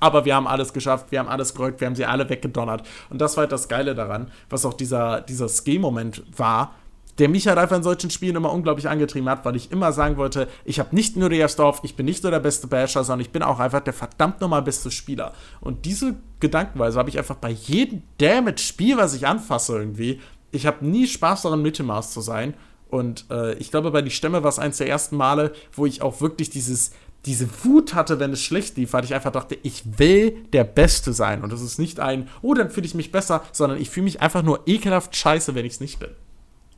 aber 0.01 0.25
wir 0.25 0.35
haben 0.35 0.49
alles 0.49 0.73
geschafft, 0.73 1.12
wir 1.12 1.18
haben 1.18 1.29
alles 1.29 1.55
gerückt, 1.55 1.81
wir 1.81 1.87
haben 1.87 1.94
sie 1.94 2.07
alle 2.07 2.29
weggedonnert. 2.29 2.87
Und 3.11 3.20
das 3.20 3.37
war 3.37 3.42
halt 3.42 3.53
das 3.53 3.68
Geile 3.68 3.94
daran, 3.94 4.33
was 4.49 4.64
auch 4.64 4.75
dieser, 4.75 5.20
dieser 5.20 5.49
Skill-Moment 5.49 6.25
war, 6.37 6.75
der 7.18 7.29
mich 7.29 7.46
halt 7.46 7.59
einfach 7.59 7.77
in 7.77 7.83
solchen 7.83 8.09
Spielen 8.09 8.37
immer 8.37 8.51
unglaublich 8.51 8.88
angetrieben 8.88 9.29
hat, 9.29 9.44
weil 9.44 9.55
ich 9.55 9.70
immer 9.70 9.92
sagen 9.92 10.16
wollte, 10.16 10.49
ich 10.64 10.81
habe 10.81 10.94
nicht 10.94 11.16
nur 11.16 11.31
auf, 11.59 11.81
ich 11.83 11.94
bin 11.94 12.07
nicht 12.07 12.23
nur 12.23 12.33
der 12.33 12.40
beste 12.40 12.66
Basher, 12.66 13.05
sondern 13.05 13.20
ich 13.20 13.31
bin 13.31 13.42
auch 13.42 13.61
einfach 13.61 13.81
der 13.81 13.92
verdammt 13.92 14.40
nochmal 14.40 14.62
beste 14.62 14.90
Spieler. 14.90 15.35
Und 15.61 15.85
diese 15.85 16.16
Gedankenweise 16.40 16.99
habe 16.99 17.11
ich 17.11 17.18
einfach 17.18 17.37
bei 17.37 17.51
jedem 17.51 18.03
Damage-Spiel, 18.18 18.96
was 18.96 19.14
ich 19.14 19.27
anfasse 19.27 19.77
irgendwie. 19.77 20.18
Ich 20.51 20.66
habe 20.66 20.87
nie 20.87 21.07
Spaß 21.07 21.42
daran, 21.42 21.61
Mittelmaß 21.61 22.12
zu 22.12 22.23
sein. 22.23 22.55
Und 22.88 23.27
äh, 23.31 23.55
ich 23.55 23.70
glaube, 23.70 23.90
bei 23.90 24.03
die 24.03 24.11
Stämme 24.11 24.42
war 24.42 24.49
es 24.49 24.59
eins 24.59 24.79
der 24.79 24.88
ersten 24.88 25.16
Male, 25.16 25.53
wo 25.75 25.85
ich 25.85 26.01
auch 26.01 26.23
wirklich 26.23 26.49
dieses, 26.49 26.92
diese 27.27 27.49
Wut 27.65 27.95
hatte, 27.95 28.19
wenn 28.19 28.33
es 28.33 28.43
schlecht 28.43 28.77
lief, 28.77 28.93
weil 28.93 29.05
ich 29.05 29.15
einfach 29.15 29.33
dachte, 29.33 29.59
ich 29.63 29.83
will 29.99 30.35
der 30.53 30.65
Beste 30.65 31.13
sein. 31.13 31.43
Und 31.43 31.53
das 31.53 31.61
ist 31.61 31.79
nicht 31.79 32.01
ein, 32.01 32.29
oh, 32.41 32.55
dann 32.55 32.71
fühle 32.71 32.87
ich 32.87 32.95
mich 32.95 33.13
besser, 33.13 33.43
sondern 33.53 33.81
ich 33.81 33.91
fühle 33.91 34.05
mich 34.05 34.21
einfach 34.21 34.43
nur 34.43 34.63
ekelhaft 34.67 35.15
scheiße, 35.15 35.55
wenn 35.55 35.67
ich 35.67 35.75
es 35.75 35.81
nicht 35.81 35.99
bin. 35.99 36.11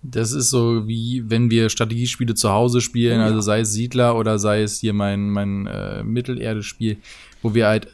Das 0.02 0.32
ist 0.32 0.50
so 0.50 0.88
wie 0.88 1.22
wenn 1.28 1.48
wir 1.48 1.68
Strategiespiele 1.68 2.34
zu 2.34 2.50
Hause 2.50 2.80
spielen, 2.80 3.20
ja. 3.20 3.26
also 3.26 3.40
sei 3.40 3.60
es 3.60 3.72
Siedler 3.72 4.16
oder 4.16 4.40
sei 4.40 4.62
es 4.62 4.80
hier 4.80 4.92
mein, 4.92 5.30
mein 5.30 5.68
äh, 5.68 6.02
Mittelerde-Spiel, 6.02 6.96
wo 7.40 7.54
wir 7.54 7.68
halt 7.68 7.86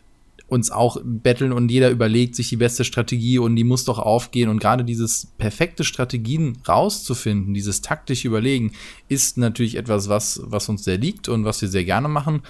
uns 0.48 0.70
auch 0.70 0.98
betteln 1.04 1.52
und 1.52 1.70
jeder 1.70 1.90
überlegt 1.90 2.34
sich 2.34 2.48
die 2.48 2.56
beste 2.56 2.82
Strategie 2.82 3.38
und 3.38 3.54
die 3.54 3.64
muss 3.64 3.84
doch 3.84 3.98
aufgehen. 3.98 4.48
Und 4.48 4.60
gerade 4.60 4.82
dieses 4.82 5.26
perfekte 5.36 5.84
Strategien 5.84 6.58
rauszufinden, 6.66 7.52
dieses 7.52 7.82
taktische 7.82 8.28
Überlegen, 8.28 8.72
ist 9.08 9.36
natürlich 9.36 9.76
etwas, 9.76 10.08
was, 10.08 10.40
was 10.44 10.68
uns 10.70 10.84
sehr 10.84 10.96
liegt 10.96 11.28
und 11.28 11.44
was 11.44 11.60
wir 11.60 11.68
sehr 11.68 11.84
gerne 11.84 12.08
machen. 12.08 12.42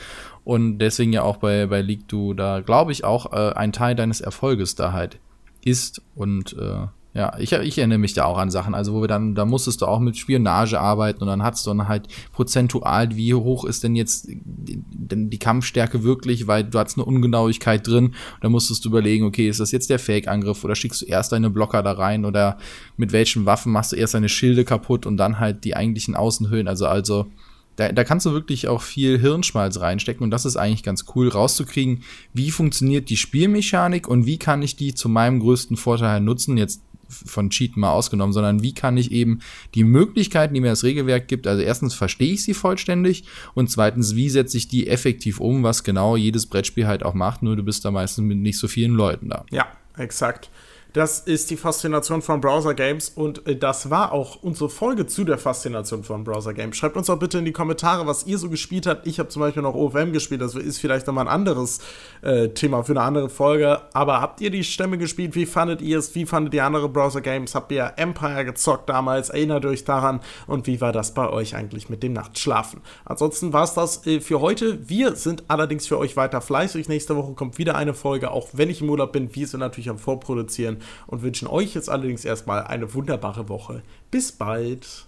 Und 0.44 0.78
deswegen 0.78 1.12
ja 1.12 1.22
auch 1.22 1.38
bei, 1.38 1.66
bei 1.66 1.82
League 1.82 2.06
du 2.08 2.34
da, 2.34 2.60
glaube 2.60 2.92
ich, 2.92 3.04
auch 3.04 3.32
äh, 3.32 3.52
ein 3.54 3.72
Teil 3.72 3.96
deines 3.96 4.20
Erfolges 4.20 4.76
da 4.76 4.92
halt 4.92 5.18
ist. 5.64 6.00
Und 6.14 6.56
äh, 6.56 6.86
ja, 7.18 7.36
ich, 7.36 7.50
ich 7.50 7.78
erinnere 7.78 7.98
mich 7.98 8.14
da 8.14 8.26
auch 8.26 8.38
an 8.38 8.52
Sachen, 8.52 8.76
also 8.76 8.94
wo 8.94 9.00
wir 9.00 9.08
dann, 9.08 9.34
da 9.34 9.44
musstest 9.44 9.82
du 9.82 9.86
auch 9.86 9.98
mit 9.98 10.16
Spionage 10.16 10.78
arbeiten 10.78 11.20
und 11.20 11.26
dann 11.26 11.42
hattest 11.42 11.66
du 11.66 11.70
dann 11.70 11.88
halt 11.88 12.06
prozentual, 12.30 13.16
wie 13.16 13.34
hoch 13.34 13.64
ist 13.64 13.82
denn 13.82 13.96
jetzt 13.96 14.28
die, 14.28 15.38
Kampfstärke 15.40 16.04
wirklich, 16.04 16.46
weil 16.46 16.62
du 16.62 16.78
hattest 16.78 16.96
eine 16.96 17.06
Ungenauigkeit 17.06 17.84
drin. 17.84 18.14
Dann 18.40 18.52
musstest 18.52 18.84
du 18.84 18.90
überlegen, 18.90 19.24
okay, 19.24 19.48
ist 19.48 19.58
das 19.58 19.72
jetzt 19.72 19.90
der 19.90 19.98
Fake-Angriff 19.98 20.62
oder 20.62 20.76
schickst 20.76 21.02
du 21.02 21.06
erst 21.06 21.32
deine 21.32 21.50
Blocker 21.50 21.82
da 21.82 21.90
rein 21.90 22.24
oder 22.24 22.58
mit 22.96 23.10
welchen 23.10 23.46
Waffen 23.46 23.72
machst 23.72 23.90
du 23.90 23.96
erst 23.96 24.14
deine 24.14 24.28
Schilde 24.28 24.64
kaputt 24.64 25.04
und 25.04 25.16
dann 25.16 25.40
halt 25.40 25.64
die 25.64 25.74
eigentlichen 25.74 26.14
Außenhöhlen, 26.14 26.68
also 26.68 26.86
also 26.86 27.26
da, 27.78 27.92
da 27.92 28.02
kannst 28.02 28.26
du 28.26 28.32
wirklich 28.32 28.66
auch 28.66 28.82
viel 28.82 29.20
Hirnschmalz 29.20 29.78
reinstecken 29.78 30.24
und 30.24 30.32
das 30.32 30.44
ist 30.44 30.56
eigentlich 30.56 30.82
ganz 30.82 31.04
cool 31.14 31.28
rauszukriegen, 31.28 32.02
wie 32.34 32.50
funktioniert 32.50 33.08
die 33.08 33.16
Spielmechanik 33.16 34.08
und 34.08 34.26
wie 34.26 34.36
kann 34.36 34.62
ich 34.62 34.74
die 34.74 34.94
zu 34.94 35.08
meinem 35.08 35.38
größten 35.38 35.76
Vorteil 35.76 36.20
nutzen. 36.20 36.56
Jetzt 36.56 36.82
von 37.08 37.50
Cheaten 37.50 37.80
mal 37.80 37.92
ausgenommen, 37.92 38.32
sondern 38.32 38.62
wie 38.62 38.74
kann 38.74 38.96
ich 38.96 39.12
eben 39.12 39.40
die 39.74 39.84
Möglichkeiten, 39.84 40.54
die 40.54 40.60
mir 40.60 40.70
das 40.70 40.84
Regelwerk 40.84 41.28
gibt, 41.28 41.46
also 41.46 41.62
erstens 41.62 41.94
verstehe 41.94 42.32
ich 42.32 42.42
sie 42.42 42.54
vollständig 42.54 43.24
und 43.54 43.70
zweitens, 43.70 44.14
wie 44.14 44.30
setze 44.30 44.56
ich 44.56 44.68
die 44.68 44.88
effektiv 44.88 45.40
um, 45.40 45.62
was 45.62 45.84
genau 45.84 46.16
jedes 46.16 46.46
Brettspiel 46.46 46.86
halt 46.86 47.02
auch 47.02 47.14
macht, 47.14 47.42
nur 47.42 47.56
du 47.56 47.62
bist 47.62 47.84
da 47.84 47.90
meistens 47.90 48.24
mit 48.24 48.38
nicht 48.38 48.58
so 48.58 48.68
vielen 48.68 48.92
Leuten 48.92 49.28
da. 49.28 49.44
Ja, 49.50 49.66
exakt. 49.96 50.50
Das 50.94 51.18
ist 51.18 51.50
die 51.50 51.58
Faszination 51.58 52.22
von 52.22 52.40
Browser 52.40 52.72
Games 52.72 53.10
und 53.10 53.46
äh, 53.46 53.54
das 53.54 53.90
war 53.90 54.10
auch 54.10 54.42
unsere 54.42 54.70
Folge 54.70 55.06
zu 55.06 55.24
der 55.24 55.36
Faszination 55.36 56.02
von 56.02 56.24
Browser 56.24 56.54
Games. 56.54 56.78
Schreibt 56.78 56.96
uns 56.96 57.08
doch 57.08 57.18
bitte 57.18 57.38
in 57.38 57.44
die 57.44 57.52
Kommentare, 57.52 58.06
was 58.06 58.26
ihr 58.26 58.38
so 58.38 58.48
gespielt 58.48 58.86
habt. 58.86 59.06
Ich 59.06 59.18
habe 59.18 59.28
zum 59.28 59.40
Beispiel 59.40 59.62
noch 59.62 59.74
OFM 59.74 60.12
gespielt, 60.14 60.40
das 60.40 60.54
ist 60.54 60.78
vielleicht 60.78 61.06
nochmal 61.06 61.26
ein 61.26 61.32
anderes 61.32 61.80
äh, 62.22 62.48
Thema 62.48 62.84
für 62.84 62.92
eine 62.92 63.02
andere 63.02 63.28
Folge. 63.28 63.82
Aber 63.92 64.22
habt 64.22 64.40
ihr 64.40 64.48
die 64.48 64.64
Stämme 64.64 64.96
gespielt? 64.96 65.34
Wie 65.34 65.44
fandet 65.44 65.82
ihr 65.82 65.98
es? 65.98 66.14
Wie 66.14 66.24
fandet 66.24 66.54
ihr 66.54 66.64
andere 66.64 66.88
Browser 66.88 67.20
Games? 67.20 67.54
Habt 67.54 67.70
ihr 67.70 67.92
Empire 67.96 68.46
gezockt 68.46 68.88
damals? 68.88 69.28
Erinnert 69.28 69.66
euch 69.66 69.84
daran? 69.84 70.20
Und 70.46 70.66
wie 70.66 70.80
war 70.80 70.92
das 70.92 71.12
bei 71.12 71.28
euch 71.28 71.54
eigentlich 71.54 71.90
mit 71.90 72.02
dem 72.02 72.14
Nachtschlafen? 72.14 72.80
Ansonsten 73.04 73.52
war 73.52 73.64
es 73.64 73.74
das 73.74 74.06
äh, 74.06 74.20
für 74.20 74.40
heute. 74.40 74.88
Wir 74.88 75.16
sind 75.16 75.44
allerdings 75.48 75.86
für 75.86 75.98
euch 75.98 76.16
weiter 76.16 76.40
fleißig. 76.40 76.88
Nächste 76.88 77.14
Woche 77.14 77.34
kommt 77.34 77.58
wieder 77.58 77.74
eine 77.74 77.92
Folge, 77.92 78.30
auch 78.30 78.48
wenn 78.54 78.70
ich 78.70 78.80
im 78.80 78.88
Urlaub 78.88 79.12
bin. 79.12 79.34
Wir 79.34 79.46
sind 79.46 79.60
natürlich 79.60 79.90
am 79.90 79.98
Vorproduzieren 79.98 80.77
und 81.06 81.22
wünschen 81.22 81.48
euch 81.48 81.74
jetzt 81.74 81.90
allerdings 81.90 82.24
erstmal 82.24 82.64
eine 82.64 82.94
wunderbare 82.94 83.48
Woche. 83.48 83.82
Bis 84.10 84.32
bald. 84.32 85.07